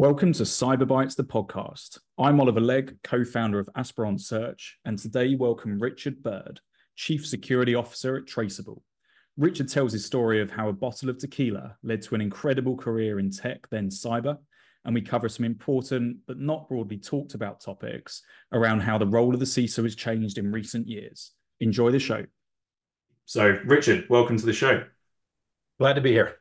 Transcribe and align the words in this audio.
Welcome 0.00 0.32
to 0.32 0.44
Cyberbytes, 0.44 1.14
the 1.14 1.24
podcast. 1.24 1.98
I'm 2.16 2.40
Oliver 2.40 2.58
Legg, 2.58 2.96
co 3.04 3.22
founder 3.22 3.58
of 3.58 3.68
Asperon 3.76 4.18
Search, 4.18 4.78
and 4.86 4.98
today 4.98 5.34
welcome 5.34 5.78
Richard 5.78 6.22
Bird, 6.22 6.60
Chief 6.96 7.26
Security 7.26 7.74
Officer 7.74 8.16
at 8.16 8.26
Traceable. 8.26 8.82
Richard 9.36 9.68
tells 9.68 9.92
his 9.92 10.06
story 10.06 10.40
of 10.40 10.50
how 10.50 10.70
a 10.70 10.72
bottle 10.72 11.10
of 11.10 11.18
tequila 11.18 11.76
led 11.82 12.00
to 12.00 12.14
an 12.14 12.22
incredible 12.22 12.78
career 12.78 13.18
in 13.18 13.30
tech, 13.30 13.68
then 13.68 13.90
cyber, 13.90 14.38
and 14.86 14.94
we 14.94 15.02
cover 15.02 15.28
some 15.28 15.44
important 15.44 16.16
but 16.26 16.38
not 16.40 16.66
broadly 16.66 16.96
talked 16.96 17.34
about 17.34 17.60
topics 17.60 18.22
around 18.52 18.80
how 18.80 18.96
the 18.96 19.06
role 19.06 19.34
of 19.34 19.38
the 19.38 19.44
CISO 19.44 19.82
has 19.82 19.94
changed 19.94 20.38
in 20.38 20.50
recent 20.50 20.88
years. 20.88 21.32
Enjoy 21.60 21.90
the 21.90 21.98
show. 21.98 22.24
So, 23.26 23.58
Richard, 23.66 24.06
welcome 24.08 24.38
to 24.38 24.46
the 24.46 24.54
show. 24.54 24.82
Glad 25.78 25.92
to 25.96 26.00
be 26.00 26.12
here. 26.12 26.36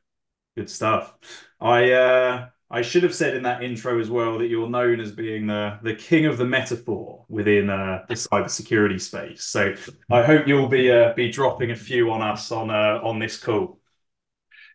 Good 0.55 0.69
stuff. 0.69 1.13
I 1.59 1.91
uh, 1.91 2.47
I 2.71 2.83
should 2.83 3.03
have 3.03 3.15
said 3.15 3.35
in 3.35 3.43
that 3.43 3.63
intro 3.63 3.99
as 3.99 4.09
well 4.11 4.37
that 4.37 4.47
you're 4.47 4.69
known 4.69 4.99
as 4.99 5.11
being 5.11 5.47
the 5.47 5.79
the 5.81 5.95
king 5.95 6.25
of 6.25 6.37
the 6.37 6.45
metaphor 6.45 7.25
within 7.27 7.69
uh, 7.69 8.03
the 8.07 8.13
cybersecurity 8.13 9.01
space. 9.01 9.45
So 9.45 9.73
I 10.11 10.21
hope 10.21 10.47
you'll 10.47 10.67
be 10.67 10.91
uh, 10.91 11.13
be 11.13 11.31
dropping 11.31 11.71
a 11.71 11.75
few 11.75 12.11
on 12.11 12.21
us 12.21 12.51
on 12.51 12.69
uh, 12.69 12.99
on 13.03 13.17
this 13.17 13.37
call. 13.37 13.79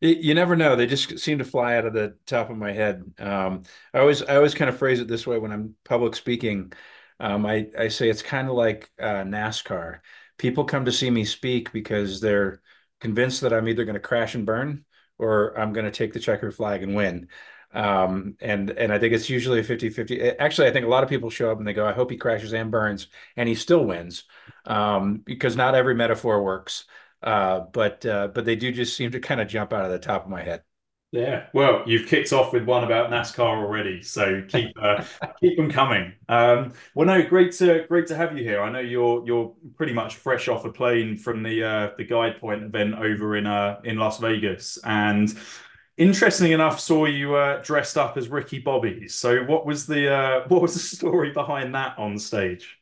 You 0.00 0.34
never 0.34 0.56
know; 0.56 0.74
they 0.74 0.86
just 0.86 1.18
seem 1.20 1.38
to 1.38 1.44
fly 1.44 1.76
out 1.76 1.86
of 1.86 1.94
the 1.94 2.16
top 2.26 2.50
of 2.50 2.56
my 2.56 2.72
head. 2.72 3.14
Um, 3.18 3.62
I 3.92 4.00
always 4.00 4.22
I 4.22 4.36
always 4.36 4.54
kind 4.54 4.68
of 4.68 4.76
phrase 4.76 4.98
it 4.98 5.06
this 5.06 5.26
way 5.26 5.38
when 5.38 5.52
I'm 5.52 5.76
public 5.84 6.16
speaking. 6.16 6.72
Um, 7.20 7.46
I 7.46 7.68
I 7.78 7.88
say 7.88 8.10
it's 8.10 8.22
kind 8.22 8.48
of 8.48 8.54
like 8.54 8.90
uh, 8.98 9.22
NASCAR. 9.22 10.00
People 10.36 10.64
come 10.64 10.84
to 10.86 10.92
see 10.92 11.10
me 11.10 11.24
speak 11.24 11.72
because 11.72 12.20
they're 12.20 12.60
convinced 13.00 13.42
that 13.42 13.52
I'm 13.52 13.68
either 13.68 13.84
going 13.84 13.94
to 13.94 14.00
crash 14.00 14.34
and 14.34 14.44
burn 14.44 14.84
or 15.16 15.56
I'm 15.58 15.72
going 15.72 15.86
to 15.86 15.92
take 15.92 16.12
the 16.12 16.20
checkered 16.20 16.54
flag 16.54 16.82
and 16.82 16.96
win. 16.96 17.28
Um, 17.74 18.36
and 18.40 18.70
and 18.70 18.92
I 18.92 18.98
think 18.98 19.12
it's 19.12 19.28
usually 19.28 19.60
a 19.60 19.64
50-50. 19.64 20.36
Actually, 20.38 20.68
I 20.68 20.72
think 20.72 20.86
a 20.86 20.88
lot 20.88 21.02
of 21.02 21.10
people 21.10 21.28
show 21.28 21.50
up 21.50 21.58
and 21.58 21.66
they 21.66 21.72
go, 21.72 21.86
I 21.86 21.92
hope 21.92 22.10
he 22.10 22.16
crashes 22.16 22.54
and 22.54 22.70
burns, 22.70 23.08
and 23.36 23.48
he 23.48 23.54
still 23.54 23.84
wins. 23.84 24.24
Um, 24.64 25.18
because 25.24 25.56
not 25.56 25.74
every 25.74 25.94
metaphor 25.94 26.42
works. 26.42 26.86
Uh, 27.22 27.60
but 27.72 28.04
uh, 28.04 28.28
but 28.28 28.44
they 28.44 28.54
do 28.54 28.70
just 28.70 28.96
seem 28.96 29.10
to 29.10 29.18
kind 29.18 29.40
of 29.40 29.48
jump 29.48 29.72
out 29.72 29.84
of 29.84 29.90
the 29.90 29.98
top 29.98 30.24
of 30.24 30.30
my 30.30 30.42
head. 30.42 30.62
Yeah, 31.10 31.46
well, 31.54 31.84
you've 31.86 32.08
kicked 32.08 32.32
off 32.32 32.52
with 32.52 32.64
one 32.64 32.82
about 32.82 33.08
NASCAR 33.08 33.62
already, 33.62 34.02
so 34.02 34.42
keep 34.48 34.76
uh, 34.82 35.04
keep 35.40 35.56
them 35.56 35.70
coming. 35.70 36.12
Um, 36.28 36.72
well, 36.94 37.06
no, 37.06 37.22
great 37.22 37.52
to 37.52 37.86
great 37.86 38.08
to 38.08 38.16
have 38.16 38.36
you 38.36 38.42
here. 38.42 38.60
I 38.60 38.68
know 38.68 38.80
you're 38.80 39.24
you're 39.24 39.54
pretty 39.76 39.92
much 39.92 40.16
fresh 40.16 40.48
off 40.48 40.64
a 40.64 40.72
plane 40.72 41.16
from 41.16 41.42
the 41.44 41.62
uh, 41.62 41.90
the 41.96 42.04
Guidepoint 42.04 42.64
event 42.64 42.96
over 42.96 43.36
in 43.36 43.46
uh, 43.46 43.80
in 43.84 43.96
Las 43.96 44.18
Vegas, 44.18 44.76
and 44.84 45.32
interestingly 45.96 46.52
enough, 46.52 46.80
saw 46.80 47.06
you 47.06 47.36
uh, 47.36 47.62
dressed 47.62 47.96
up 47.96 48.16
as 48.16 48.28
Ricky 48.28 48.58
Bobby. 48.58 49.08
So, 49.08 49.44
what 49.44 49.66
was 49.66 49.86
the 49.86 50.12
uh, 50.12 50.44
what 50.48 50.62
was 50.62 50.74
the 50.74 50.80
story 50.80 51.32
behind 51.32 51.74
that 51.74 51.98
on 51.98 52.18
stage? 52.18 52.78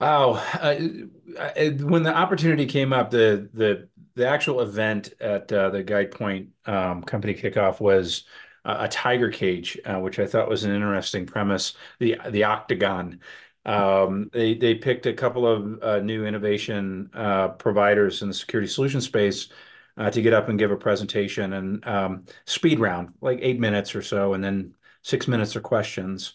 Wow, 0.00 0.32
uh, 0.60 0.74
when 0.74 2.02
the 2.02 2.12
opportunity 2.14 2.66
came 2.66 2.92
up, 2.92 3.10
the 3.10 3.48
the 3.54 3.88
the 4.14 4.26
actual 4.26 4.60
event 4.60 5.12
at 5.20 5.50
uh, 5.52 5.70
the 5.70 5.84
Guidepoint 5.84 6.48
um, 6.66 7.02
company 7.04 7.34
kickoff 7.34 7.80
was 7.80 8.24
a 8.64 8.88
tiger 8.88 9.30
cage, 9.30 9.78
uh, 9.84 9.98
which 9.98 10.18
I 10.18 10.26
thought 10.26 10.48
was 10.48 10.64
an 10.64 10.74
interesting 10.74 11.26
premise. 11.26 11.74
The 12.00 12.16
the 12.30 12.44
octagon. 12.44 13.20
Um, 13.64 14.28
they 14.32 14.54
they 14.54 14.74
picked 14.74 15.06
a 15.06 15.12
couple 15.12 15.46
of 15.46 15.82
uh, 15.82 16.00
new 16.00 16.26
innovation 16.26 17.10
uh, 17.14 17.48
providers 17.50 18.22
in 18.22 18.28
the 18.28 18.34
security 18.34 18.68
solution 18.68 19.00
space 19.00 19.48
uh, 19.96 20.10
to 20.10 20.22
get 20.22 20.32
up 20.32 20.48
and 20.48 20.58
give 20.58 20.70
a 20.70 20.76
presentation 20.76 21.52
and 21.52 21.86
um, 21.86 22.24
speed 22.46 22.80
round, 22.80 23.14
like 23.20 23.38
eight 23.42 23.60
minutes 23.60 23.94
or 23.94 24.02
so, 24.02 24.34
and 24.34 24.42
then 24.42 24.74
six 25.02 25.28
minutes 25.28 25.56
of 25.56 25.62
questions. 25.62 26.34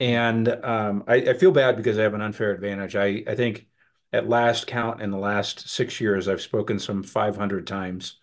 And 0.00 0.48
um, 0.48 1.04
I, 1.06 1.16
I, 1.16 1.34
feel 1.34 1.52
bad 1.52 1.76
because 1.76 1.98
I 1.98 2.02
have 2.02 2.14
an 2.14 2.22
unfair 2.22 2.50
advantage. 2.52 2.96
I, 2.96 3.22
I 3.26 3.34
think 3.36 3.68
at 4.12 4.28
last 4.28 4.66
count 4.66 5.00
in 5.00 5.10
the 5.10 5.18
last 5.18 5.68
six 5.68 6.00
years, 6.00 6.28
I've 6.28 6.40
spoken 6.40 6.78
some 6.78 7.02
500 7.02 7.66
times. 7.66 8.18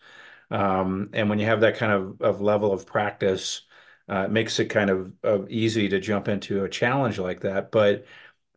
Um, 0.52 1.10
and 1.14 1.30
when 1.30 1.40
you 1.40 1.46
have 1.46 1.62
that 1.62 1.78
kind 1.78 1.92
of, 1.94 2.22
of 2.22 2.42
level 2.42 2.74
of 2.74 2.86
practice, 2.86 3.62
uh, 4.10 4.26
it 4.26 4.32
makes 4.32 4.60
it 4.60 4.66
kind 4.66 4.90
of, 4.90 5.14
of 5.24 5.50
easy 5.50 5.88
to 5.90 6.00
jump 6.00 6.28
into 6.28 6.64
a 6.64 6.70
challenge 6.70 7.20
like 7.20 7.42
that. 7.42 7.72
But 7.72 8.06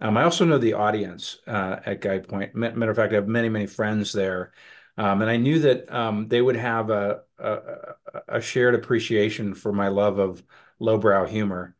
um, 0.00 0.16
I 0.16 0.24
also 0.24 0.44
know 0.44 0.58
the 0.58 0.72
audience 0.72 1.38
uh, 1.46 1.80
at 1.86 2.00
Guidepoint. 2.00 2.54
Matter 2.54 2.90
of 2.90 2.96
fact, 2.96 3.12
I 3.12 3.16
have 3.16 3.28
many, 3.28 3.48
many 3.48 3.66
friends 3.66 4.12
there. 4.12 4.52
Um, 4.98 5.22
and 5.22 5.30
I 5.30 5.36
knew 5.36 5.60
that 5.60 5.92
um, 5.92 6.28
they 6.28 6.42
would 6.42 6.56
have 6.56 6.90
a, 6.90 7.22
a, 7.38 7.58
a, 8.28 8.40
shared 8.40 8.74
appreciation 8.74 9.54
for 9.54 9.72
my 9.72 9.88
love 9.88 10.18
of 10.18 10.42
lowbrow 10.78 11.26
humor. 11.26 11.74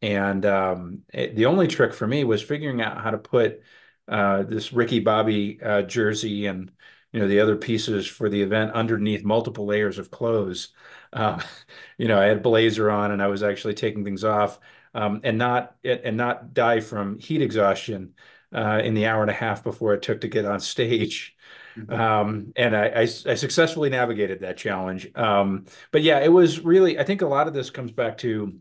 And 0.00 0.46
um, 0.46 1.02
it, 1.12 1.34
the 1.34 1.46
only 1.46 1.66
trick 1.66 1.92
for 1.92 2.06
me 2.06 2.22
was 2.22 2.42
figuring 2.42 2.80
out 2.80 3.02
how 3.02 3.10
to 3.10 3.18
put 3.18 3.62
uh, 4.08 4.44
this 4.44 4.72
Ricky 4.72 5.00
Bobby 5.00 5.60
uh, 5.60 5.82
jersey 5.82 6.46
and 6.46 6.70
you 7.12 7.20
know 7.20 7.28
the 7.28 7.40
other 7.40 7.56
pieces 7.56 8.06
for 8.06 8.28
the 8.28 8.42
event 8.42 8.72
underneath 8.72 9.24
multiple 9.24 9.66
layers 9.66 9.98
of 9.98 10.10
clothes. 10.10 10.68
Um, 11.12 11.40
you 11.98 12.08
know, 12.08 12.20
I 12.20 12.26
had 12.26 12.38
a 12.38 12.40
blazer 12.40 12.90
on 12.90 13.10
and 13.10 13.22
I 13.22 13.26
was 13.28 13.42
actually 13.42 13.74
taking 13.74 14.04
things 14.04 14.22
off 14.24 14.60
um, 14.94 15.20
and 15.24 15.38
not 15.38 15.76
and 15.84 16.16
not 16.16 16.54
die 16.54 16.80
from 16.80 17.18
heat 17.18 17.42
exhaustion 17.42 18.14
uh, 18.54 18.80
in 18.84 18.94
the 18.94 19.06
hour 19.06 19.22
and 19.22 19.30
a 19.30 19.34
half 19.34 19.64
before 19.64 19.94
it 19.94 20.02
took 20.02 20.20
to 20.22 20.28
get 20.28 20.44
on 20.44 20.60
stage. 20.60 21.35
Mm-hmm. 21.76 21.92
Um, 21.92 22.52
and 22.56 22.74
I, 22.76 22.86
I, 22.86 23.00
I, 23.02 23.34
successfully 23.34 23.90
navigated 23.90 24.40
that 24.40 24.56
challenge. 24.56 25.10
Um, 25.14 25.66
but 25.92 26.02
yeah, 26.02 26.20
it 26.20 26.32
was 26.32 26.60
really, 26.60 26.98
I 26.98 27.04
think 27.04 27.22
a 27.22 27.26
lot 27.26 27.48
of 27.48 27.54
this 27.54 27.70
comes 27.70 27.90
back 27.90 28.18
to 28.18 28.58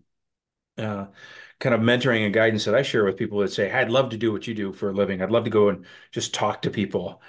uh, 0.78 1.06
kind 1.60 1.74
of 1.74 1.82
mentoring 1.82 2.26
and 2.26 2.34
guidance 2.34 2.66
that 2.66 2.76
I 2.76 2.82
share 2.82 3.06
with 3.06 3.18
people 3.18 3.40
that 3.40 3.54
say, 3.54 3.70
hey, 3.70 3.80
I'd 3.80 3.90
love 3.90 4.10
to 4.10 4.18
do 4.18 4.32
what 4.32 4.48
you 4.48 4.54
do 4.54 4.74
for 4.74 4.90
a 4.90 4.94
living. 4.94 5.22
I'd 5.22 5.32
love 5.32 5.46
to 5.46 5.50
go 5.50 5.70
and 5.70 5.86
just 6.12 6.34
talk 6.34 6.64
to 6.64 6.70
people. 6.70 7.22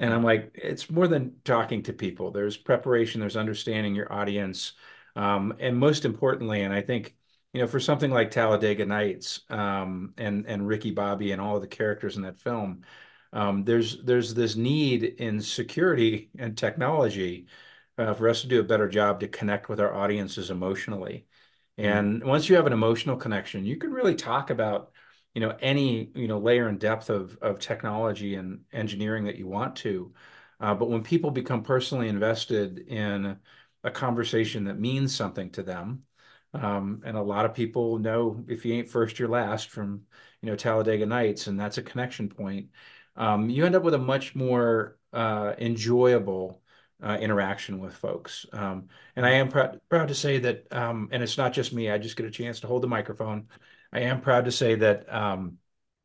And 0.00 0.12
I'm 0.12 0.22
like, 0.22 0.52
it's 0.54 0.90
more 0.90 1.08
than 1.08 1.36
talking 1.44 1.82
to 1.84 1.92
people. 1.92 2.30
There's 2.30 2.56
preparation, 2.56 3.20
there's 3.20 3.36
understanding 3.36 3.94
your 3.94 4.12
audience. 4.12 4.72
Um, 5.16 5.54
and 5.58 5.76
most 5.76 6.04
importantly, 6.04 6.62
and 6.62 6.72
I 6.72 6.82
think, 6.82 7.16
you 7.52 7.60
know, 7.60 7.66
for 7.66 7.80
something 7.80 8.10
like 8.10 8.30
Talladega 8.30 8.86
Nights 8.86 9.40
um, 9.50 10.14
and 10.16 10.46
and 10.46 10.68
Ricky 10.68 10.90
Bobby 10.92 11.32
and 11.32 11.40
all 11.40 11.58
the 11.58 11.66
characters 11.66 12.16
in 12.16 12.22
that 12.22 12.38
film, 12.38 12.82
um, 13.32 13.64
there's 13.64 14.02
there's 14.04 14.34
this 14.34 14.56
need 14.56 15.04
in 15.04 15.40
security 15.40 16.30
and 16.38 16.56
technology 16.56 17.46
uh, 17.98 18.14
for 18.14 18.28
us 18.28 18.42
to 18.42 18.46
do 18.48 18.60
a 18.60 18.64
better 18.64 18.88
job 18.88 19.20
to 19.20 19.28
connect 19.28 19.68
with 19.68 19.80
our 19.80 19.94
audiences 19.94 20.50
emotionally. 20.50 21.26
Mm-hmm. 21.78 21.90
And 21.90 22.24
once 22.24 22.48
you 22.48 22.56
have 22.56 22.66
an 22.66 22.72
emotional 22.72 23.16
connection, 23.16 23.66
you 23.66 23.76
can 23.76 23.92
really 23.92 24.14
talk 24.14 24.50
about 24.50 24.92
you 25.34 25.40
know 25.40 25.56
any 25.60 26.10
you 26.14 26.28
know 26.28 26.38
layer 26.38 26.68
and 26.68 26.80
depth 26.80 27.10
of 27.10 27.36
of 27.42 27.58
technology 27.58 28.34
and 28.36 28.60
engineering 28.72 29.24
that 29.24 29.36
you 29.36 29.46
want 29.46 29.76
to. 29.76 30.12
Uh, 30.60 30.74
but 30.74 30.88
when 30.88 31.02
people 31.02 31.30
become 31.30 31.62
personally 31.62 32.08
invested 32.08 32.80
in 32.88 33.36
a 33.84 33.90
conversation 33.90 34.64
that 34.64 34.80
means 34.80 35.14
something 35.14 35.50
to 35.50 35.62
them, 35.62 36.02
um, 36.54 37.02
and 37.04 37.16
a 37.16 37.22
lot 37.22 37.44
of 37.44 37.54
people 37.54 37.98
know 37.98 38.44
if 38.48 38.64
you 38.64 38.74
ain't 38.74 38.88
first, 38.88 39.18
you're 39.18 39.28
last 39.28 39.70
from 39.70 40.02
you 40.40 40.48
know 40.50 40.56
Talladega 40.56 41.06
Nights, 41.06 41.46
and 41.46 41.60
that's 41.60 41.78
a 41.78 41.82
connection 41.82 42.28
point 42.28 42.68
um, 43.18 43.50
you 43.50 43.66
end 43.66 43.74
up 43.74 43.82
with 43.82 43.94
a 43.94 43.98
much 43.98 44.34
more 44.34 44.96
uh, 45.12 45.52
enjoyable 45.58 46.62
uh, 47.02 47.18
interaction 47.20 47.78
with 47.78 47.94
folks. 47.94 48.46
Um, 48.52 48.88
and 49.14 49.26
I 49.26 49.32
am 49.32 49.48
proud, 49.48 49.80
proud 49.88 50.08
to 50.08 50.14
say 50.14 50.38
that, 50.38 50.72
um, 50.72 51.08
and 51.12 51.22
it's 51.22 51.38
not 51.38 51.52
just 51.52 51.72
me, 51.72 51.90
I 51.90 51.98
just 51.98 52.16
get 52.16 52.26
a 52.26 52.30
chance 52.30 52.60
to 52.60 52.66
hold 52.66 52.82
the 52.82 52.88
microphone. 52.88 53.48
I 53.92 54.00
am 54.00 54.20
proud 54.20 54.46
to 54.46 54.52
say 54.52 54.74
that 54.76 55.12
um, 55.12 55.58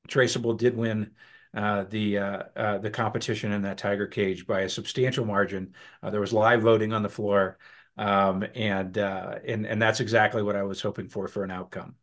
Traceable 0.07 0.53
did 0.53 0.75
win 0.75 1.11
uh, 1.53 1.83
the 1.83 2.17
uh, 2.17 2.43
uh, 2.55 2.77
the 2.79 2.89
competition 2.89 3.51
in 3.51 3.61
that 3.61 3.77
tiger 3.77 4.07
cage 4.07 4.47
by 4.47 4.61
a 4.61 4.69
substantial 4.69 5.25
margin. 5.25 5.73
Uh, 6.01 6.09
there 6.09 6.21
was 6.21 6.33
live 6.33 6.61
voting 6.61 6.93
on 6.93 7.03
the 7.03 7.09
floor, 7.09 7.57
um, 7.97 8.43
and 8.55 8.97
uh, 8.97 9.35
and 9.45 9.65
and 9.65 9.81
that's 9.81 9.99
exactly 9.99 10.41
what 10.41 10.55
I 10.55 10.63
was 10.63 10.81
hoping 10.81 11.09
for 11.09 11.27
for 11.27 11.43
an 11.43 11.51
outcome. 11.51 11.95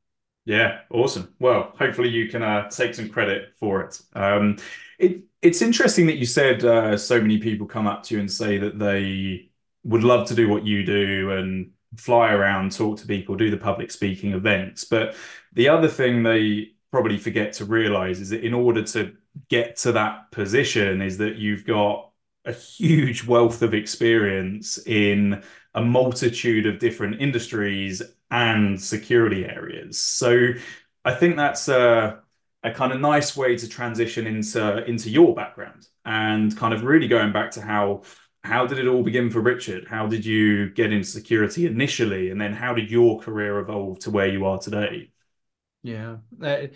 Yeah, 0.44 0.80
awesome. 0.90 1.34
Well, 1.38 1.72
hopefully 1.78 2.08
you 2.08 2.28
can 2.28 2.70
take 2.70 2.94
some 2.94 3.08
credit 3.08 3.54
for 3.58 3.82
it. 3.82 4.00
It 5.00 5.24
it's 5.42 5.62
interesting 5.62 6.06
that 6.06 6.18
you 6.18 6.26
said 6.26 6.64
uh, 6.64 6.96
so 6.96 7.20
many 7.20 7.38
people 7.38 7.66
come 7.66 7.86
up 7.86 8.02
to 8.04 8.14
you 8.14 8.20
and 8.20 8.30
say 8.30 8.58
that 8.58 8.78
they 8.78 9.50
would 9.84 10.04
love 10.04 10.28
to 10.28 10.34
do 10.34 10.48
what 10.48 10.66
you 10.66 10.84
do 10.84 11.30
and 11.32 11.70
fly 11.96 12.32
around, 12.32 12.72
talk 12.72 12.98
to 12.98 13.06
people, 13.06 13.34
do 13.36 13.50
the 13.50 13.56
public 13.56 13.90
speaking 13.90 14.32
events. 14.32 14.84
But 14.84 15.16
the 15.52 15.68
other 15.68 15.88
thing 15.88 16.22
they 16.22 16.72
probably 16.90 17.18
forget 17.18 17.54
to 17.54 17.64
realize 17.64 18.20
is 18.20 18.30
that 18.30 18.44
in 18.44 18.52
order 18.52 18.82
to 18.82 19.16
get 19.48 19.76
to 19.76 19.92
that 19.92 20.30
position, 20.30 21.00
is 21.00 21.18
that 21.18 21.36
you've 21.36 21.64
got 21.64 22.10
a 22.44 22.52
huge 22.52 23.24
wealth 23.26 23.62
of 23.62 23.74
experience 23.74 24.78
in 24.86 25.42
a 25.74 25.80
multitude 25.80 26.66
of 26.66 26.78
different 26.78 27.20
industries 27.20 28.02
and 28.30 28.80
security 28.80 29.44
areas. 29.44 30.00
So 30.00 30.48
I 31.04 31.14
think 31.14 31.36
that's 31.36 31.68
a, 31.68 32.20
a 32.62 32.70
kind 32.70 32.92
of 32.92 33.00
nice 33.00 33.36
way 33.36 33.56
to 33.56 33.68
transition 33.68 34.26
into 34.26 34.84
into 34.84 35.10
your 35.10 35.34
background 35.34 35.86
and 36.04 36.56
kind 36.56 36.74
of 36.74 36.82
really 36.82 37.08
going 37.08 37.32
back 37.32 37.50
to 37.52 37.62
how 37.62 38.02
how 38.42 38.66
did 38.66 38.78
it 38.78 38.86
all 38.86 39.02
begin 39.02 39.30
for 39.30 39.40
Richard? 39.40 39.86
How 39.86 40.06
did 40.06 40.24
you 40.24 40.70
get 40.70 40.92
into 40.92 41.06
security 41.06 41.66
initially, 41.66 42.30
and 42.30 42.40
then 42.40 42.52
how 42.52 42.74
did 42.74 42.90
your 42.90 43.20
career 43.20 43.58
evolve 43.58 43.98
to 44.00 44.10
where 44.10 44.28
you 44.28 44.46
are 44.46 44.58
today? 44.58 45.10
Yeah. 45.82 46.16
Uh, 46.42 46.68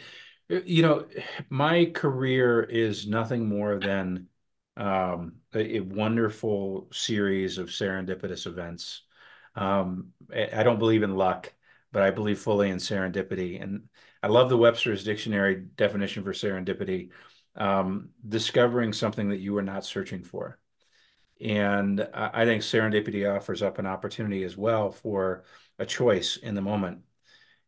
you 0.48 0.82
know, 0.82 1.06
my 1.48 1.86
career 1.86 2.62
is 2.62 3.06
nothing 3.06 3.48
more 3.48 3.78
than 3.78 4.28
um, 4.76 5.36
a, 5.54 5.76
a, 5.76 5.81
wonderful 5.81 6.88
series 6.92 7.58
of 7.58 7.69
serendipitous 7.69 8.46
events. 8.46 9.02
Um, 9.54 10.08
I 10.34 10.62
don't 10.64 10.78
believe 10.78 11.02
in 11.02 11.14
luck, 11.14 11.52
but 11.92 12.02
I 12.02 12.10
believe 12.10 12.40
fully 12.40 12.70
in 12.70 12.78
serendipity. 12.78 13.62
And 13.62 13.84
I 14.24 14.28
love 14.28 14.48
the 14.48 14.56
Webster's 14.56 15.04
Dictionary 15.04 15.54
definition 15.76 16.24
for 16.24 16.32
serendipity 16.32 17.10
um, 17.56 18.08
discovering 18.26 18.94
something 18.94 19.28
that 19.28 19.40
you 19.40 19.52
were 19.52 19.60
not 19.60 19.84
searching 19.84 20.22
for. 20.22 20.58
And 21.42 22.08
I 22.14 22.46
think 22.46 22.62
serendipity 22.62 23.30
offers 23.30 23.60
up 23.60 23.78
an 23.78 23.84
opportunity 23.84 24.42
as 24.44 24.56
well 24.56 24.90
for 24.90 25.44
a 25.78 25.84
choice 25.84 26.38
in 26.38 26.54
the 26.54 26.62
moment. 26.62 27.00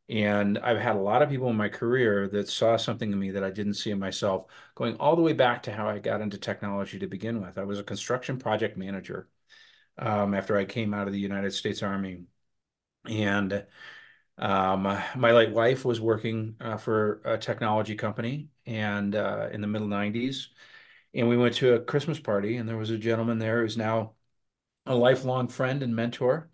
And 0.08 0.56
I've 0.56 0.78
had 0.78 0.96
a 0.96 1.00
lot 1.00 1.20
of 1.20 1.28
people 1.28 1.50
in 1.50 1.56
my 1.56 1.68
career 1.68 2.26
that 2.28 2.48
saw 2.48 2.78
something 2.78 3.12
in 3.12 3.18
me 3.18 3.32
that 3.32 3.44
I 3.44 3.50
didn't 3.50 3.74
see 3.74 3.90
in 3.90 3.98
myself, 3.98 4.46
going 4.74 4.96
all 4.96 5.14
the 5.14 5.20
way 5.20 5.34
back 5.34 5.64
to 5.64 5.72
how 5.72 5.90
I 5.90 5.98
got 5.98 6.22
into 6.22 6.38
technology 6.38 6.98
to 7.00 7.06
begin 7.06 7.42
with. 7.42 7.58
I 7.58 7.64
was 7.64 7.78
a 7.78 7.84
construction 7.84 8.38
project 8.38 8.78
manager 8.78 9.28
um, 9.98 10.32
after 10.32 10.56
I 10.56 10.64
came 10.64 10.94
out 10.94 11.06
of 11.06 11.12
the 11.12 11.20
United 11.20 11.52
States 11.52 11.82
Army. 11.82 12.24
And 13.04 13.66
um, 14.38 14.82
my 15.16 15.32
late 15.32 15.52
wife 15.52 15.84
was 15.84 16.00
working 16.00 16.56
uh, 16.60 16.76
for 16.76 17.22
a 17.24 17.38
technology 17.38 17.94
company 17.94 18.48
and 18.66 19.14
uh, 19.14 19.48
in 19.52 19.60
the 19.60 19.66
middle 19.66 19.88
90s. 19.88 20.48
And 21.14 21.28
we 21.28 21.36
went 21.38 21.54
to 21.56 21.74
a 21.74 21.80
Christmas 21.80 22.20
party, 22.20 22.56
and 22.56 22.68
there 22.68 22.76
was 22.76 22.90
a 22.90 22.98
gentleman 22.98 23.38
there 23.38 23.62
who's 23.62 23.76
now 23.78 24.12
a 24.84 24.94
lifelong 24.94 25.48
friend 25.48 25.82
and 25.82 25.96
mentor 25.96 26.50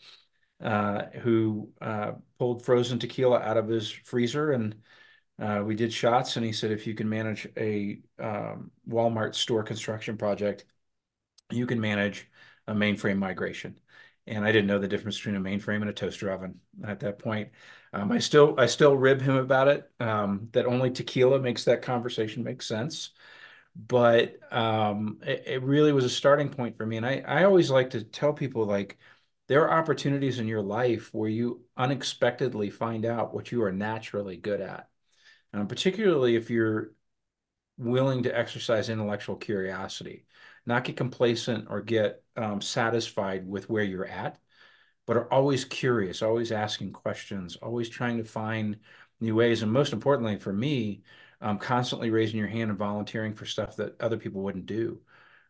uh, 0.62 1.06
who 1.20 1.70
uh, 1.81 2.12
pulled 2.38 2.64
frozen 2.64 2.99
tequila 2.99 3.40
out 3.40 3.56
of 3.56 3.69
his 3.69 3.90
freezer. 3.90 4.52
And 4.52 4.76
uh, 5.40 5.62
we 5.64 5.75
did 5.75 5.93
shots. 5.93 6.37
And 6.37 6.46
he 6.46 6.52
said, 6.52 6.70
if 6.70 6.87
you 6.87 6.94
can 6.94 7.08
manage 7.08 7.49
a 7.56 7.99
um, 8.20 8.70
Walmart 8.88 9.35
store 9.35 9.64
construction 9.64 10.17
project, 10.17 10.64
you 11.50 11.67
can 11.67 11.81
manage 11.81 12.31
a 12.69 12.75
mainframe 12.75 13.19
migration 13.19 13.76
and 14.27 14.45
I 14.45 14.53
didn't 14.53 14.69
know 14.69 14.79
the 14.79 14.89
difference 14.89 15.17
between 15.17 15.37
a 15.37 15.41
mainframe 15.41 15.81
and 15.81 15.91
a 15.91 15.93
toaster 15.93 16.31
oven 16.31 16.61
at 16.87 17.01
that 17.01 17.19
point. 17.19 17.51
Um, 17.93 18.13
I 18.13 18.19
still 18.19 18.55
I 18.59 18.67
still 18.67 18.97
rib 18.97 19.21
him 19.21 19.37
about 19.37 19.69
it. 19.69 19.91
Um, 20.01 20.49
that 20.53 20.67
only 20.67 20.91
tequila 20.91 21.39
makes 21.39 21.65
that 21.65 21.83
conversation 21.83 22.45
make 22.45 22.63
sense, 22.63 23.11
but 23.75 24.37
um, 24.53 25.19
it, 25.23 25.45
it, 25.47 25.63
really 25.63 25.93
was 25.93 26.05
a 26.05 26.11
starting 26.11 26.49
point 26.49 26.77
for 26.77 26.87
me. 26.87 26.97
And 26.99 27.07
I 27.07 27.23
I 27.27 27.45
always 27.45 27.71
like 27.71 27.91
to 27.91 28.05
tell 28.05 28.33
people 28.33 28.65
like 28.65 28.99
there 29.49 29.69
are 29.69 29.79
opportunities 29.79 30.39
in 30.39 30.49
your 30.49 30.63
life 30.63 31.13
where 31.13 31.29
you 31.29 31.63
unexpectedly 31.77 32.71
find 32.71 33.05
out 33.05 33.35
what 33.35 33.53
you 33.53 33.63
are 33.65 33.73
naturally 33.73 34.37
good 34.37 34.61
at, 34.61 34.89
um, 35.53 35.67
particularly 35.67 36.37
if 36.37 36.49
you're 36.51 36.93
willing 37.79 38.23
to 38.25 38.39
exercise 38.39 38.89
intellectual 38.89 39.37
curiosity 39.37 40.25
not 40.67 40.85
get 40.85 40.97
complacent 40.97 41.67
or 41.70 41.81
get 41.81 42.23
um, 42.37 42.61
satisfied 42.61 43.47
with 43.47 43.69
where 43.69 43.85
you're 43.85 44.06
at, 44.06 44.38
but 45.06 45.17
are 45.17 45.32
always 45.32 45.64
curious, 45.64 46.23
always 46.23 46.53
asking 46.53 46.93
questions, 46.93 47.56
always 47.56 47.88
trying 47.88 48.19
to 48.19 48.25
find 48.25 48.79
new 49.20 49.35
ways. 49.35 49.62
And 49.62 49.73
most 49.73 49.93
importantly 49.93 50.37
for 50.38 50.53
me, 50.53 51.03
um, 51.41 51.59
constantly 51.59 52.11
raising 52.11 52.38
your 52.38 52.49
hand 52.49 52.70
and 52.70 52.79
volunteering 52.79 53.35
for 53.35 53.47
stuff 53.47 53.76
that 53.76 54.00
other 54.00 54.17
people 54.17 54.43
wouldn't 54.43 54.67
do. 54.67 55.00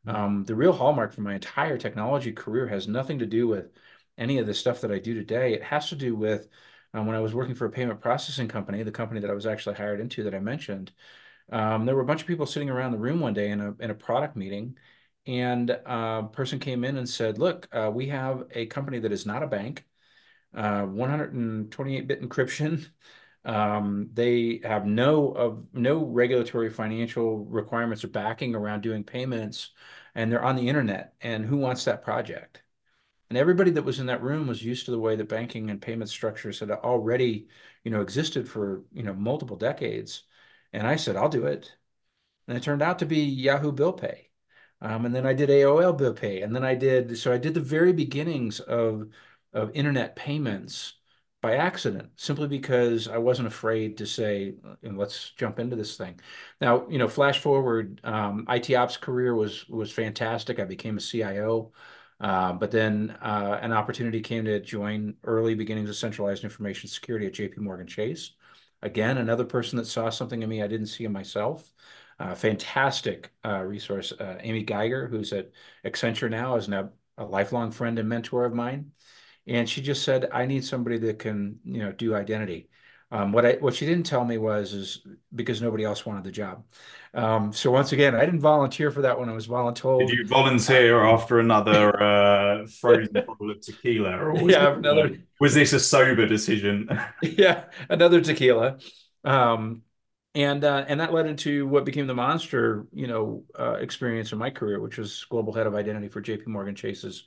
Mm-hmm. 0.07 0.17
Um, 0.17 0.45
the 0.45 0.55
real 0.55 0.73
hallmark 0.73 1.13
for 1.13 1.21
my 1.21 1.35
entire 1.35 1.79
technology 1.79 2.33
career 2.33 2.67
has 2.67 2.89
nothing 2.89 3.19
to 3.19 3.27
do 3.27 3.47
with 3.47 3.71
any 4.19 4.39
of 4.39 4.47
the 4.47 4.55
stuff 4.55 4.81
that 4.81 4.91
I 4.91 4.99
do 4.99 5.15
today. 5.15 5.53
It 5.53 5.63
has 5.63 5.89
to 5.91 5.97
do 5.97 6.15
with 6.17 6.49
um, 6.95 7.07
when 7.07 7.17
I 7.17 7.21
was 7.21 7.35
working 7.35 7.55
for 7.55 7.67
a 7.67 7.71
payment 7.71 8.01
processing 8.01 8.49
company, 8.49 8.83
the 8.83 8.91
company 8.91 9.21
that 9.21 9.31
I 9.31 9.35
was 9.35 9.47
actually 9.47 9.77
hired 9.77 10.01
into 10.01 10.25
that 10.25 10.35
I 10.35 10.41
mentioned. 10.41 10.93
Um, 11.51 11.87
there 11.87 11.95
were 11.95 12.03
a 12.03 12.07
bunch 12.07 12.23
of 12.23 12.27
people 12.27 12.47
sitting 12.47 12.71
around 12.71 12.93
the 12.93 12.99
room 12.99 13.21
one 13.21 13.35
day 13.35 13.51
in 13.51 13.61
a 13.61 13.75
in 13.81 13.91
a 13.91 13.95
product 13.95 14.37
meeting, 14.37 14.77
and 15.27 15.71
a 15.71 15.89
uh, 15.91 16.23
person 16.29 16.59
came 16.59 16.85
in 16.85 16.97
and 16.97 17.09
said, 17.09 17.39
look, 17.39 17.69
uh, 17.73 17.91
we 17.93 18.09
have 18.09 18.45
a 18.53 18.67
company 18.67 18.99
that 19.01 19.13
is 19.13 19.27
not 19.27 19.43
a 19.43 19.47
bank, 19.47 19.87
uh, 20.55 20.83
128-bit 20.83 22.23
encryption. 22.23 22.87
Um, 23.45 24.09
they 24.13 24.61
have 24.63 24.87
no 24.87 25.33
of 25.33 25.67
no 25.73 26.05
regulatory 26.05 26.71
financial 26.71 27.45
requirements 27.45 28.05
or 28.05 28.09
backing 28.09 28.55
around 28.55 28.83
doing 28.83 29.03
payments, 29.03 29.71
and 30.15 30.31
they're 30.31 30.45
on 30.45 30.55
the 30.55 30.69
internet. 30.69 31.15
And 31.21 31.45
who 31.45 31.57
wants 31.57 31.85
that 31.87 32.05
project? 32.05 32.63
And 33.31 33.39
everybody 33.39 33.71
that 33.73 33.85
was 33.85 33.99
in 33.99 34.07
that 34.07 34.23
room 34.23 34.47
was 34.47 34.63
used 34.65 34.85
to 34.87 34.91
the 34.93 34.99
way 34.99 35.17
that 35.17 35.29
banking 35.29 35.71
and 35.71 35.81
payment 35.81 36.11
structures 36.11 36.61
had 36.61 36.71
already, 36.71 37.49
you 37.85 37.91
know, 37.91 38.03
existed 38.03 38.49
for 38.49 38.85
you 38.93 39.03
know 39.03 39.15
multiple 39.15 39.57
decades. 39.57 40.25
And 40.73 40.87
I 40.87 40.97
said, 40.97 41.17
I'll 41.17 41.29
do 41.29 41.47
it. 41.47 41.75
And 42.49 42.57
it 42.57 42.63
turned 42.63 42.83
out 42.83 43.01
to 43.01 43.07
be 43.07 43.21
Yahoo 43.25 43.73
Bill 43.73 43.93
Pay. 43.95 44.32
Um, 44.83 45.07
and 45.07 45.15
then 45.15 45.27
I 45.27 45.33
did 45.35 45.51
AOL 45.51 45.93
bill 45.95 46.15
pay, 46.15 46.43
and 46.43 46.55
then 46.55 46.65
I 46.65 46.75
did 46.75 47.19
so 47.19 47.33
I 47.33 47.39
did 47.39 47.55
the 47.55 47.61
very 47.61 47.93
beginnings 47.95 48.61
of 48.61 49.09
of 49.55 49.71
internet 49.75 50.17
payments 50.17 50.95
by 51.41 51.57
accident, 51.57 52.11
simply 52.17 52.49
because 52.49 53.09
I 53.09 53.19
wasn't 53.19 53.49
afraid 53.49 53.99
to 53.99 54.07
say, 54.07 54.55
"Let's 54.83 55.31
jump 55.33 55.59
into 55.61 55.77
this 55.77 55.97
thing." 55.97 56.21
Now, 56.61 56.89
you 56.89 56.99
know, 56.99 57.09
flash 57.09 57.41
forward, 57.41 58.01
um, 58.05 58.47
IT 58.49 58.75
ops 58.75 58.97
career 58.97 59.35
was 59.35 59.69
was 59.69 59.93
fantastic. 59.93 60.59
I 60.61 60.65
became 60.65 60.97
a 60.97 61.01
CIO, 61.01 61.73
uh, 62.21 62.53
but 62.55 62.71
then 62.73 63.11
uh, 63.23 63.59
an 63.63 63.73
opportunity 63.73 64.21
came 64.21 64.45
to 64.47 64.61
join 64.61 65.15
early 65.25 65.55
beginnings 65.55 65.91
of 65.91 65.97
centralized 65.97 66.45
information 66.45 66.89
security 66.89 67.27
at 67.27 67.35
J.P. 67.35 67.61
Morgan 67.61 67.87
Chase. 67.87 68.33
Again, 68.83 69.19
another 69.19 69.45
person 69.45 69.77
that 69.79 69.87
saw 69.87 70.11
something 70.11 70.43
in 70.43 70.49
me 70.49 70.63
I 70.63 70.67
didn't 70.67 70.87
see 70.89 71.05
in 71.05 71.13
myself. 71.13 71.73
Uh, 72.19 72.35
fantastic 72.35 73.31
uh, 73.45 73.61
resource. 73.61 74.13
Uh, 74.13 74.37
Amy 74.41 74.63
Geiger, 74.63 75.09
who's 75.09 75.33
at 75.33 75.51
Accenture 75.85 76.31
now, 76.31 76.57
is 76.57 76.69
now 76.69 76.91
a 77.19 77.25
lifelong 77.25 77.71
friend 77.71 77.99
and 77.99 78.09
mentor 78.09 78.45
of 78.45 78.55
mine. 78.55 78.93
And 79.47 79.69
she 79.69 79.83
just 79.83 80.05
said, 80.05 80.29
I 80.33 80.47
need 80.47 80.65
somebody 80.65 80.99
that 80.99 81.19
can, 81.19 81.59
you 81.65 81.79
know, 81.79 81.93
do 81.93 82.15
identity. 82.15 82.69
Um, 83.13 83.31
what 83.31 83.45
I 83.45 83.53
what 83.61 83.75
she 83.75 83.85
didn't 83.85 84.07
tell 84.07 84.25
me 84.25 84.39
was 84.39 84.73
is 84.73 85.07
because 85.35 85.61
nobody 85.61 85.85
else 85.85 86.07
wanted 86.07 86.25
the 86.25 86.31
job. 86.31 86.65
Um, 87.13 87.53
so 87.53 87.71
once 87.71 87.93
again, 87.93 88.15
I 88.15 88.25
didn't 88.25 88.41
volunteer 88.41 88.91
for 88.91 89.03
that 89.03 89.21
when 89.21 89.29
I 89.29 89.33
was 89.33 89.47
voluntold. 89.47 89.99
Did 90.09 90.17
you 90.17 90.27
volunteer 90.27 91.05
after 91.05 91.39
another 91.39 92.03
uh, 92.03 92.67
frozen 92.67 93.13
bottle 93.13 93.51
of 93.51 93.61
tequila? 93.61 94.17
Or 94.17 94.33
was 94.43 94.51
yeah, 94.51 94.73
another. 94.73 95.19
Was 95.41 95.53
this 95.53 95.75
a 95.75 95.81
sober 95.81 96.27
decision? 96.27 96.89
yeah, 97.23 97.65
another 97.91 98.23
tequila. 98.23 98.79
Um, 99.25 99.83
and 100.35 100.65
uh, 100.65 100.85
and 100.89 101.01
that 101.01 101.13
led 101.13 101.27
into 101.27 101.67
what 101.67 101.85
became 101.85 102.07
the 102.07 102.15
monster, 102.15 102.87
you 102.93 103.07
know, 103.07 103.45
uh, 103.59 103.75
experience 103.75 104.33
in 104.33 104.39
my 104.39 104.51
career, 104.51 104.81
which 104.81 104.97
was 104.99 105.25
global 105.29 105.53
head 105.53 105.67
of 105.67 105.75
identity 105.75 106.09
for 106.09 106.21
J.P. 106.21 106.45
Morgan 106.47 106.75
Chase's 106.75 107.25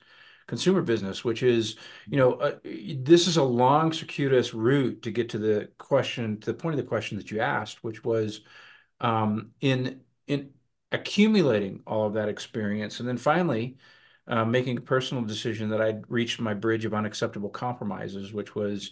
consumer 0.47 0.81
business, 0.81 1.23
which 1.23 1.43
is, 1.43 1.75
you 2.07 2.17
know, 2.17 2.33
uh, 2.33 2.55
this 2.63 3.27
is 3.27 3.37
a 3.37 3.43
long, 3.43 3.91
circuitous 3.93 4.53
route 4.53 5.01
to 5.03 5.11
get 5.11 5.29
to 5.29 5.37
the 5.37 5.69
question, 5.77 6.39
to 6.39 6.47
the 6.47 6.53
point 6.57 6.73
of 6.77 6.83
the 6.83 6.87
question 6.89 7.17
that 7.17 7.29
you 7.31 7.39
asked, 7.39 7.83
which 7.83 8.03
was, 8.03 8.41
um, 9.01 9.51
in 9.61 10.01
in 10.27 10.51
accumulating 10.91 11.81
all 11.85 12.07
of 12.07 12.13
that 12.13 12.29
experience, 12.29 12.99
and 12.99 13.07
then 13.09 13.17
finally. 13.17 13.77
Uh, 14.27 14.43
making 14.43 14.75
a 14.75 14.81
personal 14.81 15.23
decision 15.23 15.69
that 15.69 15.81
I'd 15.81 16.09
reached 16.09 16.39
my 16.41 16.55
bridge 16.55 16.83
of 16.83 16.95
unacceptable 16.95 17.49
compromises, 17.49 18.33
which 18.33 18.55
was 18.55 18.91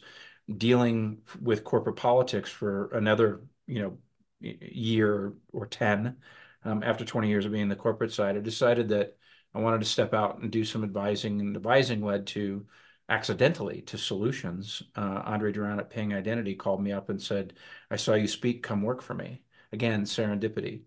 dealing 0.57 1.21
with 1.41 1.63
corporate 1.63 1.95
politics 1.95 2.49
for 2.49 2.89
another 2.93 3.41
you 3.67 3.81
know 3.81 3.97
year 4.43 5.33
or 5.51 5.65
10 5.65 6.17
um, 6.65 6.83
after 6.83 7.05
20 7.05 7.27
years 7.29 7.45
of 7.45 7.51
being 7.51 7.69
the 7.69 7.75
corporate 7.75 8.11
side 8.11 8.37
i 8.37 8.39
decided 8.39 8.89
that 8.89 9.15
i 9.53 9.59
wanted 9.59 9.79
to 9.79 9.85
step 9.85 10.13
out 10.13 10.39
and 10.39 10.51
do 10.51 10.63
some 10.63 10.83
advising 10.83 11.39
and 11.39 11.55
advising 11.55 12.01
led 12.03 12.27
to 12.27 12.65
accidentally 13.09 13.81
to 13.81 13.97
solutions. 13.97 14.81
Uh, 14.95 15.21
andre 15.25 15.51
Duran 15.51 15.79
at 15.79 15.89
ping 15.89 16.13
identity 16.13 16.55
called 16.55 16.81
me 16.81 16.91
up 16.91 17.09
and 17.09 17.21
said 17.21 17.53
i 17.91 17.95
saw 17.95 18.13
you 18.13 18.27
speak 18.27 18.63
come 18.63 18.81
work 18.81 19.01
for 19.01 19.13
me. 19.13 19.41
Again 19.71 20.03
serendipity. 20.03 20.83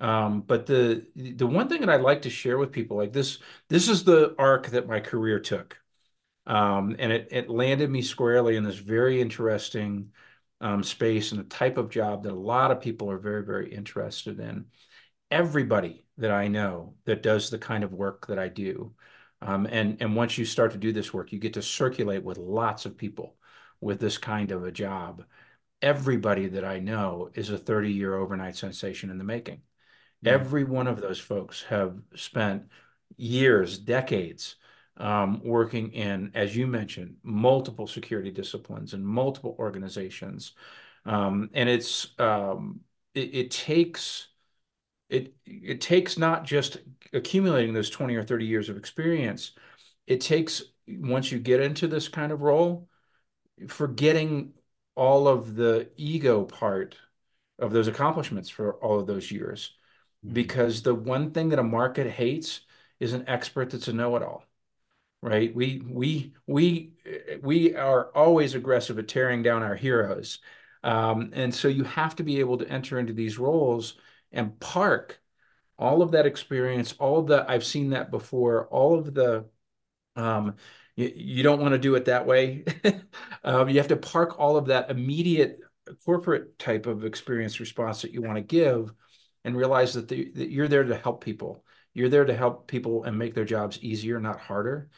Um, 0.00 0.42
but 0.42 0.66
the 0.66 1.06
the 1.16 1.46
one 1.46 1.68
thing 1.68 1.80
that 1.80 1.90
I'd 1.90 2.00
like 2.02 2.22
to 2.22 2.30
share 2.30 2.56
with 2.58 2.72
people, 2.72 2.96
like 2.96 3.12
this, 3.12 3.38
this 3.68 3.88
is 3.88 4.04
the 4.04 4.34
arc 4.38 4.68
that 4.68 4.86
my 4.86 5.00
career 5.00 5.40
took, 5.40 5.80
um, 6.46 6.96
and 6.98 7.12
it 7.12 7.28
it 7.32 7.50
landed 7.50 7.90
me 7.90 8.02
squarely 8.02 8.56
in 8.56 8.64
this 8.64 8.76
very 8.76 9.20
interesting 9.20 10.12
um, 10.60 10.82
space 10.82 11.32
and 11.32 11.40
a 11.40 11.44
type 11.44 11.76
of 11.78 11.90
job 11.90 12.24
that 12.24 12.32
a 12.32 12.34
lot 12.34 12.70
of 12.70 12.80
people 12.80 13.10
are 13.10 13.18
very, 13.18 13.44
very 13.44 13.72
interested 13.72 14.40
in. 14.40 14.66
Everybody 15.30 16.04
that 16.16 16.30
I 16.30 16.48
know 16.48 16.94
that 17.04 17.22
does 17.22 17.50
the 17.50 17.58
kind 17.58 17.84
of 17.84 17.92
work 17.92 18.26
that 18.26 18.38
I 18.38 18.48
do, 18.48 18.94
um, 19.40 19.66
and 19.70 19.98
and 20.00 20.16
once 20.16 20.36
you 20.38 20.44
start 20.44 20.72
to 20.72 20.78
do 20.78 20.92
this 20.92 21.12
work, 21.14 21.32
you 21.32 21.38
get 21.38 21.54
to 21.54 21.62
circulate 21.62 22.24
with 22.24 22.38
lots 22.38 22.86
of 22.86 22.96
people 22.96 23.36
with 23.80 24.00
this 24.00 24.18
kind 24.18 24.50
of 24.50 24.64
a 24.64 24.72
job. 24.72 25.24
Everybody 25.80 26.46
that 26.48 26.64
I 26.64 26.80
know 26.80 27.30
is 27.34 27.50
a 27.50 27.58
30 27.58 27.92
year 27.92 28.16
overnight 28.16 28.56
sensation 28.56 29.10
in 29.10 29.18
the 29.18 29.24
making. 29.24 29.62
Mm. 30.24 30.30
Every 30.32 30.64
one 30.64 30.88
of 30.88 31.00
those 31.00 31.20
folks 31.20 31.62
have 31.64 31.96
spent 32.16 32.64
years, 33.16 33.78
decades, 33.78 34.56
um, 34.98 35.40
working 35.44 35.92
in, 35.92 36.30
as 36.34 36.56
you 36.56 36.66
mentioned, 36.66 37.16
multiple 37.22 37.86
security 37.86 38.30
disciplines 38.30 38.92
and 38.94 39.06
multiple 39.06 39.56
organizations. 39.58 40.52
Um, 41.06 41.50
and 41.54 41.68
it's 41.68 42.08
um, 42.18 42.80
it, 43.14 43.34
it 43.34 43.50
takes 43.50 44.28
it 45.08 45.34
it 45.46 45.80
takes 45.80 46.18
not 46.18 46.44
just 46.44 46.78
accumulating 47.12 47.72
those 47.72 47.90
20 47.90 48.14
or 48.14 48.24
30 48.24 48.46
years 48.46 48.68
of 48.68 48.76
experience 48.76 49.52
it 50.06 50.20
takes 50.20 50.62
once 50.86 51.32
you 51.32 51.38
get 51.38 51.60
into 51.60 51.86
this 51.86 52.08
kind 52.08 52.32
of 52.32 52.42
role 52.42 52.88
forgetting 53.68 54.52
all 54.94 55.28
of 55.28 55.54
the 55.54 55.88
ego 55.96 56.44
part 56.44 56.96
of 57.58 57.72
those 57.72 57.88
accomplishments 57.88 58.48
for 58.48 58.74
all 58.74 59.00
of 59.00 59.06
those 59.06 59.30
years 59.30 59.74
mm-hmm. 60.24 60.34
because 60.34 60.82
the 60.82 60.94
one 60.94 61.30
thing 61.30 61.48
that 61.48 61.58
a 61.58 61.62
market 61.62 62.10
hates 62.10 62.60
is 63.00 63.12
an 63.12 63.24
expert 63.26 63.70
that's 63.70 63.88
a 63.88 63.92
know-it-all 63.92 64.44
right 65.22 65.54
we 65.54 65.82
we 65.88 66.32
we 66.46 66.92
we 67.42 67.74
are 67.74 68.10
always 68.14 68.54
aggressive 68.54 68.98
at 68.98 69.08
tearing 69.08 69.42
down 69.42 69.62
our 69.62 69.74
heroes 69.74 70.38
um, 70.84 71.30
and 71.32 71.52
so 71.52 71.66
you 71.66 71.82
have 71.84 72.14
to 72.16 72.22
be 72.22 72.38
able 72.40 72.56
to 72.58 72.68
enter 72.68 72.98
into 72.98 73.12
these 73.12 73.38
roles 73.38 73.94
and 74.30 74.58
park 74.60 75.20
all 75.78 76.02
of 76.02 76.10
that 76.12 76.26
experience, 76.26 76.94
all 76.98 77.20
of 77.20 77.26
the, 77.28 77.44
I've 77.48 77.64
seen 77.64 77.90
that 77.90 78.10
before, 78.10 78.66
all 78.66 78.98
of 78.98 79.14
the, 79.14 79.46
um, 80.16 80.56
you, 80.96 81.12
you 81.14 81.42
don't 81.42 81.60
want 81.60 81.72
to 81.72 81.78
do 81.78 81.94
it 81.94 82.06
that 82.06 82.26
way. 82.26 82.64
um, 83.44 83.68
you 83.68 83.78
have 83.78 83.88
to 83.88 83.96
park 83.96 84.38
all 84.38 84.56
of 84.56 84.66
that 84.66 84.90
immediate 84.90 85.60
corporate 86.04 86.58
type 86.58 86.86
of 86.86 87.04
experience 87.04 87.60
response 87.60 88.02
that 88.02 88.12
you 88.12 88.20
want 88.22 88.36
to 88.36 88.42
give 88.42 88.92
and 89.44 89.56
realize 89.56 89.94
that, 89.94 90.08
the, 90.08 90.30
that 90.34 90.50
you're 90.50 90.68
there 90.68 90.84
to 90.84 90.96
help 90.96 91.22
people. 91.22 91.64
You're 91.94 92.08
there 92.08 92.24
to 92.24 92.34
help 92.34 92.66
people 92.66 93.04
and 93.04 93.16
make 93.16 93.34
their 93.34 93.44
jobs 93.44 93.78
easier, 93.80 94.20
not 94.20 94.40
harder. 94.40 94.90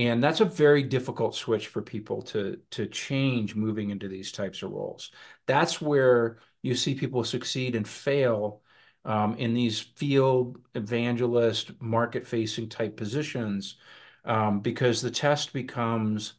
And 0.00 0.24
that's 0.24 0.40
a 0.40 0.46
very 0.46 0.82
difficult 0.82 1.34
switch 1.34 1.66
for 1.66 1.82
people 1.82 2.22
to, 2.22 2.58
to 2.70 2.86
change 2.86 3.54
moving 3.54 3.90
into 3.90 4.08
these 4.08 4.32
types 4.32 4.62
of 4.62 4.70
roles. 4.70 5.10
That's 5.46 5.78
where 5.78 6.38
you 6.62 6.74
see 6.74 6.94
people 6.94 7.22
succeed 7.22 7.76
and 7.76 7.86
fail 7.86 8.62
um, 9.04 9.36
in 9.36 9.52
these 9.52 9.78
field 9.78 10.58
evangelist, 10.74 11.72
market 11.82 12.26
facing 12.26 12.70
type 12.70 12.96
positions 12.96 13.76
um, 14.24 14.60
because 14.60 15.02
the 15.02 15.10
test 15.10 15.52
becomes 15.52 16.32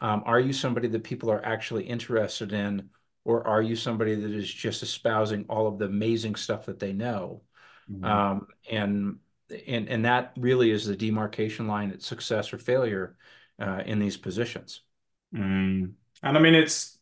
um, 0.00 0.22
are 0.24 0.38
you 0.38 0.52
somebody 0.52 0.86
that 0.86 1.02
people 1.02 1.28
are 1.28 1.44
actually 1.44 1.84
interested 1.84 2.52
in, 2.52 2.88
or 3.24 3.44
are 3.48 3.60
you 3.60 3.74
somebody 3.74 4.14
that 4.14 4.30
is 4.30 4.48
just 4.48 4.84
espousing 4.84 5.44
all 5.48 5.66
of 5.66 5.78
the 5.78 5.86
amazing 5.86 6.36
stuff 6.36 6.66
that 6.66 6.78
they 6.78 6.92
know? 6.92 7.42
Mm-hmm. 7.90 8.04
Um, 8.04 8.46
and 8.70 9.18
and 9.66 9.88
and 9.88 10.04
that 10.04 10.32
really 10.36 10.70
is 10.70 10.86
the 10.86 10.96
demarcation 10.96 11.66
line 11.66 11.90
at 11.90 12.02
success 12.02 12.52
or 12.52 12.58
failure 12.58 13.16
uh, 13.60 13.82
in 13.84 13.98
these 13.98 14.16
positions. 14.16 14.82
Mm. 15.34 15.92
And 16.22 16.36
I 16.36 16.40
mean, 16.40 16.54
it's 16.54 16.98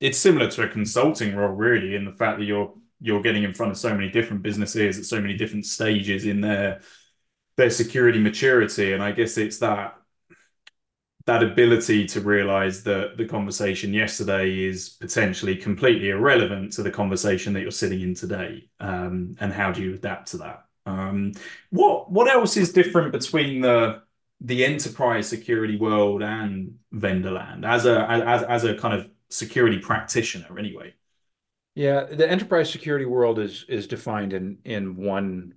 it's 0.00 0.18
similar 0.18 0.50
to 0.50 0.64
a 0.64 0.68
consulting 0.68 1.34
role, 1.34 1.52
really, 1.52 1.94
in 1.94 2.04
the 2.04 2.12
fact 2.12 2.38
that 2.38 2.44
you're 2.44 2.74
you're 3.00 3.22
getting 3.22 3.44
in 3.44 3.52
front 3.52 3.72
of 3.72 3.78
so 3.78 3.94
many 3.94 4.10
different 4.10 4.42
businesses 4.42 4.98
at 4.98 5.04
so 5.04 5.20
many 5.20 5.36
different 5.36 5.66
stages 5.66 6.24
in 6.24 6.40
their 6.40 6.80
their 7.56 7.70
security 7.70 8.20
maturity, 8.20 8.92
and 8.92 9.02
I 9.02 9.12
guess 9.12 9.38
it's 9.38 9.58
that 9.58 9.94
that 11.26 11.42
ability 11.42 12.06
to 12.06 12.20
realize 12.20 12.84
that 12.84 13.16
the 13.16 13.26
conversation 13.26 13.92
yesterday 13.92 14.64
is 14.64 14.90
potentially 14.90 15.56
completely 15.56 16.10
irrelevant 16.10 16.72
to 16.72 16.84
the 16.84 16.90
conversation 16.90 17.52
that 17.52 17.62
you're 17.62 17.70
sitting 17.72 18.00
in 18.00 18.14
today, 18.14 18.68
um, 18.80 19.34
and 19.40 19.52
how 19.52 19.72
do 19.72 19.82
you 19.82 19.94
adapt 19.94 20.28
to 20.28 20.36
that? 20.38 20.64
Um, 20.86 21.32
what 21.70 22.10
what 22.10 22.32
else 22.32 22.56
is 22.56 22.72
different 22.72 23.12
between 23.12 23.60
the 23.60 24.02
the 24.40 24.64
enterprise 24.64 25.28
security 25.28 25.76
world 25.76 26.22
and 26.22 26.78
vendor 26.92 27.32
land 27.32 27.64
as 27.64 27.86
a 27.86 28.08
as 28.10 28.42
as 28.44 28.64
a 28.64 28.76
kind 28.76 28.94
of 28.94 29.10
security 29.28 29.78
practitioner 29.78 30.58
anyway? 30.58 30.94
Yeah, 31.74 32.04
the 32.04 32.28
enterprise 32.28 32.70
security 32.70 33.04
world 33.04 33.38
is 33.38 33.64
is 33.68 33.86
defined 33.86 34.32
in 34.32 34.58
in 34.64 34.96
one 34.96 35.54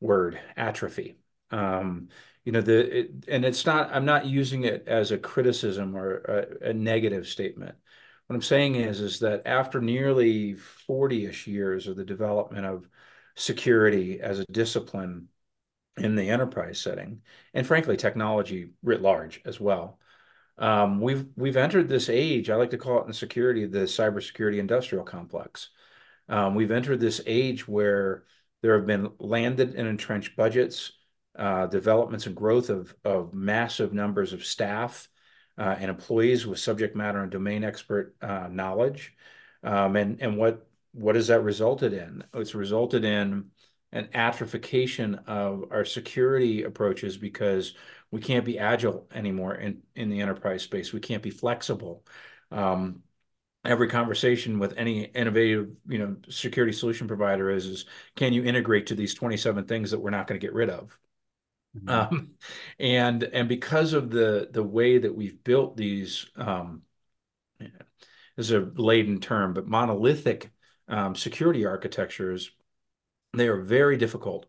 word, 0.00 0.40
atrophy. 0.56 1.18
Um, 1.50 2.08
you 2.44 2.52
know 2.52 2.60
the 2.60 3.00
it, 3.00 3.10
and 3.28 3.44
it's 3.44 3.66
not. 3.66 3.90
I'm 3.94 4.04
not 4.04 4.26
using 4.26 4.64
it 4.64 4.88
as 4.88 5.10
a 5.10 5.18
criticism 5.18 5.96
or 5.96 6.18
a, 6.62 6.70
a 6.70 6.72
negative 6.72 7.26
statement. 7.28 7.76
What 8.26 8.36
I'm 8.36 8.42
saying 8.42 8.76
is 8.76 9.00
is 9.00 9.20
that 9.20 9.46
after 9.46 9.80
nearly 9.80 10.54
40-ish 10.54 11.46
years 11.46 11.86
of 11.86 11.96
the 11.96 12.04
development 12.04 12.66
of 12.66 12.88
security 13.38 14.20
as 14.20 14.40
a 14.40 14.44
discipline 14.46 15.28
in 15.96 16.16
the 16.16 16.28
enterprise 16.28 16.80
setting, 16.80 17.22
and 17.54 17.66
frankly, 17.66 17.96
technology 17.96 18.70
writ 18.82 19.00
large 19.00 19.40
as 19.44 19.60
well. 19.60 19.98
Um, 20.58 21.00
we've 21.00 21.26
we've 21.36 21.56
entered 21.56 21.88
this 21.88 22.08
age. 22.08 22.50
I 22.50 22.56
like 22.56 22.70
to 22.70 22.78
call 22.78 23.00
it 23.00 23.06
in 23.06 23.12
security 23.12 23.64
the 23.66 23.80
cybersecurity 23.80 24.58
industrial 24.58 25.04
complex. 25.04 25.70
Um, 26.28 26.54
we've 26.54 26.70
entered 26.70 27.00
this 27.00 27.20
age 27.26 27.66
where 27.66 28.24
there 28.62 28.76
have 28.76 28.86
been 28.86 29.10
landed 29.18 29.74
and 29.76 29.88
entrenched 29.88 30.36
budgets, 30.36 30.92
uh, 31.36 31.66
developments 31.66 32.26
and 32.26 32.36
growth 32.36 32.70
of 32.70 32.94
of 33.04 33.32
massive 33.34 33.92
numbers 33.92 34.32
of 34.32 34.44
staff 34.44 35.08
uh, 35.56 35.76
and 35.78 35.90
employees 35.90 36.46
with 36.46 36.58
subject 36.58 36.96
matter 36.96 37.22
and 37.22 37.30
domain 37.30 37.64
expert 37.64 38.14
uh, 38.20 38.48
knowledge. 38.50 39.14
Um, 39.62 39.96
and 39.96 40.20
and 40.20 40.36
what 40.36 40.67
what 40.92 41.14
has 41.14 41.28
that 41.28 41.42
resulted 41.42 41.92
in? 41.92 42.24
It's 42.34 42.54
resulted 42.54 43.04
in 43.04 43.50
an 43.92 44.08
atrophication 44.14 45.26
of 45.26 45.64
our 45.70 45.84
security 45.84 46.64
approaches 46.64 47.16
because 47.16 47.74
we 48.10 48.20
can't 48.20 48.44
be 48.44 48.58
agile 48.58 49.06
anymore 49.14 49.54
in, 49.54 49.82
in 49.94 50.10
the 50.10 50.20
enterprise 50.20 50.62
space. 50.62 50.92
We 50.92 51.00
can't 51.00 51.22
be 51.22 51.30
flexible. 51.30 52.04
Um, 52.50 53.02
every 53.64 53.88
conversation 53.88 54.58
with 54.58 54.74
any 54.76 55.04
innovative, 55.04 55.70
you 55.88 55.98
know, 55.98 56.16
security 56.28 56.72
solution 56.72 57.06
provider 57.06 57.50
is, 57.50 57.66
is 57.66 57.86
can 58.16 58.32
you 58.32 58.44
integrate 58.44 58.86
to 58.88 58.94
these 58.94 59.14
27 59.14 59.64
things 59.66 59.90
that 59.90 60.00
we're 60.00 60.10
not 60.10 60.26
going 60.26 60.40
to 60.40 60.46
get 60.46 60.54
rid 60.54 60.70
of? 60.70 60.98
Mm-hmm. 61.76 61.88
Um, 61.88 62.30
and 62.78 63.22
and 63.22 63.48
because 63.48 63.92
of 63.92 64.10
the 64.10 64.48
the 64.50 64.62
way 64.62 64.98
that 64.98 65.14
we've 65.14 65.42
built 65.44 65.76
these, 65.76 66.26
um, 66.36 66.82
is 68.38 68.52
a 68.52 68.60
laden 68.60 69.20
term, 69.20 69.52
but 69.52 69.66
monolithic 69.66 70.50
um, 70.88 71.14
security 71.14 71.66
architectures, 71.66 72.50
they 73.34 73.48
are 73.48 73.60
very 73.60 73.96
difficult 73.96 74.46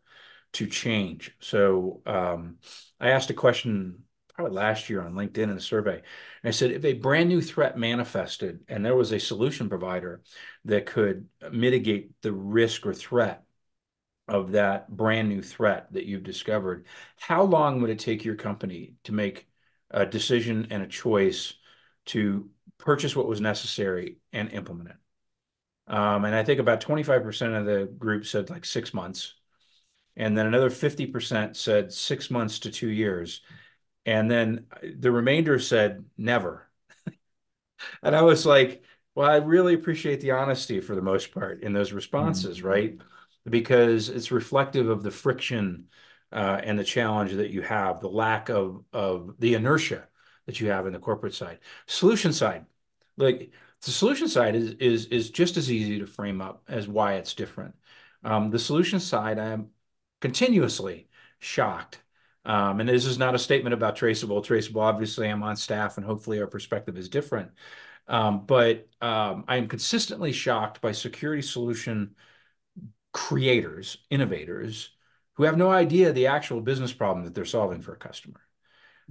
to 0.53 0.67
change. 0.67 1.36
So 1.39 2.01
um, 2.05 2.58
I 3.00 3.10
asked 3.10 3.29
a 3.29 3.36
question 3.36 4.03
probably 4.34 4.55
last 4.55 4.89
year 4.89 5.01
on 5.01 5.13
LinkedIn 5.13 5.43
in 5.43 5.58
a 5.58 5.60
survey. 5.60 5.96
And 5.96 6.48
I 6.48 6.51
said, 6.51 6.72
if 6.72 6.86
a 6.86 6.93
brand 6.93 7.27
new 7.27 7.41
threat 7.41 7.77
manifested 7.77 8.62
and 8.69 8.86
there 8.86 8.96
was 8.96 9.12
a 9.12 9.19
solution 9.19 9.67
provider 9.67 10.22
that 10.65 10.86
could 10.86 11.27
mitigate 11.51 12.12
the 12.22 12.31
risk 12.31 12.86
or 12.86 12.93
threat 12.93 13.43
of 14.29 14.53
that 14.53 14.89
brand 14.89 15.27
new 15.27 15.41
threat 15.41 15.91
that 15.91 16.05
you've 16.05 16.24
discovered, 16.24 16.86
how 17.17 17.43
long 17.43 17.81
would 17.81 17.89
it 17.89 18.00
take 18.00 18.24
your 18.24 18.36
company 18.36 18.93
to 19.03 19.12
make 19.12 19.48
a 19.91 20.05
decision 20.05 20.67
and 20.69 20.84
a 20.84 20.88
choice 20.88 21.55
to 22.05 22.50
purchase 22.77 23.15
what 23.15 23.27
was 23.27 23.41
necessary 23.41 24.19
and 24.31 24.51
implement 24.51 24.91
it? 24.91 24.96
Um, 25.89 26.25
and 26.25 26.36
I 26.36 26.43
think 26.43 26.60
about 26.60 26.81
25% 26.81 27.60
of 27.60 27.65
the 27.65 27.86
group 27.98 28.25
said 28.25 28.50
like 28.50 28.63
six 28.63 28.93
months 28.93 29.34
and 30.19 30.38
then 30.38 30.46
another 30.46 30.69
50% 30.69 31.55
said 31.55 31.93
six 31.93 32.29
months 32.29 32.60
to 32.60 32.72
two 32.72 32.89
years. 32.89 33.41
And 34.05 34.29
then 34.29 34.65
the 34.98 35.12
remainder 35.12 35.60
said 35.60 36.03
never. 36.17 36.67
and 38.03 38.15
I 38.15 38.22
was 38.22 38.46
like, 38.46 38.84
well, 39.15 39.29
I 39.29 39.38
really 39.38 39.74
appreciate 39.74 40.19
the 40.19 40.31
honesty 40.31 40.81
for 40.81 40.93
the 40.93 41.01
most 41.01 41.34
part 41.34 41.63
in 41.63 41.72
those 41.72 41.93
responses, 41.93 42.58
mm-hmm. 42.58 42.67
right? 42.67 42.98
Because 43.50 44.10
it's 44.10 44.29
reflective 44.29 44.89
of 44.89 45.03
the 45.03 45.12
friction 45.12 45.86
uh, 46.34 46.60
and 46.63 46.77
the 46.77 46.84
challenge 46.84 47.34
that 47.34 47.51
you 47.51 47.62
have, 47.62 48.01
the 48.01 48.10
lack 48.10 48.50
of 48.50 48.84
of 48.93 49.36
the 49.39 49.55
inertia 49.55 50.08
that 50.46 50.60
you 50.60 50.69
have 50.69 50.86
in 50.86 50.93
the 50.93 51.00
corporate 51.00 51.34
side. 51.34 51.60
Solution 51.88 52.34
side, 52.34 52.65
like 53.17 53.51
the 53.83 53.91
solution 53.91 54.27
side 54.27 54.55
is 54.55 54.71
is 54.74 55.05
is 55.07 55.29
just 55.29 55.57
as 55.57 55.71
easy 55.71 56.00
to 56.00 56.07
frame 56.07 56.41
up 56.41 56.63
as 56.67 56.88
why 56.88 57.15
it's 57.15 57.33
different. 57.33 57.75
Um, 58.24 58.50
the 58.50 58.59
solution 58.59 59.00
side, 59.00 59.39
I'm 59.39 59.69
continuously 60.21 61.07
shocked. 61.39 62.01
Um, 62.45 62.79
and 62.79 62.89
this 62.89 63.05
is 63.05 63.17
not 63.17 63.36
a 63.36 63.39
statement 63.39 63.74
about 63.74 63.95
traceable. 63.95 64.41
Traceable, 64.41 64.81
obviously, 64.81 65.27
I'm 65.27 65.43
on 65.43 65.55
staff, 65.55 65.98
and 65.98 66.05
hopefully 66.05 66.39
our 66.39 66.48
perspective 66.48 66.98
is 66.98 67.09
different. 67.09 67.51
Um, 68.07 68.45
but 68.45 68.88
um, 69.01 69.45
I 69.48 69.57
am 69.57 69.67
consistently 69.67 70.31
shocked 70.31 70.81
by 70.81 70.91
security 70.91 71.43
solution 71.43 72.15
creators, 73.13 73.98
innovators, 74.09 74.89
who 75.36 75.43
have 75.43 75.57
no 75.57 75.69
idea 75.69 76.12
the 76.12 76.27
actual 76.27 76.59
business 76.59 76.91
problem 76.91 77.25
that 77.25 77.36
they're 77.36 77.45
solving 77.45 77.81
for 77.81 77.93
a 77.93 77.98
customer. 77.98 78.41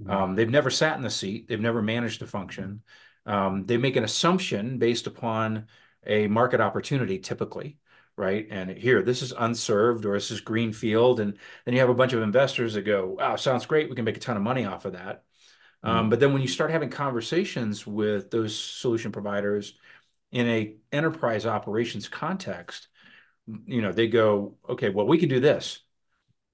Mm-hmm. 0.01 0.11
Um, 0.11 0.35
they've 0.35 0.49
never 0.49 0.69
sat 0.69 0.97
in 0.97 1.03
the 1.03 1.09
seat. 1.09 1.47
They've 1.47 1.59
never 1.59 1.81
managed 1.81 2.21
a 2.21 2.27
function. 2.27 2.81
Um, 3.25 3.63
they 3.63 3.77
make 3.77 3.95
an 3.95 4.03
assumption 4.03 4.77
based 4.77 5.07
upon 5.07 5.67
a 6.05 6.27
market 6.27 6.61
opportunity, 6.61 7.19
typically, 7.19 7.77
right? 8.15 8.47
And 8.49 8.69
here, 8.71 9.01
this 9.01 9.21
is 9.21 9.33
unserved 9.37 10.05
or 10.05 10.13
this 10.13 10.31
is 10.31 10.41
green 10.41 10.73
field. 10.73 11.19
And 11.19 11.37
then 11.65 11.73
you 11.73 11.79
have 11.79 11.89
a 11.89 11.93
bunch 11.93 12.13
of 12.13 12.21
investors 12.21 12.73
that 12.73 12.81
go, 12.81 13.15
wow, 13.19 13.35
sounds 13.35 13.65
great. 13.65 13.89
We 13.89 13.95
can 13.95 14.05
make 14.05 14.17
a 14.17 14.19
ton 14.21 14.37
of 14.37 14.43
money 14.43 14.65
off 14.65 14.85
of 14.85 14.93
that. 14.93 15.23
Um, 15.83 16.07
mm. 16.07 16.09
But 16.09 16.19
then 16.19 16.33
when 16.33 16.41
you 16.41 16.47
start 16.47 16.71
having 16.71 16.89
conversations 16.89 17.85
with 17.85 18.31
those 18.31 18.57
solution 18.57 19.11
providers 19.11 19.75
in 20.31 20.47
a 20.47 20.75
enterprise 20.91 21.45
operations 21.45 22.07
context, 22.07 22.87
you 23.65 23.81
know, 23.81 23.91
they 23.91 24.07
go, 24.07 24.55
okay, 24.67 24.89
well, 24.89 25.07
we 25.07 25.17
can 25.17 25.29
do 25.29 25.39
this. 25.39 25.79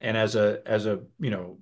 And 0.01 0.17
as 0.17 0.35
a 0.35 0.61
as 0.65 0.85
a 0.85 1.01
you 1.19 1.31
know 1.31 1.57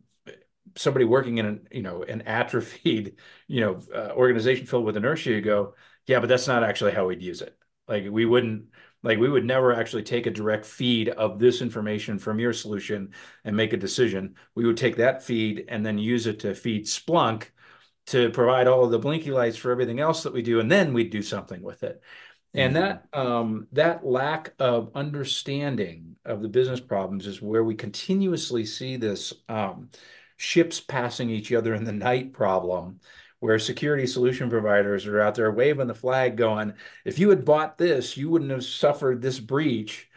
somebody 0.75 1.05
working 1.05 1.37
in 1.37 1.45
an 1.45 1.67
you 1.71 1.81
know 1.81 2.03
an 2.03 2.23
atrophied 2.23 3.15
you 3.47 3.61
know 3.61 3.79
uh, 3.93 4.11
organization 4.13 4.65
filled 4.65 4.85
with 4.85 4.97
inertia, 4.97 5.31
you 5.31 5.41
go, 5.41 5.75
yeah, 6.05 6.19
but 6.19 6.29
that's 6.29 6.47
not 6.47 6.63
actually 6.63 6.91
how 6.91 7.07
we'd 7.07 7.21
use 7.21 7.41
it. 7.41 7.57
Like 7.87 8.07
we 8.09 8.25
wouldn't 8.25 8.65
like 9.03 9.19
we 9.19 9.29
would 9.29 9.45
never 9.45 9.73
actually 9.73 10.03
take 10.03 10.25
a 10.25 10.31
direct 10.31 10.65
feed 10.65 11.09
of 11.09 11.39
this 11.39 11.61
information 11.61 12.17
from 12.17 12.39
your 12.39 12.53
solution 12.53 13.11
and 13.43 13.55
make 13.55 13.73
a 13.73 13.77
decision. 13.77 14.35
We 14.55 14.65
would 14.65 14.77
take 14.77 14.95
that 14.97 15.23
feed 15.23 15.65
and 15.67 15.85
then 15.85 15.97
use 15.97 16.27
it 16.27 16.39
to 16.41 16.55
feed 16.55 16.85
Splunk 16.85 17.47
to 18.07 18.29
provide 18.31 18.67
all 18.67 18.83
of 18.83 18.91
the 18.91 18.99
blinky 18.99 19.31
lights 19.31 19.57
for 19.57 19.71
everything 19.71 19.99
else 19.99 20.23
that 20.23 20.33
we 20.33 20.41
do, 20.41 20.59
and 20.59 20.71
then 20.71 20.93
we'd 20.93 21.09
do 21.09 21.21
something 21.21 21.61
with 21.61 21.83
it. 21.83 22.01
And 22.53 22.75
mm-hmm. 22.75 22.83
that 22.83 23.19
um, 23.19 23.67
that 23.71 24.05
lack 24.05 24.53
of 24.59 24.91
understanding 24.95 26.15
of 26.25 26.41
the 26.41 26.49
business 26.49 26.79
problems 26.79 27.27
is 27.27 27.41
where 27.41 27.63
we 27.63 27.75
continuously 27.75 28.65
see 28.65 28.97
this 28.97 29.33
um, 29.49 29.89
ships 30.37 30.79
passing 30.79 31.29
each 31.29 31.51
other 31.51 31.73
in 31.73 31.83
the 31.83 31.91
night 31.91 32.33
problem, 32.33 32.99
where 33.39 33.59
security 33.59 34.07
solution 34.07 34.49
providers 34.49 35.05
are 35.05 35.19
out 35.21 35.35
there 35.35 35.51
waving 35.51 35.87
the 35.87 35.93
flag, 35.93 36.37
going, 36.37 36.73
"If 37.05 37.19
you 37.19 37.29
had 37.29 37.45
bought 37.45 37.77
this, 37.77 38.17
you 38.17 38.29
wouldn't 38.29 38.51
have 38.51 38.63
suffered 38.63 39.21
this 39.21 39.39
breach." 39.39 40.09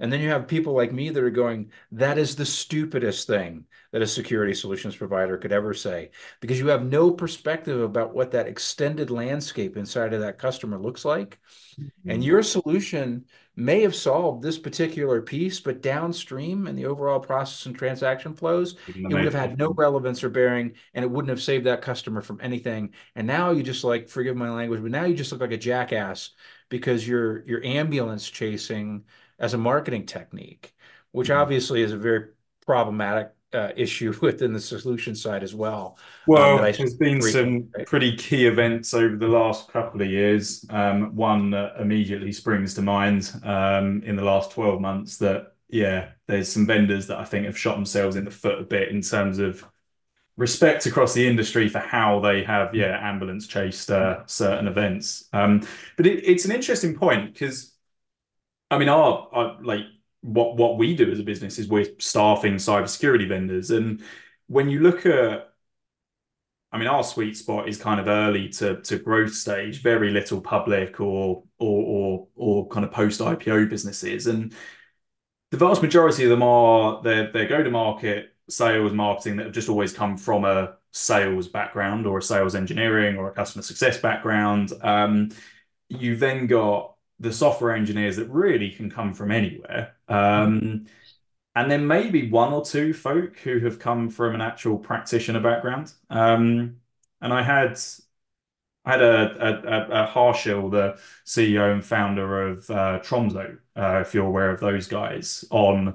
And 0.00 0.12
then 0.12 0.20
you 0.20 0.30
have 0.30 0.48
people 0.48 0.72
like 0.72 0.92
me 0.92 1.10
that 1.10 1.22
are 1.22 1.30
going, 1.30 1.70
"That 1.92 2.18
is 2.18 2.36
the 2.36 2.46
stupidest 2.46 3.26
thing 3.26 3.66
that 3.92 4.02
a 4.02 4.06
security 4.06 4.54
solutions 4.54 4.96
provider 4.96 5.36
could 5.36 5.52
ever 5.52 5.74
say 5.74 6.10
because 6.40 6.58
you 6.58 6.68
have 6.68 6.84
no 6.84 7.10
perspective 7.10 7.80
about 7.80 8.14
what 8.14 8.30
that 8.30 8.46
extended 8.46 9.10
landscape 9.10 9.76
inside 9.76 10.12
of 10.12 10.20
that 10.20 10.38
customer 10.38 10.78
looks 10.78 11.04
like. 11.04 11.38
Mm-hmm. 11.80 12.10
And 12.10 12.24
your 12.24 12.42
solution 12.42 13.24
may 13.56 13.82
have 13.82 13.94
solved 13.94 14.42
this 14.42 14.58
particular 14.58 15.20
piece, 15.20 15.60
but 15.60 15.82
downstream 15.82 16.66
in 16.66 16.76
the 16.76 16.86
overall 16.86 17.20
process 17.20 17.66
and 17.66 17.76
transaction 17.76 18.34
flows, 18.34 18.76
it 18.86 19.12
would 19.12 19.24
have 19.24 19.34
had 19.34 19.58
no 19.58 19.74
relevance 19.74 20.22
or 20.24 20.30
bearing, 20.30 20.72
and 20.94 21.04
it 21.04 21.10
wouldn't 21.10 21.30
have 21.30 21.42
saved 21.42 21.66
that 21.66 21.82
customer 21.82 22.22
from 22.22 22.40
anything. 22.40 22.94
And 23.16 23.26
now 23.26 23.50
you 23.50 23.62
just 23.62 23.84
like, 23.84 24.08
forgive 24.08 24.36
my 24.36 24.50
language, 24.50 24.80
but 24.80 24.90
now 24.90 25.04
you 25.04 25.14
just 25.14 25.32
look 25.32 25.40
like 25.40 25.52
a 25.52 25.58
jackass 25.58 26.30
because 26.68 27.06
you're 27.06 27.44
you're 27.44 27.64
ambulance 27.64 28.30
chasing 28.30 29.04
as 29.40 29.54
a 29.54 29.58
marketing 29.58 30.06
technique, 30.06 30.74
which 31.12 31.28
mm-hmm. 31.28 31.40
obviously 31.40 31.82
is 31.82 31.92
a 31.92 31.96
very 31.96 32.28
problematic 32.64 33.32
uh, 33.52 33.70
issue 33.76 34.14
within 34.22 34.52
the 34.52 34.60
solution 34.60 35.14
side 35.14 35.42
as 35.42 35.54
well. 35.54 35.96
Um, 35.98 36.24
well, 36.26 36.58
um, 36.58 36.72
there's 36.72 36.94
been 36.94 37.20
some 37.20 37.68
pretty 37.86 38.16
key 38.16 38.46
events 38.46 38.94
over 38.94 39.16
the 39.16 39.28
last 39.28 39.68
couple 39.68 40.00
of 40.02 40.08
years. 40.08 40.64
Um, 40.70 41.14
one 41.16 41.50
that 41.50 41.72
immediately 41.80 42.32
springs 42.32 42.74
to 42.74 42.82
mind 42.82 43.32
um, 43.42 44.02
in 44.04 44.16
the 44.16 44.24
last 44.24 44.52
12 44.52 44.80
months 44.80 45.16
that, 45.18 45.54
yeah, 45.68 46.10
there's 46.26 46.50
some 46.50 46.66
vendors 46.66 47.06
that 47.08 47.18
I 47.18 47.24
think 47.24 47.46
have 47.46 47.58
shot 47.58 47.74
themselves 47.74 48.16
in 48.16 48.24
the 48.24 48.30
foot 48.30 48.60
a 48.60 48.64
bit 48.64 48.88
in 48.88 49.02
terms 49.02 49.38
of 49.38 49.64
respect 50.36 50.86
across 50.86 51.12
the 51.12 51.26
industry 51.26 51.68
for 51.68 51.80
how 51.80 52.18
they 52.20 52.42
have, 52.42 52.74
yeah, 52.74 52.98
ambulance 53.02 53.46
chased 53.46 53.90
uh, 53.90 54.24
certain 54.26 54.66
events. 54.66 55.28
Um, 55.32 55.66
but 55.96 56.06
it, 56.06 56.24
it's 56.24 56.44
an 56.44 56.52
interesting 56.52 56.96
point 56.96 57.32
because, 57.32 57.69
I 58.70 58.78
mean, 58.78 58.88
our, 58.88 59.28
our 59.32 59.62
like 59.62 59.84
what 60.22 60.56
what 60.56 60.78
we 60.78 60.94
do 60.94 61.10
as 61.10 61.18
a 61.18 61.22
business 61.22 61.58
is 61.58 61.68
we're 61.68 61.86
staffing 61.98 62.54
cybersecurity 62.54 63.28
vendors, 63.28 63.70
and 63.70 64.02
when 64.48 64.68
you 64.68 64.80
look 64.80 65.06
at 65.06 65.50
I 66.72 66.78
mean, 66.78 66.86
our 66.86 67.02
sweet 67.02 67.36
spot 67.36 67.68
is 67.68 67.78
kind 67.78 67.98
of 67.98 68.06
early 68.06 68.48
to 68.50 68.80
to 68.82 68.98
growth 68.98 69.34
stage, 69.34 69.82
very 69.82 70.10
little 70.10 70.40
public 70.40 71.00
or 71.00 71.42
or 71.58 71.84
or, 71.84 72.28
or 72.36 72.68
kind 72.68 72.84
of 72.84 72.92
post 72.92 73.20
IPO 73.20 73.68
businesses, 73.68 74.26
and 74.26 74.54
the 75.50 75.56
vast 75.56 75.82
majority 75.82 76.24
of 76.24 76.30
them 76.30 76.42
are 76.42 77.02
their 77.02 77.32
their 77.32 77.46
go 77.48 77.62
to 77.62 77.70
market 77.70 78.34
sales 78.48 78.92
marketing 78.92 79.36
that 79.36 79.46
have 79.46 79.54
just 79.54 79.68
always 79.68 79.92
come 79.92 80.16
from 80.16 80.44
a 80.44 80.76
sales 80.92 81.48
background 81.48 82.06
or 82.06 82.18
a 82.18 82.22
sales 82.22 82.54
engineering 82.54 83.16
or 83.16 83.28
a 83.30 83.34
customer 83.34 83.62
success 83.62 83.98
background. 83.98 84.72
Um, 84.82 85.30
you 85.88 86.16
then 86.16 86.46
got 86.46 86.94
the 87.20 87.32
software 87.32 87.74
engineers 87.76 88.16
that 88.16 88.28
really 88.28 88.70
can 88.70 88.90
come 88.90 89.14
from 89.14 89.30
anywhere. 89.30 89.94
Um, 90.08 90.86
and 91.54 91.70
then 91.70 91.86
maybe 91.86 92.30
one 92.30 92.52
or 92.52 92.64
two 92.64 92.92
folk 92.94 93.36
who 93.38 93.60
have 93.60 93.78
come 93.78 94.08
from 94.08 94.34
an 94.34 94.40
actual 94.40 94.78
practitioner 94.78 95.40
background. 95.40 95.92
Um, 96.08 96.76
and 97.20 97.32
I 97.32 97.42
had 97.42 97.78
I 98.84 98.92
had 98.92 99.02
a, 99.02 99.46
a, 99.46 100.04
a 100.04 100.06
Harshil, 100.06 100.70
the 100.70 100.98
CEO 101.26 101.72
and 101.72 101.84
founder 101.84 102.48
of 102.48 102.70
uh, 102.70 103.00
Tromzo, 103.02 103.58
uh, 103.76 104.00
if 104.00 104.14
you're 104.14 104.26
aware 104.26 104.50
of 104.50 104.60
those 104.60 104.88
guys, 104.88 105.44
on 105.50 105.94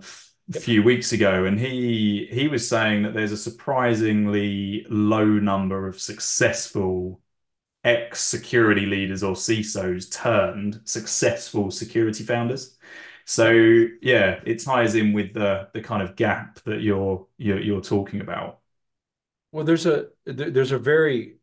a 0.54 0.60
few 0.60 0.84
weeks 0.84 1.12
ago, 1.12 1.46
and 1.46 1.60
he 1.60 2.28
he 2.32 2.48
was 2.48 2.68
saying 2.70 3.04
that 3.04 3.14
there's 3.14 3.32
a 3.32 3.38
surprisingly 3.38 4.86
low 4.90 5.26
number 5.26 5.88
of 5.88 6.00
successful 6.00 7.20
ex 7.86 8.22
security 8.22 8.86
leaders 8.86 9.24
or 9.24 9.36
CISOs 9.36 10.12
turned 10.12 10.82
successful 10.84 11.72
security 11.72 12.24
founders. 12.24 12.78
So 13.26 13.52
yeah, 14.02 14.42
it 14.46 14.64
ties 14.64 14.96
in 14.96 15.14
with 15.14 15.34
the 15.34 15.70
the 15.74 15.82
kind 15.82 16.02
of 16.02 16.16
gap 16.16 16.60
that 16.66 16.82
you're 16.82 17.28
you're, 17.38 17.62
you're 17.62 17.82
talking 17.82 18.22
about. 18.22 18.60
Well, 19.52 19.64
there's 19.64 19.86
a 19.86 20.08
there's 20.26 20.72
a 20.72 20.80
very 20.80 21.38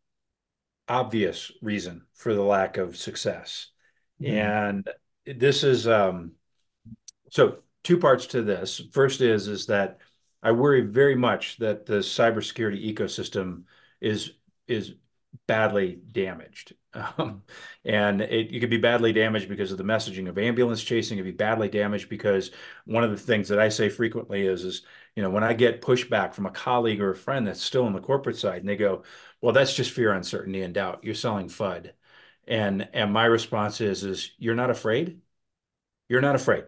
obvious 0.89 1.51
reason 1.63 2.03
for 2.15 2.35
the 2.35 2.43
lack 2.43 2.77
of 2.77 2.97
success, 2.97 3.69
mm-hmm. 4.21 4.35
and 4.35 4.91
this 5.25 5.65
is 5.65 5.89
um, 5.89 6.33
so 7.31 7.59
two 7.85 7.99
parts 7.99 8.27
to 8.27 8.43
this. 8.43 8.81
First 8.93 9.21
is 9.21 9.49
is 9.49 9.67
that 9.67 9.99
I 10.43 10.53
worry 10.53 10.83
very 10.83 11.17
much 11.17 11.57
that 11.59 11.87
the 11.87 11.99
cybersecurity 11.99 12.95
ecosystem 12.95 13.65
is 14.01 14.33
is 14.69 14.95
badly 15.47 15.99
damaged. 16.13 16.75
Um, 16.95 17.43
and 17.87 18.21
it, 18.21 18.55
it 18.55 18.61
could 18.61 18.69
be 18.69 18.77
badly 18.77 19.15
damaged 19.15 19.49
because 19.49 19.73
of 19.73 19.79
the 19.79 19.83
messaging 19.85 20.29
of 20.29 20.37
ambulance 20.37 20.83
chasing. 20.85 21.17
It 21.17 21.23
could 21.23 21.25
be 21.25 21.31
badly 21.33 21.71
damaged 21.71 22.11
because 22.11 22.51
one 22.85 23.03
of 23.03 23.11
the 23.11 23.17
things 23.17 23.49
that 23.49 23.59
I 23.59 23.71
say 23.71 23.89
frequently 23.89 24.43
is, 24.47 24.63
is, 24.63 24.83
you 25.17 25.23
know, 25.23 25.31
when 25.31 25.43
I 25.43 25.55
get 25.55 25.81
pushback 25.81 26.35
from 26.35 26.45
a 26.45 26.51
colleague 26.51 27.01
or 27.01 27.11
a 27.11 27.17
friend 27.17 27.47
that's 27.47 27.63
still 27.63 27.87
on 27.87 27.95
the 27.95 28.01
corporate 28.01 28.37
side 28.37 28.61
and 28.61 28.69
they 28.69 28.77
go, 28.77 29.05
well, 29.41 29.55
that's 29.55 29.75
just 29.75 29.91
fear, 29.93 30.13
uncertainty, 30.13 30.61
and 30.61 30.75
doubt. 30.75 31.03
You're 31.03 31.15
selling 31.15 31.49
FUD. 31.49 31.93
And, 32.47 32.87
and 32.93 33.11
my 33.11 33.25
response 33.25 33.81
is, 33.81 34.05
is 34.05 34.33
you're 34.37 34.55
not 34.55 34.69
afraid. 34.69 35.19
You're 36.09 36.21
not 36.21 36.35
afraid, 36.37 36.65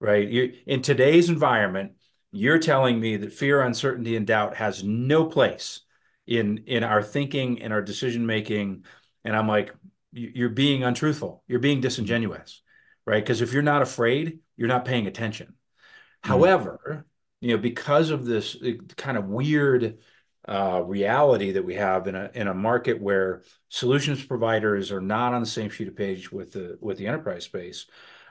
right? 0.00 0.28
You, 0.28 0.54
in 0.66 0.82
today's 0.82 1.28
environment, 1.30 1.94
you're 2.32 2.58
telling 2.58 3.00
me 3.00 3.16
that 3.18 3.32
fear, 3.32 3.62
uncertainty, 3.62 4.16
and 4.16 4.26
doubt 4.26 4.56
has 4.56 4.84
no 4.84 5.26
place 5.26 5.82
in 6.26 6.58
in 6.66 6.84
our 6.84 7.02
thinking 7.02 7.62
and 7.62 7.72
our 7.72 7.82
decision 7.82 8.26
making 8.26 8.84
and 9.24 9.36
i'm 9.36 9.48
like 9.48 9.72
you're 10.12 10.48
being 10.48 10.82
untruthful. 10.82 11.42
You're 11.46 11.58
being 11.58 11.80
disingenuous 11.80 12.62
right? 13.06 13.22
Because 13.22 13.40
if 13.42 13.52
you're 13.52 13.62
not 13.62 13.82
afraid 13.82 14.40
you're 14.56 14.68
not 14.68 14.84
paying 14.84 15.06
attention. 15.06 15.46
Mm-hmm. 15.46 16.28
however 16.30 17.06
you 17.40 17.54
know 17.54 17.62
because 17.62 18.10
of 18.10 18.24
this 18.24 18.56
uh, 18.64 18.72
kind 18.96 19.16
of 19.16 19.26
weird 19.26 19.98
uh, 20.48 20.82
reality 20.84 21.52
that 21.52 21.64
we 21.64 21.74
have 21.74 22.06
in 22.06 22.14
a 22.14 22.30
in 22.34 22.48
a 22.48 22.54
market 22.54 23.00
where 23.00 23.42
solutions 23.68 24.24
providers 24.24 24.92
are 24.92 25.00
not 25.00 25.34
on 25.34 25.40
the 25.40 25.46
same 25.46 25.68
sheet 25.68 25.88
of 25.88 25.96
page 25.96 26.32
with 26.32 26.52
the 26.52 26.78
with 26.80 26.98
the 26.98 27.06
enterprise 27.06 27.44
space 27.44 27.86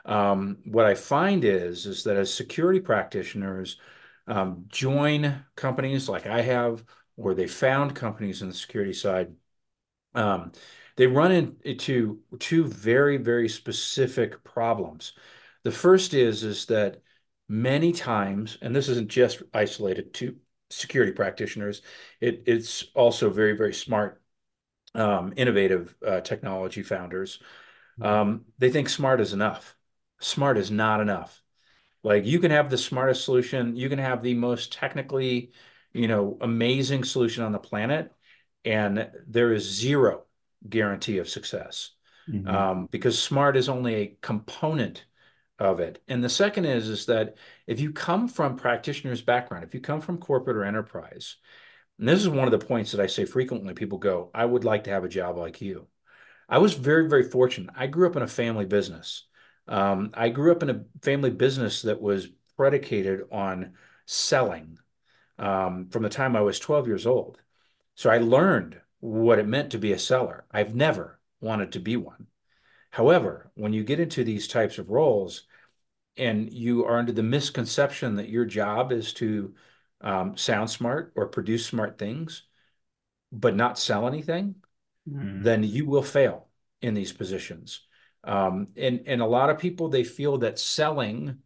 um, 0.05 0.57
what 0.65 0.85
i 0.85 0.95
find 0.95 1.43
is 1.43 1.85
is 1.85 2.03
that 2.03 2.17
as 2.17 2.33
security 2.33 2.79
practitioners 2.79 3.77
um, 4.27 4.65
join 4.67 5.43
companies 5.55 6.09
like 6.09 6.25
i 6.25 6.41
have 6.41 6.83
or 7.17 7.33
they 7.33 7.47
found 7.47 7.95
companies 7.95 8.41
in 8.41 8.49
the 8.49 8.53
security 8.53 8.93
side, 8.93 9.33
um, 10.13 10.51
they 10.95 11.07
run 11.07 11.57
into 11.63 12.19
two 12.39 12.65
very, 12.65 13.17
very 13.17 13.49
specific 13.49 14.43
problems. 14.43 15.13
The 15.63 15.71
first 15.71 16.13
is, 16.13 16.43
is 16.43 16.65
that 16.67 17.01
many 17.49 17.91
times, 17.91 18.57
and 18.61 18.75
this 18.75 18.89
isn't 18.89 19.09
just 19.09 19.43
isolated 19.53 20.13
to 20.15 20.35
security 20.69 21.11
practitioners, 21.11 21.81
it, 22.21 22.43
it's 22.47 22.85
also 22.95 23.29
very, 23.29 23.55
very 23.55 23.73
smart, 23.73 24.21
um, 24.93 25.33
innovative 25.35 25.95
uh, 26.05 26.21
technology 26.21 26.81
founders. 26.81 27.39
Mm-hmm. 27.99 28.05
Um, 28.05 28.45
they 28.57 28.69
think 28.69 28.89
smart 28.89 29.19
is 29.19 29.33
enough. 29.33 29.75
Smart 30.19 30.57
is 30.57 30.71
not 30.71 31.01
enough. 31.01 31.41
Like 32.03 32.25
you 32.25 32.39
can 32.39 32.51
have 32.51 32.69
the 32.69 32.77
smartest 32.77 33.25
solution, 33.25 33.75
you 33.75 33.89
can 33.89 33.99
have 33.99 34.21
the 34.21 34.35
most 34.35 34.71
technically 34.71 35.51
you 35.95 36.07
know, 36.07 36.37
amazing 36.41 37.03
solution 37.03 37.43
on 37.43 37.53
the 37.53 37.59
planet, 37.59 38.11
and 38.65 39.09
there 39.27 39.53
is 39.53 39.63
zero 39.63 40.23
guarantee 40.67 41.19
of 41.19 41.29
success 41.29 41.91
mm-hmm. 42.29 42.47
um, 42.47 42.87
because 42.91 43.21
smart 43.21 43.55
is 43.55 43.69
only 43.69 43.95
a 43.95 44.17
component 44.21 45.05
of 45.57 45.79
it. 45.79 46.01
And 46.07 46.21
the 46.21 46.29
second 46.29 46.65
is 46.65 46.89
is 46.89 47.05
that 47.05 47.37
if 47.65 47.79
you 47.79 47.93
come 47.93 48.27
from 48.27 48.57
practitioner's 48.57 49.21
background, 49.21 49.63
if 49.63 49.73
you 49.73 49.79
come 49.79 50.01
from 50.01 50.17
corporate 50.17 50.57
or 50.57 50.65
enterprise, 50.65 51.37
and 51.97 52.09
this 52.09 52.19
is 52.19 52.27
one 52.27 52.45
of 52.45 52.59
the 52.59 52.65
points 52.65 52.91
that 52.91 52.99
I 52.99 53.07
say 53.07 53.23
frequently, 53.23 53.73
people 53.73 53.97
go, 53.97 54.31
I 54.33 54.43
would 54.43 54.65
like 54.65 54.83
to 54.85 54.89
have 54.89 55.05
a 55.05 55.09
job 55.09 55.37
like 55.37 55.61
you. 55.61 55.87
I 56.49 56.57
was 56.57 56.73
very, 56.73 57.07
very 57.07 57.23
fortunate. 57.23 57.73
I 57.75 57.87
grew 57.87 58.07
up 58.07 58.17
in 58.17 58.21
a 58.21 58.27
family 58.27 58.65
business. 58.65 59.23
Um, 59.67 60.11
I 60.13 60.27
grew 60.27 60.51
up 60.51 60.61
in 60.61 60.69
a 60.69 60.83
family 61.01 61.31
business 61.31 61.83
that 61.83 62.01
was 62.01 62.27
predicated 62.57 63.21
on 63.31 63.73
selling 64.05 64.77
um, 65.37 65.87
from 65.89 66.03
the 66.03 66.09
time 66.09 66.35
I 66.35 66.41
was 66.41 66.59
12 66.59 66.87
years 66.87 67.05
old. 67.05 67.39
So 67.95 68.09
I 68.09 68.17
learned 68.17 68.79
what 68.99 69.39
it 69.39 69.47
meant 69.47 69.71
to 69.71 69.77
be 69.77 69.91
a 69.91 69.99
seller. 69.99 70.45
I've 70.51 70.75
never 70.75 71.19
wanted 71.39 71.71
to 71.73 71.79
be 71.79 71.95
one. 71.97 72.27
However, 72.89 73.51
when 73.55 73.73
you 73.73 73.83
get 73.83 73.99
into 73.99 74.23
these 74.23 74.47
types 74.47 74.77
of 74.77 74.89
roles 74.89 75.43
and 76.17 76.51
you 76.51 76.85
are 76.85 76.97
under 76.97 77.11
the 77.11 77.23
misconception 77.23 78.15
that 78.15 78.29
your 78.29 78.45
job 78.45 78.91
is 78.91 79.13
to 79.13 79.53
um, 80.01 80.37
sound 80.37 80.69
smart 80.69 81.11
or 81.15 81.27
produce 81.27 81.65
smart 81.65 81.97
things, 81.97 82.43
but 83.31 83.55
not 83.55 83.77
sell 83.77 84.07
anything, 84.07 84.55
mm. 85.09 85.43
then 85.43 85.63
you 85.63 85.85
will 85.85 86.03
fail 86.03 86.47
in 86.81 86.93
these 86.93 87.11
positions. 87.11 87.81
Um, 88.23 88.67
and 88.75 89.03
and 89.05 89.21
a 89.21 89.25
lot 89.25 89.49
of 89.49 89.59
people 89.59 89.89
they 89.89 90.03
feel 90.03 90.39
that 90.39 90.57
selling 90.57 91.39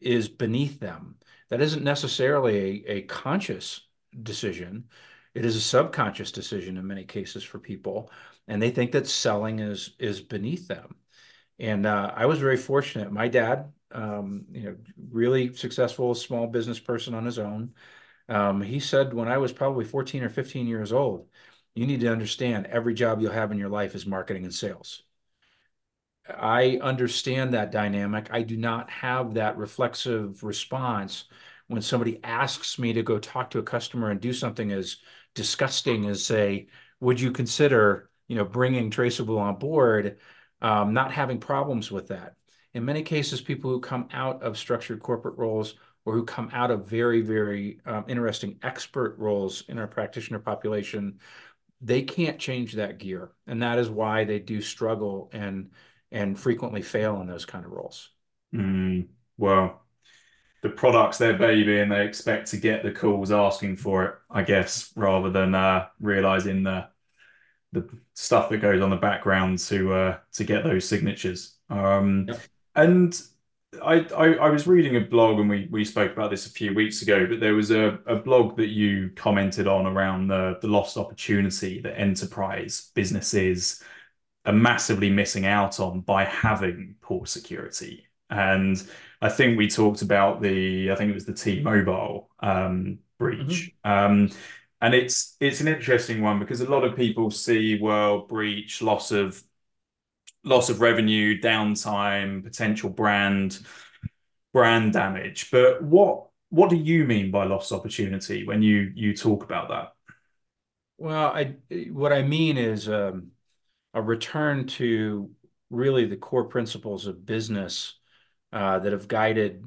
is 0.00 0.28
beneath 0.28 0.80
them. 0.80 1.16
That 1.50 1.60
isn't 1.60 1.84
necessarily 1.84 2.86
a, 2.86 2.92
a 2.98 3.02
conscious 3.02 3.82
decision. 4.22 4.84
It 5.34 5.44
is 5.44 5.56
a 5.56 5.60
subconscious 5.60 6.32
decision 6.32 6.76
in 6.76 6.86
many 6.86 7.04
cases 7.04 7.44
for 7.44 7.58
people, 7.58 8.10
and 8.46 8.60
they 8.60 8.70
think 8.70 8.92
that 8.92 9.06
selling 9.06 9.60
is 9.60 9.94
is 9.98 10.20
beneath 10.20 10.68
them. 10.68 10.96
And 11.58 11.86
uh, 11.86 12.12
I 12.14 12.26
was 12.26 12.38
very 12.38 12.56
fortunate. 12.56 13.12
My 13.12 13.28
dad, 13.28 13.72
um, 13.92 14.46
you 14.52 14.62
know, 14.62 14.76
really 15.10 15.54
successful 15.54 16.14
small 16.14 16.46
business 16.46 16.78
person 16.78 17.14
on 17.14 17.24
his 17.24 17.38
own. 17.38 17.74
Um, 18.28 18.62
he 18.62 18.80
said 18.80 19.14
when 19.14 19.28
I 19.28 19.38
was 19.38 19.52
probably 19.52 19.84
14 19.84 20.22
or 20.22 20.28
15 20.30 20.66
years 20.66 20.92
old, 20.92 21.28
you 21.74 21.86
need 21.86 22.00
to 22.00 22.12
understand 22.12 22.66
every 22.66 22.94
job 22.94 23.20
you'll 23.20 23.32
have 23.32 23.52
in 23.52 23.58
your 23.58 23.68
life 23.70 23.94
is 23.94 24.06
marketing 24.06 24.44
and 24.44 24.54
sales. 24.54 25.04
I 26.28 26.78
understand 26.82 27.54
that 27.54 27.72
dynamic. 27.72 28.28
I 28.30 28.42
do 28.42 28.56
not 28.56 28.90
have 28.90 29.34
that 29.34 29.56
reflexive 29.56 30.42
response 30.42 31.24
when 31.68 31.82
somebody 31.82 32.20
asks 32.24 32.78
me 32.78 32.92
to 32.94 33.02
go 33.02 33.18
talk 33.18 33.50
to 33.50 33.58
a 33.58 33.62
customer 33.62 34.10
and 34.10 34.20
do 34.20 34.32
something 34.32 34.72
as 34.72 34.96
disgusting 35.34 36.06
as 36.06 36.24
say, 36.24 36.68
would 37.00 37.20
you 37.20 37.30
consider, 37.30 38.10
you 38.26 38.36
know, 38.36 38.44
bringing 38.44 38.90
Traceable 38.90 39.38
on 39.38 39.56
board, 39.56 40.18
um, 40.60 40.92
not 40.92 41.12
having 41.12 41.38
problems 41.38 41.90
with 41.90 42.08
that. 42.08 42.34
In 42.74 42.84
many 42.84 43.02
cases, 43.02 43.40
people 43.40 43.70
who 43.70 43.80
come 43.80 44.08
out 44.12 44.42
of 44.42 44.58
structured 44.58 45.00
corporate 45.00 45.38
roles 45.38 45.74
or 46.04 46.14
who 46.14 46.24
come 46.24 46.50
out 46.52 46.70
of 46.70 46.86
very, 46.86 47.20
very 47.20 47.80
um, 47.86 48.04
interesting 48.08 48.58
expert 48.62 49.16
roles 49.18 49.62
in 49.68 49.78
our 49.78 49.86
practitioner 49.86 50.38
population, 50.38 51.18
they 51.80 52.02
can't 52.02 52.38
change 52.38 52.74
that 52.74 52.98
gear. 52.98 53.32
And 53.46 53.62
that 53.62 53.78
is 53.78 53.90
why 53.90 54.24
they 54.24 54.38
do 54.38 54.60
struggle 54.60 55.30
and 55.32 55.70
and 56.10 56.38
frequently 56.38 56.82
fail 56.82 57.20
in 57.20 57.26
those 57.26 57.44
kind 57.44 57.64
of 57.64 57.72
roles. 57.72 58.10
Mm, 58.54 59.08
well, 59.36 59.82
the 60.62 60.68
product's 60.68 61.18
their 61.18 61.36
baby 61.36 61.80
and 61.80 61.92
they 61.92 62.04
expect 62.04 62.48
to 62.48 62.56
get 62.56 62.82
the 62.82 62.92
calls 62.92 63.30
asking 63.30 63.76
for 63.76 64.04
it, 64.04 64.14
I 64.30 64.42
guess, 64.42 64.92
rather 64.96 65.30
than 65.30 65.54
uh, 65.54 65.86
realizing 66.00 66.62
the 66.62 66.88
the 67.72 67.86
stuff 68.14 68.48
that 68.48 68.58
goes 68.58 68.80
on 68.80 68.88
the 68.88 68.96
background 68.96 69.58
to 69.58 69.92
uh, 69.92 70.18
to 70.32 70.44
get 70.44 70.64
those 70.64 70.88
signatures. 70.88 71.56
Um, 71.70 72.26
yep. 72.28 72.40
And 72.74 73.20
I, 73.82 74.06
I, 74.16 74.34
I 74.34 74.48
was 74.48 74.66
reading 74.66 74.96
a 74.96 75.00
blog 75.00 75.38
and 75.38 75.48
we 75.48 75.68
we 75.70 75.84
spoke 75.84 76.12
about 76.12 76.30
this 76.30 76.46
a 76.46 76.50
few 76.50 76.74
weeks 76.74 77.02
ago, 77.02 77.26
but 77.26 77.40
there 77.40 77.54
was 77.54 77.70
a, 77.70 77.98
a 78.06 78.16
blog 78.16 78.56
that 78.56 78.68
you 78.68 79.10
commented 79.14 79.66
on 79.66 79.86
around 79.86 80.28
the 80.28 80.58
the 80.60 80.68
lost 80.68 80.96
opportunity 80.96 81.80
that 81.82 82.00
enterprise 82.00 82.90
businesses 82.94 83.82
are 84.44 84.52
massively 84.52 85.10
missing 85.10 85.46
out 85.46 85.80
on 85.80 86.00
by 86.00 86.24
having 86.24 86.96
poor 87.00 87.26
security. 87.26 88.06
And 88.30 88.82
I 89.20 89.28
think 89.28 89.56
we 89.56 89.68
talked 89.68 90.02
about 90.02 90.40
the, 90.40 90.90
I 90.90 90.94
think 90.94 91.10
it 91.10 91.14
was 91.14 91.24
the 91.24 91.34
T-Mobile 91.34 92.28
um, 92.40 92.98
breach. 93.18 93.72
Mm-hmm. 93.84 93.90
Um, 93.90 94.30
and 94.80 94.94
it's 94.94 95.36
it's 95.40 95.60
an 95.60 95.66
interesting 95.68 96.22
one 96.22 96.38
because 96.38 96.60
a 96.60 96.70
lot 96.70 96.84
of 96.84 96.96
people 96.96 97.30
see 97.30 97.78
well 97.80 98.20
breach, 98.20 98.80
loss 98.80 99.10
of 99.10 99.42
loss 100.44 100.70
of 100.70 100.80
revenue, 100.80 101.40
downtime, 101.40 102.44
potential 102.44 102.88
brand 102.88 103.58
brand 104.52 104.92
damage. 104.92 105.50
But 105.50 105.82
what 105.82 106.28
what 106.50 106.70
do 106.70 106.76
you 106.76 107.04
mean 107.04 107.30
by 107.30 107.44
lost 107.44 107.72
opportunity 107.72 108.46
when 108.46 108.62
you 108.62 108.92
you 108.94 109.16
talk 109.16 109.42
about 109.42 109.68
that? 109.68 109.92
Well, 110.96 111.26
I 111.26 111.56
what 111.90 112.12
I 112.12 112.22
mean 112.22 112.56
is 112.56 112.88
um, 112.88 113.32
a 113.94 114.02
return 114.02 114.66
to 114.66 115.30
really 115.70 116.06
the 116.06 116.16
core 116.16 116.44
principles 116.44 117.06
of 117.06 117.26
business 117.26 117.94
uh, 118.52 118.78
that 118.78 118.92
have 118.92 119.08
guided 119.08 119.64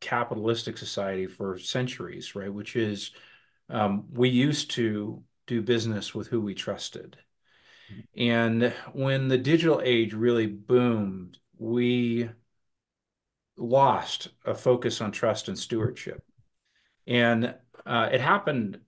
capitalistic 0.00 0.78
society 0.78 1.26
for 1.26 1.58
centuries, 1.58 2.34
right? 2.34 2.52
Which 2.52 2.76
is 2.76 3.10
um, 3.68 4.04
we 4.12 4.28
used 4.28 4.70
to 4.72 5.22
do 5.46 5.62
business 5.62 6.14
with 6.14 6.28
who 6.28 6.40
we 6.40 6.54
trusted. 6.54 7.16
And 8.16 8.72
when 8.92 9.28
the 9.28 9.38
digital 9.38 9.80
age 9.82 10.12
really 10.12 10.46
boomed, 10.46 11.38
we 11.56 12.30
lost 13.56 14.28
a 14.44 14.54
focus 14.54 15.00
on 15.00 15.10
trust 15.10 15.48
and 15.48 15.58
stewardship. 15.58 16.22
And 17.06 17.54
uh, 17.86 18.10
it 18.12 18.20
happened 18.20 18.80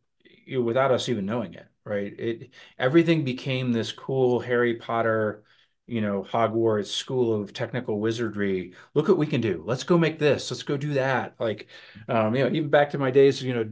you 0.44 0.58
know, 0.58 0.64
without 0.64 0.92
us 0.92 1.08
even 1.08 1.26
knowing 1.26 1.54
it 1.54 1.69
right? 1.84 2.12
It 2.18 2.50
everything 2.78 3.24
became 3.24 3.72
this 3.72 3.92
cool 3.92 4.40
Harry 4.40 4.74
Potter, 4.76 5.44
you 5.86 6.00
know, 6.00 6.22
Hogwarts 6.22 6.86
school 6.86 7.40
of 7.40 7.52
technical 7.52 8.00
wizardry. 8.00 8.74
Look 8.94 9.08
what 9.08 9.18
we 9.18 9.26
can 9.26 9.40
do. 9.40 9.62
Let's 9.66 9.84
go 9.84 9.98
make 9.98 10.18
this. 10.18 10.50
Let's 10.50 10.62
go 10.62 10.76
do 10.76 10.94
that. 10.94 11.34
Like, 11.40 11.68
um, 12.08 12.34
you 12.34 12.44
know, 12.44 12.50
even 12.54 12.70
back 12.70 12.90
to 12.90 12.98
my 12.98 13.10
days, 13.10 13.42
you 13.42 13.54
know, 13.54 13.62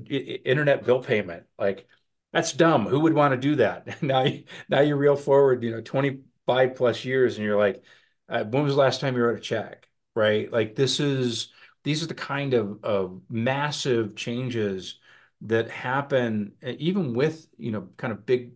internet 0.44 0.85
bill 0.85 1.03
payment. 1.03 1.44
Like, 1.59 1.87
that's 2.33 2.53
dumb. 2.53 2.87
Who 2.87 3.01
would 3.01 3.14
want 3.14 3.33
to 3.33 3.40
do 3.40 3.57
that? 3.57 4.03
now, 4.03 4.27
now 4.68 4.81
you 4.81 4.97
reel 4.97 5.16
forward, 5.16 5.62
you 5.62 5.71
know, 5.71 5.81
25 5.81 6.75
plus 6.77 7.05
years, 7.05 7.37
and 7.37 7.44
you're 7.44 7.59
like, 7.59 7.83
uh, 8.29 8.44
when 8.44 8.64
was 8.64 8.75
the 8.75 8.81
last 8.81 9.01
time 9.01 9.16
you 9.16 9.23
wrote 9.23 9.38
a 9.38 9.40
check? 9.40 9.88
Right? 10.14 10.53
Like, 10.53 10.75
this 10.75 11.01
is 11.01 11.53
these 11.85 12.03
are 12.03 12.07
the 12.07 12.14
kind 12.14 12.55
of 12.55 12.85
of 12.85 13.23
massive 13.31 14.16
changes 14.16 14.99
that 15.42 15.70
happen 15.70 16.53
even 16.62 17.14
with 17.14 17.46
you 17.59 17.70
know 17.70 17.88
kind 17.96 18.12
of 18.12 18.27
big 18.27 18.53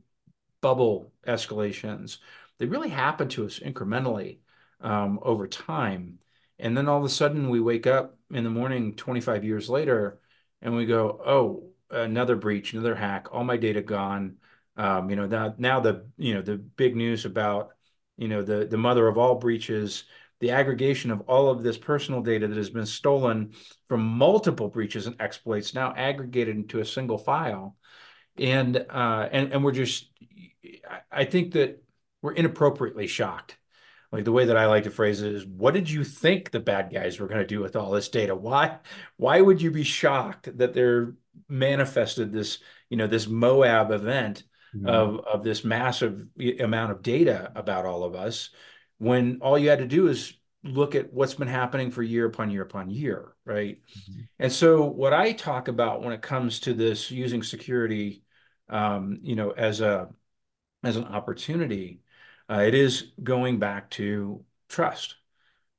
bubble 0.60 1.12
escalations 1.26 2.18
they 2.58 2.66
really 2.66 2.90
happen 2.90 3.28
to 3.30 3.44
us 3.44 3.58
incrementally 3.58 4.38
um, 4.80 5.18
over 5.22 5.46
time. 5.48 6.18
And 6.58 6.76
then 6.76 6.88
all 6.88 6.98
of 6.98 7.04
a 7.04 7.08
sudden 7.08 7.48
we 7.48 7.60
wake 7.60 7.88
up 7.88 8.16
in 8.30 8.44
the 8.44 8.50
morning 8.50 8.94
25 8.94 9.42
years 9.44 9.68
later 9.68 10.20
and 10.60 10.76
we 10.76 10.86
go 10.86 11.20
oh 11.26 11.70
another 11.90 12.36
breach 12.36 12.72
another 12.72 12.94
hack. 12.94 13.28
All 13.32 13.44
my 13.44 13.56
data 13.56 13.82
gone. 13.82 14.36
Um, 14.76 15.10
you 15.10 15.16
know 15.16 15.26
now 15.26 15.54
now 15.58 15.80
the 15.80 16.06
you 16.16 16.34
know 16.34 16.42
the 16.42 16.56
big 16.56 16.94
news 16.96 17.24
about 17.24 17.70
you 18.16 18.28
know 18.28 18.42
the 18.42 18.64
the 18.66 18.78
mother 18.78 19.08
of 19.08 19.18
all 19.18 19.34
breaches 19.34 20.04
the 20.42 20.50
aggregation 20.50 21.12
of 21.12 21.20
all 21.28 21.48
of 21.48 21.62
this 21.62 21.78
personal 21.78 22.20
data 22.20 22.48
that 22.48 22.56
has 22.56 22.68
been 22.68 22.84
stolen 22.84 23.52
from 23.86 24.02
multiple 24.02 24.66
breaches 24.66 25.06
and 25.06 25.14
exploits 25.20 25.72
now 25.72 25.94
aggregated 25.96 26.56
into 26.56 26.80
a 26.80 26.84
single 26.84 27.16
file. 27.16 27.76
And 28.36 28.76
uh, 28.76 29.28
and 29.30 29.52
and 29.52 29.62
we're 29.62 29.70
just, 29.70 30.10
I 31.12 31.26
think 31.26 31.52
that 31.52 31.80
we're 32.22 32.32
inappropriately 32.32 33.06
shocked. 33.06 33.56
Like 34.10 34.24
the 34.24 34.32
way 34.32 34.46
that 34.46 34.56
I 34.56 34.66
like 34.66 34.82
to 34.84 34.90
phrase 34.90 35.22
it 35.22 35.32
is, 35.32 35.46
what 35.46 35.74
did 35.74 35.88
you 35.88 36.02
think 36.02 36.50
the 36.50 36.58
bad 36.58 36.92
guys 36.92 37.20
were 37.20 37.28
going 37.28 37.40
to 37.40 37.46
do 37.46 37.60
with 37.60 37.76
all 37.76 37.92
this 37.92 38.08
data? 38.08 38.34
Why 38.34 38.78
why 39.18 39.40
would 39.40 39.62
you 39.62 39.70
be 39.70 39.84
shocked 39.84 40.58
that 40.58 40.74
they're 40.74 41.14
manifested 41.48 42.32
this 42.32 42.58
you 42.90 42.96
know 42.96 43.06
this 43.06 43.28
Moab 43.28 43.92
event 43.92 44.42
mm-hmm. 44.74 44.88
of 44.88 45.20
of 45.20 45.44
this 45.44 45.62
massive 45.62 46.26
amount 46.58 46.90
of 46.90 47.00
data 47.00 47.52
about 47.54 47.86
all 47.86 48.02
of 48.02 48.16
us? 48.16 48.50
When 49.02 49.38
all 49.40 49.58
you 49.58 49.68
had 49.68 49.80
to 49.80 49.86
do 49.86 50.06
is 50.06 50.34
look 50.62 50.94
at 50.94 51.12
what's 51.12 51.34
been 51.34 51.48
happening 51.48 51.90
for 51.90 52.04
year 52.04 52.24
upon 52.24 52.52
year 52.52 52.62
upon 52.62 52.88
year, 52.88 53.34
right? 53.44 53.78
Mm-hmm. 53.98 54.20
And 54.38 54.52
so, 54.52 54.84
what 54.84 55.12
I 55.12 55.32
talk 55.32 55.66
about 55.66 56.04
when 56.04 56.12
it 56.12 56.22
comes 56.22 56.60
to 56.60 56.72
this 56.72 57.10
using 57.10 57.42
security, 57.42 58.22
um, 58.68 59.18
you 59.22 59.34
know, 59.34 59.50
as 59.50 59.80
a 59.80 60.08
as 60.84 60.96
an 60.96 61.04
opportunity, 61.04 62.00
uh, 62.48 62.60
it 62.60 62.74
is 62.74 63.10
going 63.20 63.58
back 63.58 63.90
to 63.90 64.44
trust. 64.68 65.16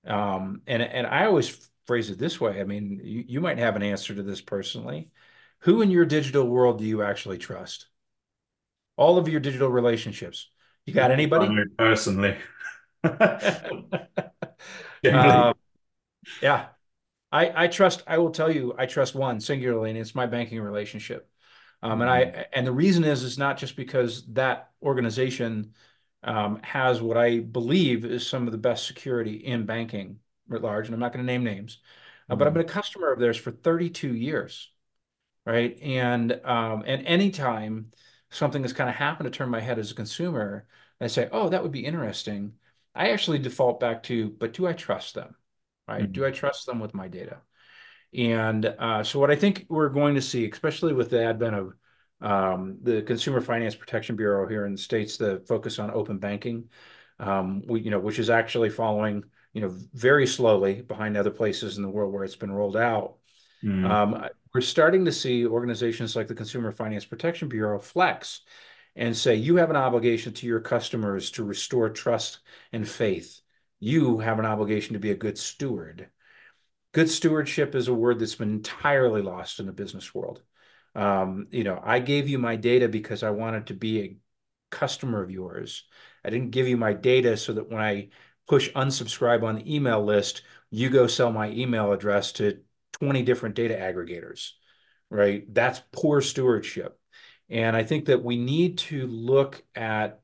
Um, 0.05 0.61
and 0.67 0.83
and 0.83 1.07
I 1.07 1.25
always 1.25 1.69
phrase 1.87 2.09
it 2.09 2.19
this 2.19 2.41
way. 2.41 2.59
I 2.59 2.65
mean, 2.65 2.99
you, 3.01 3.23
you 3.25 3.41
might 3.41 3.57
have 3.57 3.77
an 3.77 3.83
answer 3.83 4.13
to 4.13 4.23
this 4.23 4.41
personally. 4.41 5.11
Who 5.59 5.81
in 5.81 5.91
your 5.91 6.03
digital 6.03 6.45
world 6.45 6.79
do 6.79 6.83
you 6.83 7.03
actually 7.03 7.37
trust? 7.37 7.87
All 8.97 9.17
of 9.17 9.29
your 9.29 9.39
digital 9.39 9.69
relationships. 9.69 10.49
You 10.85 10.93
got 10.93 11.11
anybody? 11.11 11.47
personally. 11.77 12.35
um, 15.11 15.53
Yeah. 16.41 16.69
I, 17.31 17.65
I 17.65 17.67
trust, 17.67 18.03
I 18.07 18.19
will 18.19 18.31
tell 18.31 18.51
you, 18.51 18.75
I 18.77 18.85
trust 18.87 19.15
one 19.15 19.39
singularly, 19.41 19.89
and 19.91 19.99
it's 19.99 20.15
my 20.15 20.27
banking 20.27 20.61
relationship. 20.61 21.29
Um, 21.83 22.01
and 22.01 22.09
I, 22.09 22.47
and 22.53 22.67
the 22.67 22.71
reason 22.73 23.03
is, 23.05 23.23
is 23.23 23.37
not 23.37 23.57
just 23.57 23.75
because 23.77 24.25
that 24.33 24.71
organization 24.83 25.73
um, 26.23 26.61
has 26.63 27.01
what 27.01 27.17
I 27.17 27.39
believe 27.39 28.05
is 28.05 28.27
some 28.27 28.47
of 28.47 28.53
the 28.53 28.57
best 28.59 28.87
security 28.87 29.35
in 29.35 29.65
banking 29.65 30.19
at 30.53 30.61
large, 30.63 30.87
and 30.87 30.93
I'm 30.95 31.01
not 31.01 31.13
going 31.13 31.25
to 31.25 31.31
name 31.31 31.43
names, 31.43 31.79
uh, 32.29 32.35
but 32.37 32.47
I've 32.47 32.53
been 32.53 32.61
mm, 32.61 32.65
a 32.65 32.65
customer 32.65 33.11
of 33.13 33.19
theirs 33.19 33.37
for 33.37 33.51
32 33.51 34.15
years, 34.15 34.71
right? 35.45 35.77
And 35.81 36.33
um, 36.45 36.83
and 36.85 37.05
anytime 37.05 37.91
something 38.31 38.61
has 38.63 38.73
kind 38.73 38.89
of 38.89 38.95
happened 38.95 39.31
to 39.31 39.37
turn 39.37 39.49
my 39.49 39.59
head 39.61 39.79
as 39.79 39.91
a 39.91 39.95
consumer, 39.95 40.67
I 41.01 41.07
say, 41.07 41.29
oh, 41.31 41.49
that 41.49 41.63
would 41.63 41.71
be 41.71 41.85
interesting. 41.85 42.53
I 42.95 43.09
actually 43.11 43.39
default 43.39 43.79
back 43.79 44.03
to, 44.03 44.29
but 44.29 44.53
do 44.53 44.67
I 44.67 44.73
trust 44.73 45.15
them? 45.15 45.35
Right? 45.87 46.03
mm, 46.05 46.11
Do 46.11 46.25
I 46.25 46.31
trust 46.31 46.65
them 46.65 46.79
with 46.79 46.93
my 46.93 47.07
data? 47.07 47.41
And 48.15 48.65
uh, 48.65 49.03
so 49.03 49.19
what 49.19 49.31
I 49.31 49.35
think 49.35 49.65
we're 49.69 49.89
going 49.89 50.15
to 50.15 50.21
see, 50.21 50.49
especially 50.49 50.93
with 50.93 51.09
the 51.09 51.23
advent 51.25 51.55
of 51.55 51.73
um, 52.21 52.77
the 52.81 53.01
Consumer 53.01 53.41
Finance 53.41 53.75
Protection 53.75 54.15
Bureau 54.15 54.47
here 54.47 54.65
in 54.65 54.73
the 54.73 54.77
States, 54.77 55.17
the 55.17 55.43
focus 55.47 55.79
on 55.79 55.91
open 55.91 56.19
banking, 56.19 56.69
um, 57.19 57.63
we, 57.67 57.81
you 57.81 57.89
know, 57.89 57.99
which 57.99 58.19
is 58.19 58.29
actually 58.29 58.69
following, 58.69 59.23
you 59.53 59.61
know, 59.61 59.75
very 59.93 60.27
slowly 60.27 60.81
behind 60.81 61.17
other 61.17 61.31
places 61.31 61.77
in 61.77 61.83
the 61.83 61.89
world 61.89 62.13
where 62.13 62.23
it's 62.23 62.35
been 62.35 62.51
rolled 62.51 62.77
out. 62.77 63.17
mm, 63.63 63.85
Um, 63.91 64.25
we're 64.53 64.61
starting 64.61 65.05
to 65.05 65.11
see 65.11 65.45
organizations 65.45 66.15
like 66.15 66.27
the 66.27 66.35
Consumer 66.35 66.71
Finance 66.71 67.05
Protection 67.05 67.49
Bureau 67.49 67.79
flex 67.79 68.41
and 68.95 69.15
say, 69.15 69.35
you 69.35 69.55
have 69.57 69.69
an 69.69 69.75
obligation 69.75 70.33
to 70.33 70.47
your 70.47 70.59
customers 70.59 71.31
to 71.31 71.43
restore 71.43 71.89
trust 71.89 72.39
and 72.71 72.87
faith. 72.87 73.41
You 73.79 74.19
have 74.19 74.39
an 74.39 74.45
obligation 74.45 74.93
to 74.93 74.99
be 74.99 75.11
a 75.11 75.15
good 75.15 75.37
steward 75.37 76.09
good 76.93 77.09
stewardship 77.09 77.75
is 77.75 77.87
a 77.87 77.93
word 77.93 78.19
that's 78.19 78.35
been 78.35 78.51
entirely 78.51 79.21
lost 79.21 79.59
in 79.59 79.65
the 79.65 79.73
business 79.73 80.13
world. 80.15 80.41
Um, 80.95 81.47
you 81.51 81.63
know, 81.63 81.81
I 81.83 81.99
gave 81.99 82.29
you 82.29 82.37
my 82.37 82.55
data 82.55 82.87
because 82.87 83.23
I 83.23 83.31
wanted 83.31 83.67
to 83.67 83.73
be 83.73 84.01
a 84.01 84.17
customer 84.69 85.21
of 85.21 85.31
yours. 85.31 85.83
I 86.23 86.29
didn't 86.29 86.51
give 86.51 86.67
you 86.67 86.77
my 86.77 86.93
data 86.93 87.35
so 87.35 87.53
that 87.53 87.69
when 87.69 87.81
I 87.81 88.09
push 88.47 88.71
unsubscribe 88.73 89.43
on 89.43 89.55
the 89.55 89.75
email 89.75 90.03
list, 90.03 90.43
you 90.69 90.89
go 90.89 91.07
sell 91.07 91.31
my 91.31 91.49
email 91.49 91.91
address 91.91 92.31
to 92.33 92.59
20 92.93 93.23
different 93.23 93.55
data 93.55 93.75
aggregators, 93.75 94.51
right? 95.09 95.51
That's 95.51 95.81
poor 95.91 96.21
stewardship. 96.21 96.99
And 97.49 97.75
I 97.75 97.83
think 97.83 98.05
that 98.05 98.23
we 98.23 98.37
need 98.37 98.77
to 98.79 99.07
look 99.07 99.63
at 99.75 100.21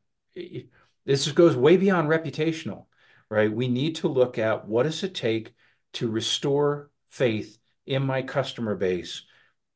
this 1.06 1.32
goes 1.32 1.56
way 1.56 1.78
beyond 1.78 2.08
reputational, 2.08 2.86
right? 3.30 3.52
We 3.52 3.68
need 3.68 3.96
to 3.98 4.08
look 4.08 4.38
at 4.38 4.68
what 4.68 4.84
does 4.84 5.04
it 5.04 5.16
take 5.16 5.54
to 5.94 6.10
restore 6.10 6.92
faith 7.10 7.58
in 7.86 8.04
my 8.06 8.22
customer 8.22 8.76
base, 8.76 9.24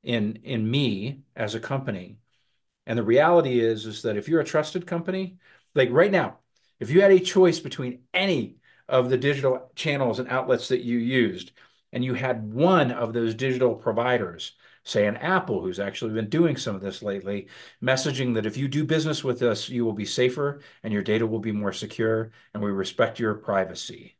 in 0.03 0.38
in 0.43 0.69
me 0.69 1.21
as 1.36 1.56
a 1.56 1.60
company. 1.60 2.17
And 2.86 2.99
the 2.99 3.03
reality 3.03 3.60
is, 3.60 3.86
is 3.86 4.01
that 4.03 4.17
if 4.17 4.27
you're 4.27 4.41
a 4.41 4.45
trusted 4.45 4.86
company, 4.86 5.38
like 5.73 5.89
right 5.91 6.12
now, 6.12 6.39
if 6.79 6.89
you 6.89 7.01
had 7.01 7.12
a 7.12 7.19
choice 7.19 7.60
between 7.60 8.03
any 8.13 8.58
of 8.89 9.10
the 9.10 9.17
digital 9.17 9.71
channels 9.75 10.19
and 10.19 10.27
outlets 10.27 10.67
that 10.67 10.84
you 10.84 10.97
used, 10.97 11.51
and 11.91 12.03
you 12.03 12.13
had 12.13 12.53
one 12.53 12.91
of 12.91 13.13
those 13.13 13.36
digital 13.36 13.75
providers, 13.75 14.53
say 14.84 15.08
an 15.08 15.17
Apple, 15.17 15.62
who's 15.62 15.80
actually 15.80 16.13
been 16.13 16.30
doing 16.30 16.58
some 16.58 16.76
of 16.76 16.82
this 16.82 17.02
lately, 17.02 17.48
messaging 17.82 18.34
that 18.36 18.46
if 18.46 18.58
you 18.58 18.67
do 18.67 18.84
business 18.86 19.24
with 19.24 19.41
us, 19.41 19.69
you 19.69 19.86
will 19.86 19.93
be 19.93 20.06
safer 20.06 20.62
and 20.84 20.93
your 20.93 21.04
data 21.04 21.26
will 21.28 21.39
be 21.39 21.52
more 21.52 21.74
secure, 21.74 22.32
and 22.54 22.63
we 22.63 22.72
respect 22.72 23.19
your 23.19 23.36
privacy 23.36 24.17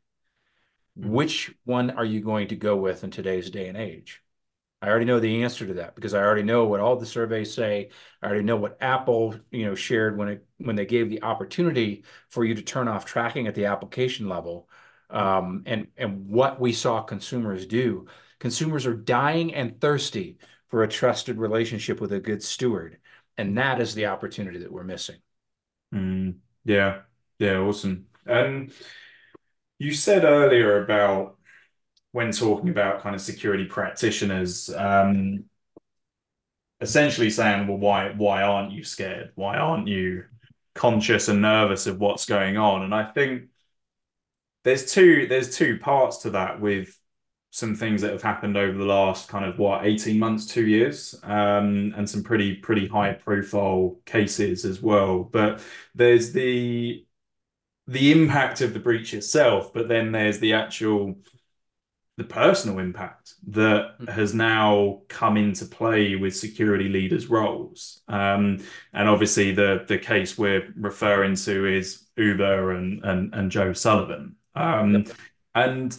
mm, 0.98 1.08
which 1.08 1.54
one 1.64 1.90
are 1.90 2.04
you 2.04 2.20
going 2.20 2.48
to 2.48 2.56
go 2.56 2.76
with 2.76 3.04
in 3.04 3.10
today's 3.10 3.50
day 3.50 3.68
and 3.68 3.76
age? 3.76 4.22
I 4.82 4.88
already 4.88 5.06
know 5.06 5.20
the 5.20 5.42
answer 5.44 5.66
to 5.66 5.74
that 5.74 5.94
because 5.94 6.12
I 6.14 6.22
already 6.22 6.42
know 6.42 6.66
what 6.66 6.80
all 6.80 6.96
the 6.96 7.06
surveys 7.06 7.54
say. 7.54 7.90
I 8.20 8.26
already 8.26 8.44
know 8.44 8.56
what 8.56 8.76
Apple, 8.82 9.34
you 9.50 9.64
know, 9.66 9.74
shared 9.74 10.18
when 10.18 10.28
it 10.28 10.46
when 10.58 10.76
they 10.76 10.84
gave 10.86 11.08
the 11.08 11.22
opportunity 11.22 12.04
for 12.28 12.44
you 12.44 12.54
to 12.54 12.62
turn 12.62 12.88
off 12.88 13.06
tracking 13.06 13.46
at 13.46 13.54
the 13.54 13.66
application 13.66 14.28
level, 14.28 14.68
um, 15.10 15.62
and 15.66 15.88
and 15.96 16.28
what 16.28 16.60
we 16.60 16.72
saw 16.72 17.02
consumers 17.02 17.66
do. 17.66 18.06
Consumers 18.40 18.84
are 18.84 18.94
dying 18.94 19.54
and 19.54 19.80
thirsty 19.80 20.38
for 20.74 20.82
a 20.82 20.88
trusted 20.88 21.38
relationship 21.38 22.00
with 22.00 22.12
a 22.12 22.18
good 22.18 22.42
steward, 22.42 22.98
and 23.38 23.56
that 23.56 23.80
is 23.80 23.94
the 23.94 24.06
opportunity 24.06 24.58
that 24.58 24.72
we're 24.72 24.82
missing. 24.82 25.14
mm. 25.94 26.34
Yeah, 26.64 27.02
yeah, 27.38 27.58
awesome. 27.58 28.08
And 28.26 28.72
you 29.78 29.92
said 29.92 30.24
earlier 30.24 30.82
about 30.82 31.36
when 32.10 32.32
talking 32.32 32.70
about 32.70 33.02
kind 33.02 33.14
of 33.14 33.20
security 33.20 33.66
practitioners, 33.66 34.68
um, 34.68 35.44
essentially 36.80 37.30
saying, 37.30 37.68
well, 37.68 37.78
why 37.78 38.12
why 38.16 38.42
aren't 38.42 38.72
you 38.72 38.82
scared? 38.82 39.30
Why 39.36 39.56
aren't 39.56 39.86
you 39.86 40.24
conscious 40.74 41.28
and 41.28 41.40
nervous 41.40 41.86
of 41.86 42.00
what's 42.00 42.26
going 42.26 42.56
on? 42.56 42.82
And 42.82 42.92
I 42.92 43.04
think 43.12 43.44
there's 44.64 44.92
two 44.92 45.28
there's 45.28 45.56
two 45.56 45.78
parts 45.78 46.16
to 46.22 46.30
that 46.30 46.60
with 46.60 46.98
some 47.54 47.72
things 47.72 48.02
that 48.02 48.10
have 48.10 48.22
happened 48.22 48.56
over 48.56 48.76
the 48.76 48.84
last 48.84 49.28
kind 49.28 49.44
of 49.44 49.60
what 49.60 49.86
18 49.86 50.18
months, 50.18 50.44
two 50.44 50.66
years, 50.66 51.14
um, 51.22 51.94
and 51.96 52.10
some 52.10 52.24
pretty 52.24 52.56
pretty 52.56 52.88
high 52.88 53.12
profile 53.12 53.96
cases 54.06 54.64
as 54.64 54.82
well. 54.82 55.22
But 55.22 55.62
there's 55.94 56.32
the 56.32 57.06
the 57.86 58.10
impact 58.10 58.60
of 58.60 58.74
the 58.74 58.80
breach 58.80 59.14
itself, 59.14 59.72
but 59.72 59.86
then 59.86 60.10
there's 60.10 60.40
the 60.40 60.54
actual 60.54 61.16
the 62.16 62.24
personal 62.24 62.80
impact 62.80 63.34
that 63.46 63.94
has 64.08 64.34
now 64.34 65.02
come 65.06 65.36
into 65.36 65.64
play 65.64 66.16
with 66.16 66.34
security 66.34 66.88
leaders' 66.88 67.28
roles. 67.28 68.02
Um, 68.08 68.64
and 68.92 69.08
obviously, 69.08 69.52
the 69.52 69.84
the 69.86 69.98
case 69.98 70.36
we're 70.36 70.72
referring 70.76 71.36
to 71.36 71.66
is 71.66 72.04
Uber 72.16 72.72
and 72.72 73.04
and, 73.04 73.32
and 73.32 73.48
Joe 73.52 73.72
Sullivan. 73.74 74.34
Um, 74.56 75.04
and 75.54 75.96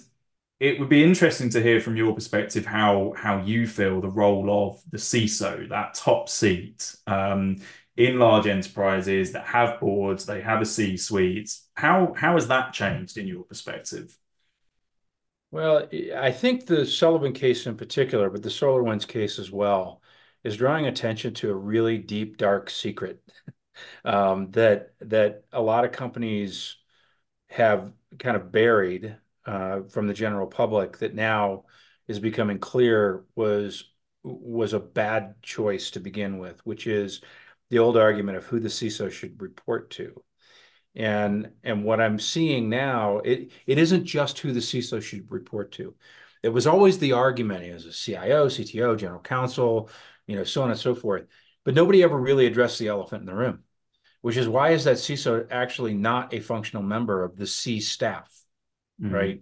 it 0.65 0.79
would 0.79 0.89
be 0.89 1.03
interesting 1.03 1.49
to 1.51 1.61
hear 1.61 1.79
from 1.79 1.95
your 1.95 2.13
perspective 2.13 2.65
how 2.65 3.13
how 3.15 3.39
you 3.41 3.67
feel 3.67 4.01
the 4.01 4.09
role 4.09 4.67
of 4.67 4.81
the 4.91 4.97
CISO, 4.97 5.69
that 5.69 5.93
top 5.93 6.27
seat, 6.27 6.95
um, 7.05 7.57
in 7.95 8.17
large 8.17 8.47
enterprises 8.47 9.31
that 9.33 9.45
have 9.45 9.79
boards, 9.79 10.25
they 10.25 10.41
have 10.41 10.61
a 10.61 10.65
C-suite. 10.65 11.55
How 11.75 12.13
how 12.17 12.33
has 12.33 12.47
that 12.47 12.73
changed 12.73 13.17
in 13.17 13.27
your 13.27 13.43
perspective? 13.43 14.17
Well, 15.51 15.87
I 16.15 16.31
think 16.31 16.65
the 16.65 16.85
Sullivan 16.85 17.33
case 17.33 17.67
in 17.67 17.77
particular, 17.77 18.29
but 18.31 18.41
the 18.41 18.49
SolarWinds 18.49 19.07
case 19.07 19.37
as 19.37 19.51
well, 19.51 20.01
is 20.43 20.57
drawing 20.57 20.87
attention 20.87 21.33
to 21.35 21.51
a 21.51 21.55
really 21.55 21.97
deep, 21.99 22.37
dark 22.37 22.69
secret 22.71 23.21
um, 24.05 24.49
that 24.51 24.93
that 25.01 25.43
a 25.51 25.61
lot 25.61 25.85
of 25.85 25.91
companies 25.91 26.77
have 27.49 27.93
kind 28.17 28.35
of 28.35 28.51
buried 28.51 29.17
uh, 29.45 29.81
from 29.89 30.07
the 30.07 30.13
general 30.13 30.47
public 30.47 30.97
that 30.99 31.13
now 31.15 31.65
is 32.07 32.19
becoming 32.19 32.59
clear 32.59 33.25
was 33.35 33.91
was 34.23 34.73
a 34.73 34.79
bad 34.79 35.35
choice 35.43 35.91
to 35.91 35.99
begin 35.99 36.39
with, 36.39 36.59
which 36.65 36.87
is 36.87 37.21
the 37.69 37.79
old 37.79 37.97
argument 37.97 38.37
of 38.37 38.45
who 38.45 38.59
the 38.59 38.69
CISO 38.69 39.11
should 39.11 39.41
report 39.41 39.91
to. 39.91 40.23
And 40.95 41.51
and 41.63 41.83
what 41.83 41.99
I'm 42.01 42.19
seeing 42.19 42.69
now, 42.69 43.19
it 43.19 43.51
it 43.67 43.77
isn't 43.77 44.05
just 44.05 44.39
who 44.39 44.51
the 44.51 44.61
CISO 44.61 45.01
should 45.01 45.29
report 45.31 45.73
to. 45.73 45.95
It 46.41 46.49
was 46.49 46.67
always 46.67 46.99
the 46.99 47.13
argument 47.13 47.65
as 47.65 47.85
a 47.85 47.91
CIO, 47.91 48.47
CTO, 48.47 48.97
general 48.97 49.19
counsel, 49.19 49.89
you 50.27 50.35
know, 50.35 50.43
so 50.43 50.61
on 50.63 50.71
and 50.71 50.79
so 50.79 50.95
forth. 50.95 51.25
But 51.63 51.73
nobody 51.73 52.03
ever 52.03 52.17
really 52.17 52.45
addressed 52.45 52.79
the 52.79 52.87
elephant 52.87 53.21
in 53.21 53.25
the 53.25 53.35
room, 53.35 53.63
which 54.21 54.37
is 54.37 54.47
why 54.47 54.69
is 54.71 54.83
that 54.83 54.97
CISO 54.97 55.47
actually 55.49 55.95
not 55.95 56.33
a 56.33 56.39
functional 56.39 56.83
member 56.83 57.23
of 57.23 57.35
the 57.35 57.47
C 57.47 57.79
staff, 57.79 58.31
Mm, 59.01 59.11
right? 59.11 59.41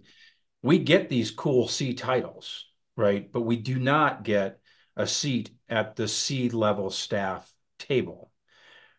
We 0.62 0.78
get 0.78 1.08
these 1.08 1.30
cool 1.30 1.68
C 1.68 1.94
titles, 1.94 2.66
right? 2.96 3.30
But 3.30 3.42
we 3.42 3.56
do 3.56 3.78
not 3.78 4.24
get 4.24 4.60
a 4.96 5.06
seat 5.06 5.50
at 5.68 5.96
the 5.96 6.08
C 6.08 6.50
level 6.50 6.90
staff 6.90 7.50
table. 7.78 8.30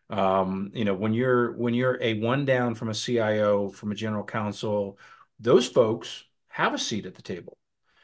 Um, 0.09 0.71
you 0.73 0.85
know, 0.85 0.93
when 0.93 1.13
you're 1.13 1.53
when 1.57 1.73
you're 1.73 1.97
a 2.01 2.19
one 2.19 2.45
down 2.45 2.75
from 2.75 2.89
a 2.89 2.93
CIO, 2.93 3.69
from 3.69 3.91
a 3.91 3.95
general 3.95 4.23
counsel, 4.23 4.99
those 5.39 5.67
folks 5.67 6.23
have 6.49 6.73
a 6.73 6.77
seat 6.77 7.05
at 7.05 7.15
the 7.15 7.21
table. 7.23 7.57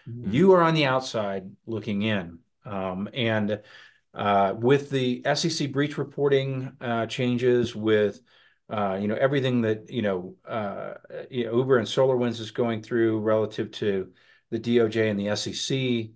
mm, 0.07 0.31
You 0.31 0.53
are 0.53 0.61
on 0.61 0.73
the 0.73 0.85
outside 0.85 1.51
looking 1.65 2.01
in. 2.03 2.39
Um, 2.65 3.09
and 3.13 3.61
uh, 4.13 4.53
with 4.57 4.89
the 4.89 5.21
SEC 5.25 5.67
breach 5.67 5.97
reporting 5.97 6.73
uh, 6.81 7.05
changes, 7.07 7.75
with 7.75 8.21
uh, 8.71 8.97
you 8.99 9.07
know 9.07 9.15
everything 9.15 9.61
that 9.61 9.89
you 9.89 10.01
know, 10.01 10.35
uh, 10.47 10.93
you 11.29 11.45
know 11.45 11.57
Uber 11.57 11.77
and 11.77 11.87
SolarWinds 11.87 12.39
is 12.39 12.51
going 12.51 12.81
through 12.81 13.19
relative 13.19 13.69
to 13.71 14.13
the 14.49 14.59
DOJ 14.59 15.09
and 15.09 15.19
the 15.19 15.35
SEC, 15.35 16.11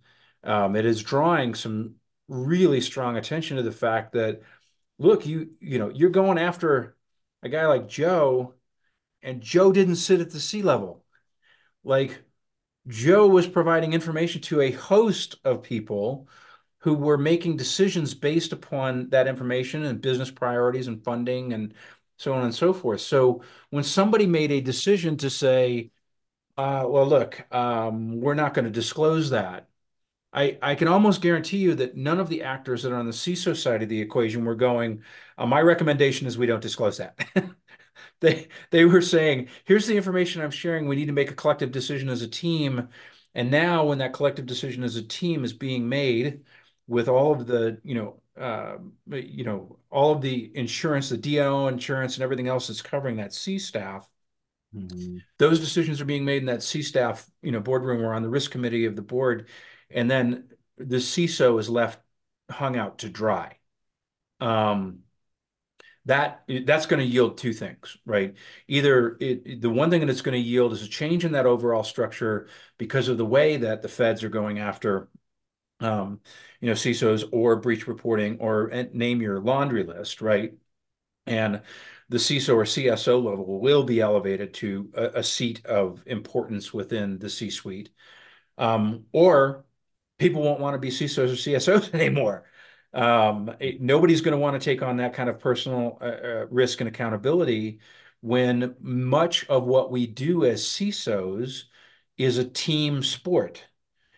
um, 0.50 0.76
it 0.76 0.86
is 0.86 1.04
drawing 1.04 1.54
some 1.54 1.96
really 2.30 2.80
strong 2.80 3.18
attention 3.18 3.58
to 3.58 3.64
the 3.64 3.72
fact 3.72 4.14
that 4.14 4.42
look, 4.98 5.26
you 5.26 5.50
you 5.60 5.80
know, 5.80 5.90
you're 5.90 6.10
going 6.10 6.38
after 6.38 6.96
a 7.44 7.50
guy 7.50 7.66
like 7.68 7.90
Joe, 7.90 8.54
and 9.22 9.42
Joe 9.42 9.74
didn't 9.74 9.98
sit 9.98 10.22
at 10.22 10.32
the 10.32 10.40
C 10.40 10.62
level. 10.62 11.04
Like 11.84 12.24
Joe 12.88 13.28
was 13.28 13.48
providing 13.48 13.92
information 13.92 14.42
to 14.44 14.62
a 14.62 14.72
host 14.72 15.36
of 15.44 15.62
people 15.62 16.30
who 16.80 16.94
were 16.94 17.18
making 17.18 17.58
decisions 17.58 18.14
based 18.14 18.54
upon 18.54 19.10
that 19.10 19.28
information 19.28 19.84
and 19.84 20.02
business 20.02 20.32
priorities 20.32 20.88
and 20.88 21.04
funding 21.04 21.52
and 21.52 21.74
so 22.18 22.34
on 22.34 22.44
and 22.44 22.56
so 22.56 22.74
forth. 22.74 23.02
So 23.02 23.42
when 23.70 23.84
somebody 23.84 24.26
made 24.28 24.52
a 24.52 24.62
decision 24.62 25.18
to 25.18 25.30
say, 25.30 25.92
uh, 26.58 26.86
well, 26.88 27.06
look, 27.08 27.46
um, 27.54 28.22
we're 28.22 28.36
not 28.36 28.54
going 28.54 28.66
to 28.66 28.72
disclose 28.72 29.32
that. 29.32 29.70
I, 30.34 30.58
I 30.62 30.76
can 30.76 30.90
almost 30.90 31.22
guarantee 31.22 31.58
you 31.60 31.76
that 31.76 31.96
none 31.96 32.20
of 32.20 32.30
the 32.30 32.44
actors 32.44 32.84
that 32.84 32.92
are 32.92 32.98
on 32.98 33.06
the 33.06 33.14
CISO 33.14 33.56
side 33.56 33.84
of 33.84 33.90
the 33.90 34.02
equation 34.02 34.44
were 34.46 34.56
going, 34.56 35.04
uh, 35.38 35.46
my 35.46 35.62
recommendation 35.62 36.28
is 36.28 36.38
we 36.38 36.46
don't 36.46 36.62
disclose 36.62 36.98
that. 36.98 37.18
they 38.22 38.48
they 38.72 38.86
were 38.86 39.02
saying, 39.02 39.50
here's 39.66 39.88
the 39.88 39.96
information 39.98 40.42
I'm 40.42 40.52
sharing. 40.52 40.88
We 40.88 40.96
need 40.98 41.08
to 41.08 41.14
make 41.14 41.32
a 41.32 41.36
collective 41.36 41.72
decision 41.72 42.10
as 42.10 42.22
a 42.22 42.28
team. 42.28 42.90
And 43.34 43.52
now 43.52 43.86
when 43.86 44.00
that 44.00 44.14
collective 44.14 44.46
decision 44.46 44.84
as 44.84 44.96
a 44.96 45.04
team 45.04 45.44
is 45.44 45.54
being 45.54 45.88
made 45.90 46.44
with 46.88 47.08
all 47.10 47.32
of 47.34 47.48
the, 47.48 47.80
you 47.84 47.96
know, 47.96 48.22
uh, 48.40 48.76
you 49.10 49.44
know, 49.44 49.78
all 49.90 50.12
of 50.12 50.22
the 50.22 50.52
insurance, 50.56 51.10
the 51.10 51.18
D&O 51.18 51.68
insurance 51.68 52.16
and 52.16 52.24
everything 52.24 52.48
else 52.48 52.68
that's 52.68 52.82
covering 52.82 53.18
that 53.18 53.34
C 53.34 53.58
staff, 53.58 54.10
mm-hmm. 54.76 55.18
those 55.38 55.60
decisions 55.60 56.02
are 56.02 56.06
being 56.06 56.26
made 56.26 56.42
in 56.42 56.48
that 56.48 56.64
C 56.64 56.82
staff, 56.82 57.30
you 57.42 57.52
know, 57.52 57.60
boardroom 57.60 58.02
or 58.02 58.14
on 58.14 58.24
the 58.24 58.30
risk 58.30 58.52
committee 58.52 58.86
of 58.86 58.96
the 58.96 59.02
board. 59.02 59.48
And 59.90 60.10
then 60.12 60.50
the 60.78 60.98
CISO 60.98 61.60
is 61.60 61.70
left 61.70 62.00
hung 62.50 62.78
out 62.78 63.00
to 63.00 63.10
dry. 63.10 63.58
Um, 64.40 65.00
that 66.06 66.44
that's 66.66 66.86
going 66.86 67.00
to 67.00 67.06
yield 67.06 67.38
two 67.38 67.54
things, 67.54 67.98
right? 68.06 68.36
Either 68.68 69.18
it, 69.20 69.62
the 69.62 69.70
one 69.70 69.90
thing 69.90 70.02
that 70.02 70.10
it's 70.10 70.22
going 70.22 70.40
to 70.40 70.48
yield 70.48 70.72
is 70.74 70.84
a 70.84 70.88
change 70.88 71.26
in 71.26 71.32
that 71.32 71.48
overall 71.48 71.84
structure 71.84 72.48
because 72.78 73.08
of 73.08 73.18
the 73.18 73.26
way 73.26 73.58
that 73.58 73.82
the 73.82 73.90
feds 73.90 74.24
are 74.24 74.30
going 74.30 74.60
after, 74.60 75.10
um, 75.80 76.20
you 76.62 76.68
know, 76.68 76.74
CISOs 76.74 77.28
or 77.32 77.58
breach 77.58 77.88
reporting 77.88 78.38
or 78.40 78.70
name 78.94 79.22
your 79.22 79.40
laundry 79.40 79.84
list, 79.84 80.22
right? 80.22 80.54
And 81.26 81.62
the 82.10 82.18
CISO 82.18 82.56
or 82.56 82.64
CSO 82.64 83.24
level 83.24 83.60
will 83.60 83.84
be 83.84 84.00
elevated 84.02 84.54
to 84.56 84.92
a, 84.96 85.06
a 85.20 85.24
seat 85.24 85.66
of 85.66 86.04
importance 86.06 86.74
within 86.74 87.20
the 87.20 87.30
C-suite, 87.30 87.90
um, 88.58 89.06
or 89.12 89.66
people 90.20 90.44
won't 90.44 90.60
want 90.60 90.76
to 90.76 90.80
be 90.80 90.90
CISOs 90.90 91.32
or 91.32 91.36
CSOs 91.36 91.94
anymore 92.00 92.46
um, 92.96 93.54
it, 93.60 93.82
nobody's 93.82 94.22
going 94.22 94.32
to 94.32 94.40
want 94.40 94.60
to 94.60 94.64
take 94.64 94.82
on 94.82 94.98
that 94.98 95.14
kind 95.14 95.30
of 95.30 95.40
personal 95.40 95.98
uh, 96.02 96.06
uh, 96.06 96.46
risk 96.50 96.80
and 96.80 96.88
accountability 96.88 97.80
when 98.22 98.76
much 98.80 99.46
of 99.48 99.66
what 99.66 99.92
we 99.92 100.08
do 100.08 100.46
as 100.46 100.64
CISOs 100.64 101.66
is 102.18 102.38
a 102.38 102.46
team 102.46 103.04
sport. 103.04 103.64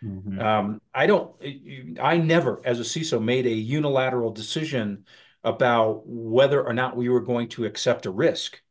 Mm-hmm. 0.03 0.39
Um, 0.39 0.81
I 0.93 1.07
don't, 1.07 1.35
I 2.01 2.17
never, 2.17 2.61
as 2.63 2.79
a 2.79 2.83
CISO, 2.83 3.21
made 3.23 3.45
a 3.45 3.51
unilateral 3.51 4.31
decision 4.31 5.05
about 5.43 6.03
whether 6.05 6.63
or 6.63 6.73
not 6.73 6.97
we 6.97 7.09
were 7.09 7.21
going 7.21 7.49
to 7.49 7.65
accept 7.65 8.05
a 8.05 8.11
risk. 8.11 8.61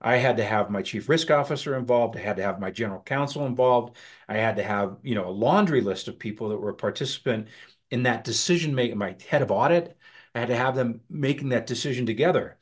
I 0.00 0.16
had 0.16 0.36
to 0.36 0.44
have 0.44 0.70
my 0.70 0.82
chief 0.82 1.08
risk 1.08 1.30
officer 1.30 1.74
involved. 1.76 2.16
I 2.16 2.20
had 2.20 2.36
to 2.36 2.42
have 2.42 2.60
my 2.60 2.70
general 2.70 3.00
counsel 3.00 3.46
involved. 3.46 3.96
I 4.28 4.36
had 4.36 4.56
to 4.56 4.62
have, 4.62 4.98
you 5.02 5.14
know, 5.14 5.28
a 5.28 5.30
laundry 5.30 5.80
list 5.80 6.08
of 6.08 6.18
people 6.18 6.50
that 6.50 6.58
were 6.58 6.70
a 6.70 6.74
participant 6.74 7.48
in 7.90 8.02
that 8.02 8.24
decision 8.24 8.74
making, 8.74 8.98
my 8.98 9.16
head 9.28 9.42
of 9.42 9.50
audit, 9.50 9.96
I 10.34 10.40
had 10.40 10.48
to 10.48 10.56
have 10.56 10.74
them 10.74 11.00
making 11.08 11.50
that 11.50 11.66
decision 11.66 12.04
together. 12.04 12.58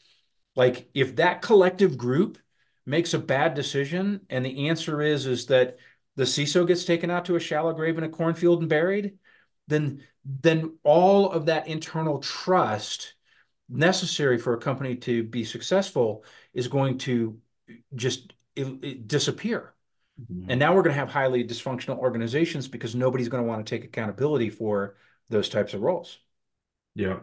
Like 0.55 0.89
if 0.95 1.17
that 1.17 1.43
collective 1.43 1.99
group 1.99 2.39
makes 2.87 3.15
a 3.15 3.19
bad 3.19 3.55
decision 3.55 4.21
and 4.31 4.45
the 4.45 4.69
answer 4.69 5.03
is 5.03 5.27
is 5.27 5.47
that 5.47 5.79
the 6.17 6.25
CISO 6.25 6.67
gets 6.67 6.85
taken 6.85 7.11
out 7.11 7.25
to 7.27 7.37
a 7.37 7.41
shallow 7.41 7.73
grave 7.73 7.99
in 7.99 8.05
a 8.05 8.09
cornfield 8.09 8.61
and 8.61 8.69
buried, 8.69 9.19
then 9.67 10.03
then 10.25 10.79
all 10.83 11.31
of 11.31 11.47
that 11.47 11.69
internal 11.69 12.19
trust 12.19 13.15
necessary 13.69 14.39
for 14.39 14.55
a 14.55 14.59
company 14.59 14.97
to 14.97 15.23
be 15.23 15.45
successful 15.45 16.25
is 16.53 16.69
going 16.69 16.99
to 16.99 17.39
just 17.95 18.33
it, 18.57 18.67
it 18.83 19.09
disappear. 19.09 19.75
Mm-hmm. 20.21 20.51
And 20.51 20.61
now 20.61 20.75
we're 20.75 20.83
going 20.83 20.95
to 20.95 21.01
have 21.01 21.11
highly 21.11 21.45
dysfunctional 21.45 21.99
organizations 21.99 22.69
because 22.69 22.95
nobody's 22.95 23.29
going 23.29 23.43
to 23.43 23.49
want 23.49 23.67
to 23.67 23.77
take 23.77 23.85
accountability 23.85 24.51
for 24.51 24.97
those 25.29 25.49
types 25.49 25.75
of 25.75 25.81
roles. 25.81 26.19
Yeah. 26.95 27.21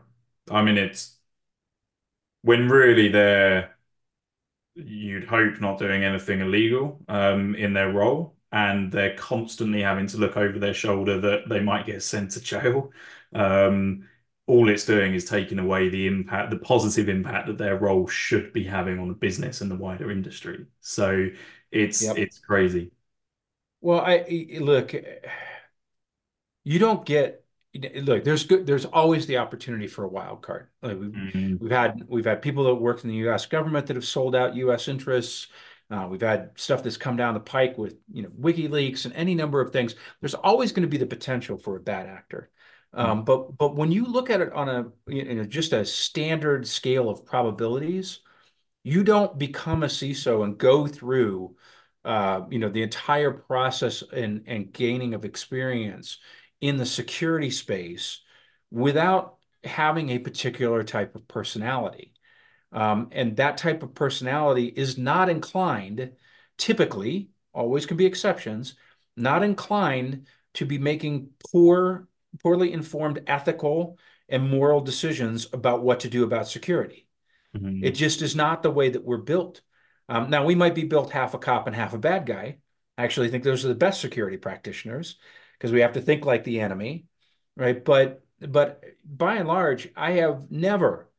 I 0.49 0.61
mean, 0.61 0.77
it's 0.77 1.17
when 2.41 2.67
really 2.67 3.07
they're, 3.07 3.77
you'd 4.75 5.25
hope 5.25 5.61
not 5.61 5.79
doing 5.79 6.03
anything 6.03 6.41
illegal 6.41 6.99
um, 7.07 7.55
in 7.55 7.73
their 7.73 7.91
role, 7.91 8.35
and 8.51 8.91
they're 8.91 9.15
constantly 9.15 9.81
having 9.81 10.07
to 10.07 10.17
look 10.17 10.37
over 10.37 10.59
their 10.59 10.73
shoulder 10.73 11.19
that 11.21 11.47
they 11.47 11.59
might 11.59 11.85
get 11.85 12.03
sent 12.03 12.31
to 12.31 12.41
jail. 12.41 12.91
Um, 13.33 14.07
all 14.47 14.67
it's 14.69 14.85
doing 14.85 15.13
is 15.13 15.25
taking 15.25 15.59
away 15.59 15.87
the 15.89 16.07
impact, 16.07 16.49
the 16.49 16.57
positive 16.57 17.07
impact 17.07 17.47
that 17.47 17.57
their 17.57 17.77
role 17.77 18.07
should 18.07 18.51
be 18.51 18.63
having 18.63 18.99
on 18.99 19.07
the 19.07 19.13
business 19.13 19.61
and 19.61 19.71
the 19.71 19.75
wider 19.75 20.11
industry. 20.11 20.65
So 20.81 21.29
it's 21.71 22.03
yep. 22.03 22.17
it's 22.17 22.39
crazy. 22.39 22.91
Well, 23.79 24.01
I 24.01 24.57
look, 24.59 24.93
you 26.63 26.79
don't 26.79 27.05
get 27.05 27.45
look 28.01 28.25
there's 28.25 28.43
good 28.43 28.67
there's 28.67 28.83
always 28.83 29.25
the 29.27 29.37
opportunity 29.37 29.87
for 29.87 30.03
a 30.03 30.07
wild 30.07 30.41
card 30.41 30.67
like 30.81 30.99
we've, 30.99 31.11
mm-hmm. 31.11 31.55
we've 31.57 31.71
had 31.71 32.03
we've 32.09 32.25
had 32.25 32.41
people 32.41 32.65
that 32.65 32.75
worked 32.75 33.05
in 33.05 33.09
the 33.09 33.15
us 33.15 33.45
government 33.45 33.87
that 33.87 33.95
have 33.95 34.03
sold 34.03 34.35
out 34.35 34.55
us 34.55 34.89
interests 34.89 35.47
uh, 35.91 36.07
we've 36.09 36.21
had 36.21 36.51
stuff 36.55 36.83
that's 36.83 36.97
come 36.97 37.15
down 37.15 37.33
the 37.33 37.39
pike 37.39 37.77
with 37.77 37.95
you 38.11 38.23
know 38.23 38.29
wikileaks 38.29 39.05
and 39.05 39.13
any 39.13 39.35
number 39.35 39.61
of 39.61 39.71
things 39.71 39.95
there's 40.19 40.33
always 40.33 40.71
going 40.71 40.83
to 40.83 40.89
be 40.89 40.97
the 40.97 41.05
potential 41.05 41.57
for 41.57 41.75
a 41.75 41.81
bad 41.81 42.07
actor 42.07 42.49
um, 42.93 43.07
mm-hmm. 43.07 43.25
but 43.25 43.57
but 43.57 43.75
when 43.75 43.91
you 43.91 44.05
look 44.05 44.29
at 44.29 44.41
it 44.41 44.51
on 44.53 44.69
a 44.69 44.85
you 45.07 45.35
know 45.35 45.43
just 45.43 45.73
a 45.73 45.85
standard 45.85 46.67
scale 46.67 47.09
of 47.09 47.25
probabilities 47.25 48.19
you 48.83 49.03
don't 49.03 49.37
become 49.37 49.83
a 49.83 49.87
ciso 49.87 50.43
and 50.43 50.57
go 50.57 50.87
through 50.87 51.55
uh, 52.03 52.41
you 52.49 52.59
know 52.59 52.69
the 52.69 52.81
entire 52.81 53.31
process 53.31 54.03
and 54.13 54.43
and 54.47 54.73
gaining 54.73 55.13
of 55.13 55.25
experience 55.25 56.17
in 56.61 56.77
the 56.77 56.85
security 56.85 57.49
space 57.49 58.21
without 58.71 59.37
having 59.63 60.09
a 60.09 60.19
particular 60.19 60.83
type 60.83 61.15
of 61.15 61.27
personality. 61.27 62.10
Um, 62.71 63.09
and 63.11 63.35
that 63.37 63.57
type 63.57 63.83
of 63.83 63.93
personality 63.93 64.65
is 64.65 64.97
not 64.97 65.29
inclined, 65.29 66.11
typically, 66.57 67.29
always 67.53 67.85
can 67.85 67.97
be 67.97 68.05
exceptions, 68.05 68.75
not 69.17 69.43
inclined 69.43 70.27
to 70.53 70.65
be 70.65 70.77
making 70.77 71.29
poor, 71.51 72.07
poorly 72.41 72.71
informed 72.71 73.21
ethical 73.27 73.97
and 74.29 74.49
moral 74.49 74.81
decisions 74.81 75.47
about 75.51 75.83
what 75.83 76.01
to 76.01 76.09
do 76.09 76.23
about 76.23 76.47
security. 76.47 77.07
Mm-hmm. 77.55 77.83
It 77.83 77.91
just 77.91 78.21
is 78.21 78.35
not 78.35 78.63
the 78.63 78.71
way 78.71 78.89
that 78.89 79.03
we're 79.03 79.17
built. 79.17 79.61
Um, 80.07 80.29
now, 80.29 80.45
we 80.45 80.55
might 80.55 80.75
be 80.75 80.85
built 80.85 81.11
half 81.11 81.33
a 81.33 81.37
cop 81.37 81.67
and 81.67 81.75
half 81.75 81.93
a 81.93 81.97
bad 81.97 82.25
guy. 82.25 82.57
I 82.97 83.03
actually 83.03 83.29
think 83.29 83.43
those 83.43 83.65
are 83.65 83.69
the 83.69 83.75
best 83.75 83.99
security 83.99 84.37
practitioners 84.37 85.17
because 85.57 85.71
we 85.71 85.81
have 85.81 85.93
to 85.93 86.01
think 86.01 86.25
like 86.25 86.43
the 86.43 86.61
enemy, 86.61 87.05
right? 87.55 87.83
But 87.83 88.23
but 88.39 88.83
by 89.05 89.35
and 89.35 89.47
large, 89.47 89.89
I 89.95 90.13
have 90.13 90.49
never 90.49 91.10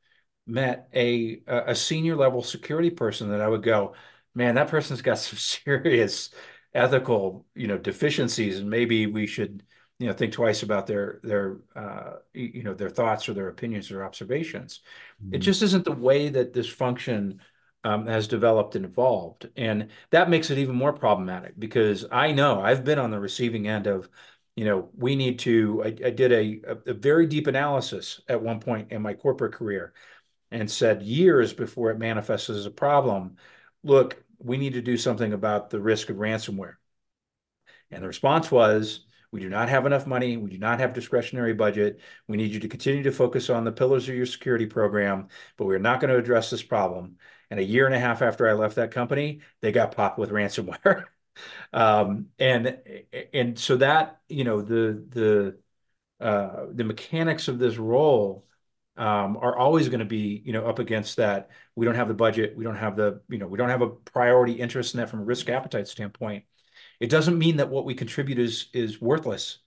met 0.46 0.88
a 0.94 1.42
a 1.46 1.74
senior 1.74 2.16
level 2.16 2.42
security 2.42 2.90
person 2.90 3.30
that 3.30 3.40
I 3.40 3.48
would 3.48 3.62
go, 3.62 3.94
man, 4.34 4.54
that 4.56 4.68
person's 4.68 5.02
got 5.02 5.18
some 5.18 5.38
serious 5.74 6.30
ethical, 6.74 7.46
you 7.54 7.66
know, 7.66 7.78
deficiencies, 7.78 8.58
and 8.58 8.70
maybe 8.70 9.06
we 9.06 9.26
should, 9.26 9.62
you 9.98 10.06
know, 10.06 10.12
think 10.12 10.32
twice 10.32 10.62
about 10.62 10.86
their 10.86 11.20
their 11.22 11.58
uh, 11.76 12.14
you 12.34 12.62
know 12.62 12.74
their 12.74 12.90
thoughts 12.90 13.28
or 13.28 13.34
their 13.34 13.48
opinions 13.48 13.90
or 13.90 14.04
observations. 14.04 14.80
Mm-hmm. 15.22 15.34
It 15.34 15.38
just 15.38 15.62
isn't 15.62 15.84
the 15.84 15.92
way 15.92 16.28
that 16.28 16.52
this 16.52 16.68
function 16.68 17.40
um, 17.84 18.06
has 18.06 18.28
developed 18.28 18.76
and 18.76 18.84
evolved, 18.84 19.48
and 19.56 19.88
that 20.10 20.30
makes 20.30 20.50
it 20.50 20.58
even 20.58 20.74
more 20.74 20.92
problematic 20.92 21.58
because 21.58 22.06
I 22.10 22.32
know 22.32 22.60
I've 22.60 22.84
been 22.84 22.98
on 22.98 23.10
the 23.10 23.20
receiving 23.20 23.68
end 23.68 23.86
of 23.86 24.08
you 24.54 24.66
know, 24.66 24.90
we 24.94 25.16
need 25.16 25.38
to, 25.38 25.82
I, 25.82 25.86
I 25.86 26.10
did 26.10 26.30
a, 26.30 26.60
a, 26.86 26.92
very 26.92 27.26
deep 27.26 27.46
analysis 27.46 28.20
at 28.28 28.42
one 28.42 28.60
point 28.60 28.92
in 28.92 29.00
my 29.00 29.14
corporate 29.14 29.54
career 29.54 29.94
and 30.52 30.70
said 30.70 31.02
years 31.02 31.52
before 31.52 31.90
it 31.90 31.98
manifests 31.98 32.50
as 32.50 32.66
a 32.66 32.70
problem, 32.70 33.36
look, 33.82 34.22
we 34.38 34.56
need 34.56 34.74
to 34.74 34.82
do 34.82 34.96
something 34.96 35.32
about 35.32 35.70
the 35.70 35.80
risk 35.80 36.10
of 36.10 36.16
ransomware. 36.16 36.74
And 37.90 38.02
the 38.02 38.08
response 38.08 38.50
was, 38.50 39.06
we 39.30 39.40
do 39.40 39.48
not 39.48 39.70
have 39.70 39.86
enough 39.86 40.06
money. 40.06 40.36
We 40.36 40.50
do 40.50 40.58
not 40.58 40.78
have 40.80 40.92
discretionary 40.92 41.54
budget. 41.54 42.00
We 42.28 42.36
need 42.36 42.52
you 42.52 42.60
to 42.60 42.68
continue 42.68 43.02
to 43.04 43.12
focus 43.12 43.48
on 43.48 43.64
the 43.64 43.72
pillars 43.72 44.08
of 44.08 44.14
your 44.14 44.26
security 44.26 44.66
program, 44.66 45.28
but 45.56 45.64
we're 45.64 45.78
not 45.78 46.00
going 46.00 46.12
to 46.12 46.18
address 46.18 46.50
this 46.50 46.62
problem. 46.62 47.16
And 47.50 47.58
a 47.58 47.64
year 47.64 47.86
and 47.86 47.94
a 47.94 47.98
half 47.98 48.20
after 48.20 48.46
I 48.46 48.52
left 48.52 48.76
that 48.76 48.90
company, 48.90 49.40
they 49.62 49.72
got 49.72 49.96
popped 49.96 50.18
with 50.18 50.30
ransomware. 50.30 51.04
um, 51.72 52.26
and 52.38 52.78
and 53.32 53.58
so 53.58 53.76
that 53.76 54.20
you 54.28 54.44
know 54.44 54.60
the 54.60 55.02
the 55.08 55.58
uh, 56.24 56.66
the 56.70 56.84
mechanics 56.84 57.48
of 57.48 57.58
this 57.58 57.78
role 57.78 58.46
um, 58.96 59.36
are 59.38 59.56
always 59.56 59.88
going 59.88 60.00
to 60.00 60.06
be 60.06 60.42
you 60.44 60.52
know 60.52 60.66
up 60.66 60.78
against 60.78 61.16
that. 61.16 61.50
We 61.76 61.86
don't 61.86 61.94
have 61.94 62.08
the 62.08 62.14
budget. 62.14 62.56
We 62.56 62.64
don't 62.64 62.76
have 62.76 62.96
the 62.96 63.20
you 63.28 63.38
know 63.38 63.46
we 63.46 63.58
don't 63.58 63.68
have 63.68 63.82
a 63.82 63.88
priority 63.88 64.52
interest 64.52 64.94
in 64.94 65.00
that 65.00 65.08
from 65.10 65.20
a 65.20 65.24
risk 65.24 65.48
appetite 65.48 65.88
standpoint. 65.88 66.44
It 67.00 67.10
doesn't 67.10 67.38
mean 67.38 67.56
that 67.56 67.70
what 67.70 67.84
we 67.84 67.94
contribute 67.94 68.38
is 68.38 68.68
is 68.72 69.00
worthless, 69.00 69.58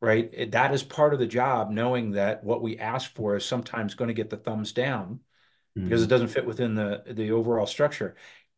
right? 0.00 0.30
It, 0.32 0.52
that 0.52 0.74
is 0.74 0.82
part 0.82 1.14
of 1.14 1.20
the 1.20 1.26
job, 1.26 1.70
knowing 1.70 2.12
that 2.12 2.44
what 2.44 2.62
we 2.62 2.78
ask 2.78 3.14
for 3.14 3.36
is 3.36 3.44
sometimes 3.44 3.94
going 3.94 4.08
to 4.08 4.14
get 4.14 4.30
the 4.30 4.36
thumbs 4.36 4.72
down 4.72 5.20
mm. 5.78 5.84
because 5.84 6.02
it 6.02 6.08
doesn't 6.08 6.28
fit 6.28 6.46
within 6.46 6.74
the 6.74 7.04
the 7.06 7.30
overall 7.30 7.66
structure. 7.66 8.16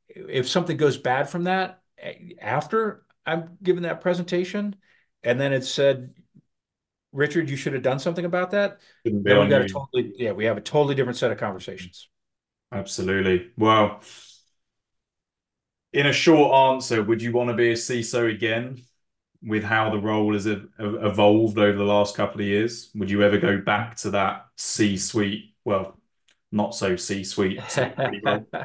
If 0.09 0.49
something 0.49 0.77
goes 0.77 0.99
bad 0.99 1.29
from 1.29 1.45
that 1.45 1.81
after 2.41 3.05
I'm 3.27 3.59
given 3.63 3.85
that 3.85 4.01
presentation, 4.01 4.77
and 5.23 5.41
then 5.41 5.53
it's 5.53 5.71
said, 5.71 6.15
Richard, 7.15 7.49
you 7.49 7.57
should 7.57 7.73
have 7.73 7.83
done 7.83 7.99
something 7.99 8.25
about 8.25 8.51
that. 8.51 8.81
Then 9.05 9.23
we 9.23 9.49
got 9.49 9.63
a 9.63 9.69
totally 9.69 10.13
yeah, 10.17 10.33
we 10.33 10.45
have 10.45 10.59
a 10.59 10.61
totally 10.61 10.95
different 10.95 11.17
set 11.17 11.31
of 11.31 11.39
conversations. 11.39 12.09
Absolutely. 12.73 13.53
Well, 13.57 14.01
in 15.93 16.07
a 16.07 16.13
short 16.13 16.75
answer, 16.75 17.03
would 17.03 17.23
you 17.23 17.33
want 17.33 17.51
to 17.51 17.55
be 17.55 17.71
a 17.71 17.75
CISO 17.75 18.29
again 18.29 18.83
with 19.43 19.63
how 19.63 19.91
the 19.91 19.99
role 19.99 20.33
has 20.33 20.47
evolved 20.47 21.57
over 21.57 21.79
the 21.79 21.85
last 21.85 22.17
couple 22.17 22.41
of 22.41 22.47
years? 22.47 22.91
Would 22.97 23.11
you 23.11 23.23
ever 23.23 23.39
go 23.39 23.59
back 23.59 23.95
to 23.99 24.11
that 24.11 24.47
C 24.57 24.97
suite? 24.97 25.55
Well, 25.65 25.97
not 26.51 26.75
so 26.75 26.97
C 26.97 27.23
suite. 27.23 27.61
I, 27.77 28.57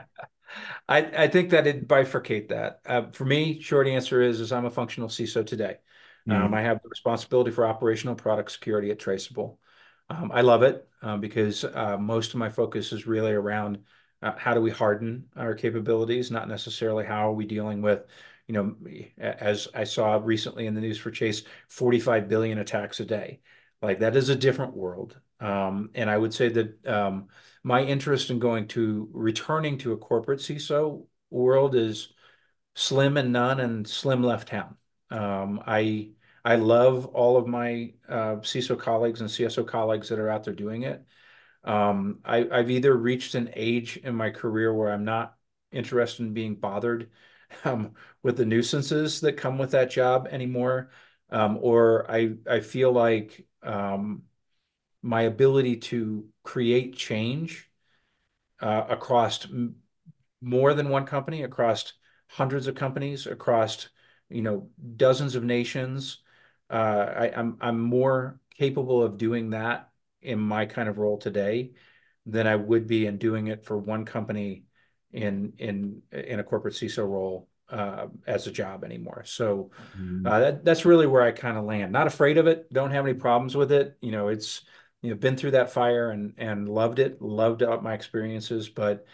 I 0.90 1.28
think 1.28 1.52
that 1.52 1.68
it 1.68 1.88
bifurcate 1.88 2.50
that. 2.50 2.80
Uh, 2.84 3.04
for 3.12 3.26
me, 3.26 3.62
short 3.62 3.88
answer 3.88 4.24
is 4.24 4.40
is 4.40 4.52
I'm 4.52 4.66
a 4.66 4.72
functional 4.72 5.08
CISO 5.10 5.46
today. 5.46 5.78
Mm. 6.30 6.46
Um, 6.46 6.54
I 6.54 6.62
have 6.62 6.82
the 6.82 6.90
responsibility 6.90 7.52
for 7.52 7.66
operational 7.66 8.16
product 8.16 8.52
security 8.52 8.92
at 8.92 9.00
Traceable. 9.00 9.60
Um, 10.10 10.32
I 10.34 10.42
love 10.42 10.64
it 10.64 10.88
uh, 11.02 11.18
because 11.18 11.64
uh, 11.64 11.98
most 12.00 12.34
of 12.34 12.40
my 12.40 12.50
focus 12.50 12.92
is 12.92 13.08
really 13.08 13.32
around 13.32 13.80
uh, 14.22 14.34
how 14.38 14.54
do 14.54 14.62
we 14.62 14.72
harden 14.72 15.26
our 15.36 15.54
capabilities, 15.54 16.32
not 16.32 16.48
necessarily 16.48 17.06
how 17.06 17.30
are 17.30 17.34
we 17.34 17.46
dealing 17.46 17.82
with, 17.82 18.02
you 18.48 18.54
know, 18.54 18.76
as 19.18 19.68
I 19.74 19.84
saw 19.84 20.20
recently 20.22 20.66
in 20.66 20.74
the 20.74 20.82
news 20.82 20.98
for 20.98 21.12
Chase, 21.12 21.44
45 21.70 22.28
billion 22.28 22.58
attacks 22.58 23.00
a 23.00 23.06
day. 23.06 23.40
Like 23.82 24.00
that 24.00 24.16
is 24.16 24.30
a 24.30 24.36
different 24.36 24.76
world. 24.76 25.18
Um, 25.40 25.92
and 25.96 26.10
I 26.10 26.18
would 26.18 26.34
say 26.34 26.50
that 26.50 26.86
um, 26.88 27.28
my 27.64 27.82
interest 27.82 28.30
in 28.30 28.40
going 28.40 28.68
to 28.70 29.10
returning 29.14 29.78
to 29.80 29.94
a 29.94 29.98
corporate 29.98 30.40
CISO 30.40 31.06
world 31.30 31.76
is 31.76 32.12
slim 32.76 33.18
and 33.18 33.32
none 33.32 33.60
and 33.60 33.88
slim 33.88 34.24
left 34.24 34.50
town. 34.50 34.76
Um, 35.12 35.62
I 35.66 36.10
I 36.44 36.56
love 36.56 37.06
all 37.08 37.38
of 37.38 37.48
my 37.48 37.94
uh, 38.08 38.38
CISO 38.38 38.80
colleagues 38.80 39.22
and 39.22 39.30
CSO 39.30 39.64
colleagues 39.64 40.10
that 40.10 40.20
are 40.20 40.30
out 40.30 40.44
there 40.44 40.54
doing 40.54 40.84
it. 40.84 41.04
Um, 41.64 42.20
I, 42.26 42.48
I've 42.52 42.72
either 42.72 42.96
reached 42.96 43.36
an 43.36 43.52
age 43.56 43.98
in 43.98 44.16
my 44.16 44.30
career 44.32 44.74
where 44.74 44.92
I'm 44.92 45.06
not 45.06 45.36
interested 45.72 46.24
in 46.24 46.34
being 46.34 46.56
bothered 46.56 47.10
um, 47.66 47.94
with 48.24 48.38
the 48.38 48.46
nuisances 48.46 49.22
that 49.22 49.34
come 49.34 49.58
with 49.58 49.72
that 49.72 49.92
job 49.92 50.28
anymore, 50.32 50.92
um, 51.30 51.58
or 51.62 52.10
I 52.10 52.36
I 52.50 52.60
feel 52.62 52.92
like 52.92 53.46
um, 53.64 54.24
my 55.02 55.24
ability 55.24 55.78
to 55.78 56.28
create 56.44 56.96
change 56.96 57.70
uh, 58.62 58.86
across 58.90 59.48
more 60.42 60.74
than 60.74 60.90
one 60.90 61.06
company, 61.06 61.44
across 61.44 61.94
hundreds 62.28 62.68
of 62.68 62.76
companies, 62.76 63.28
across 63.28 63.90
you 64.30 64.42
know 64.42 64.70
dozens 64.96 65.36
of 65.36 65.44
nations. 65.44 66.20
Uh, 66.70 67.14
I, 67.18 67.32
I'm 67.36 67.58
I'm 67.62 67.80
more 67.80 68.40
capable 68.58 69.04
of 69.04 69.18
doing 69.18 69.52
that 69.52 69.90
in 70.22 70.40
my 70.40 70.66
kind 70.66 70.90
of 70.90 70.98
role 70.98 71.18
today 71.18 71.72
than 72.26 72.46
I 72.48 72.56
would 72.56 72.88
be 72.88 73.06
in 73.06 73.18
doing 73.18 73.48
it 73.48 73.66
for 73.66 73.78
one 73.78 74.06
company 74.06 74.66
in 75.12 75.54
in 75.58 76.02
in 76.12 76.40
a 76.40 76.44
corporate 76.44 76.76
CISO 76.76 77.08
role 77.08 77.48
uh, 77.70 78.08
as 78.28 78.48
a 78.48 78.52
job 78.52 78.84
anymore. 78.84 79.24
So 79.26 79.72
mm-hmm. 79.98 80.26
uh, 80.26 80.40
that 80.40 80.66
that's 80.66 80.86
really 80.86 81.08
where 81.08 81.22
I 81.22 81.32
kind 81.32 81.58
of 81.58 81.66
land. 81.66 81.92
Not 81.92 82.08
afraid 82.08 82.38
of 82.38 82.48
it. 82.48 82.72
Don't 82.72 82.92
have 82.92 83.06
any 83.06 83.14
problems 83.14 83.56
with 83.56 83.72
it. 83.72 83.98
You 84.02 84.12
know, 84.12 84.28
it's 84.28 84.62
you 85.02 85.10
know 85.10 85.16
been 85.16 85.38
through 85.38 85.52
that 85.52 85.72
fire 85.72 86.12
and 86.12 86.34
and 86.38 86.70
loved 86.70 87.00
it. 87.00 87.22
Loved 87.22 87.64
up 87.64 87.82
my 87.82 87.94
experiences, 87.94 88.70
but 88.70 89.06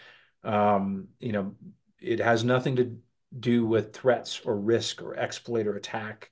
um, 0.44 1.08
you 1.20 1.32
know, 1.32 1.56
it 2.02 2.20
has 2.20 2.44
nothing 2.44 2.76
to 2.78 2.98
do 3.38 3.66
with 3.66 3.94
threats 3.94 4.42
or 4.46 4.58
risk 4.58 5.02
or 5.02 5.16
exploit 5.16 5.68
or 5.68 5.76
attack 5.76 6.32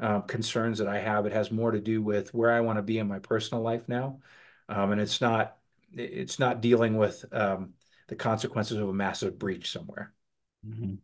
uh, 0.00 0.20
concerns 0.20 0.78
that 0.78 0.88
I 0.88 0.98
have. 0.98 1.26
It 1.26 1.32
has 1.32 1.50
more 1.50 1.70
to 1.70 1.80
do 1.80 2.02
with 2.02 2.32
where 2.34 2.52
I 2.52 2.60
want 2.60 2.78
to 2.78 2.82
be 2.82 2.98
in 2.98 3.08
my 3.08 3.18
personal 3.18 3.62
life 3.62 3.88
now, 3.88 4.20
um, 4.68 4.92
and 4.92 5.00
it's 5.00 5.20
not 5.20 5.56
it's 5.92 6.38
not 6.38 6.60
dealing 6.60 6.96
with 6.96 7.24
um, 7.32 7.74
the 8.08 8.16
consequences 8.16 8.78
of 8.78 8.88
a 8.88 8.92
massive 8.92 9.38
breach 9.38 9.70
somewhere. 9.70 10.12
Mm-hmm. 10.66 10.94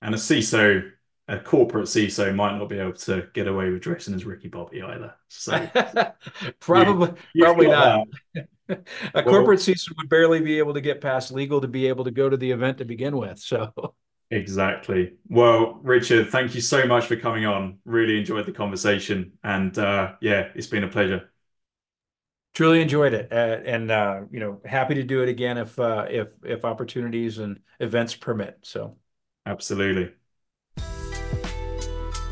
And 0.00 0.14
a 0.14 0.18
CISO, 0.18 0.90
a 1.26 1.38
corporate 1.38 1.86
CISO, 1.86 2.34
might 2.34 2.56
not 2.56 2.68
be 2.68 2.78
able 2.78 2.94
to 2.94 3.28
get 3.34 3.48
away 3.48 3.70
with 3.70 3.82
dressing 3.82 4.14
as 4.14 4.24
Ricky 4.24 4.48
Bobby 4.48 4.82
either. 4.82 5.14
So 5.28 5.68
probably 6.60 7.12
you, 7.34 7.44
probably 7.44 7.68
not. 7.68 8.06
a 8.68 8.78
well, 9.14 9.24
corporate 9.24 9.60
CISO 9.60 9.96
would 9.98 10.08
barely 10.08 10.40
be 10.40 10.58
able 10.58 10.74
to 10.74 10.80
get 10.80 11.00
past 11.00 11.32
legal 11.32 11.60
to 11.60 11.68
be 11.68 11.88
able 11.88 12.04
to 12.04 12.10
go 12.10 12.28
to 12.28 12.36
the 12.36 12.50
event 12.50 12.78
to 12.78 12.84
begin 12.84 13.16
with. 13.16 13.38
So 13.38 13.94
Exactly. 14.30 15.14
Well, 15.28 15.80
Richard, 15.82 16.28
thank 16.28 16.54
you 16.54 16.60
so 16.60 16.86
much 16.86 17.06
for 17.06 17.16
coming 17.16 17.46
on. 17.46 17.78
Really 17.84 18.18
enjoyed 18.18 18.44
the 18.44 18.52
conversation. 18.52 19.32
And 19.42 19.76
uh, 19.78 20.12
yeah, 20.20 20.48
it's 20.54 20.66
been 20.66 20.84
a 20.84 20.88
pleasure. 20.88 21.30
Truly 22.54 22.82
enjoyed 22.82 23.14
it, 23.14 23.32
uh, 23.32 23.60
and 23.64 23.90
uh, 23.90 24.22
you 24.32 24.40
know, 24.40 24.60
happy 24.64 24.94
to 24.94 25.04
do 25.04 25.22
it 25.22 25.28
again 25.28 25.58
if 25.58 25.78
uh, 25.78 26.06
if 26.10 26.32
if 26.42 26.64
opportunities 26.64 27.38
and 27.38 27.60
events 27.78 28.16
permit. 28.16 28.58
So, 28.62 28.96
absolutely. 29.46 30.12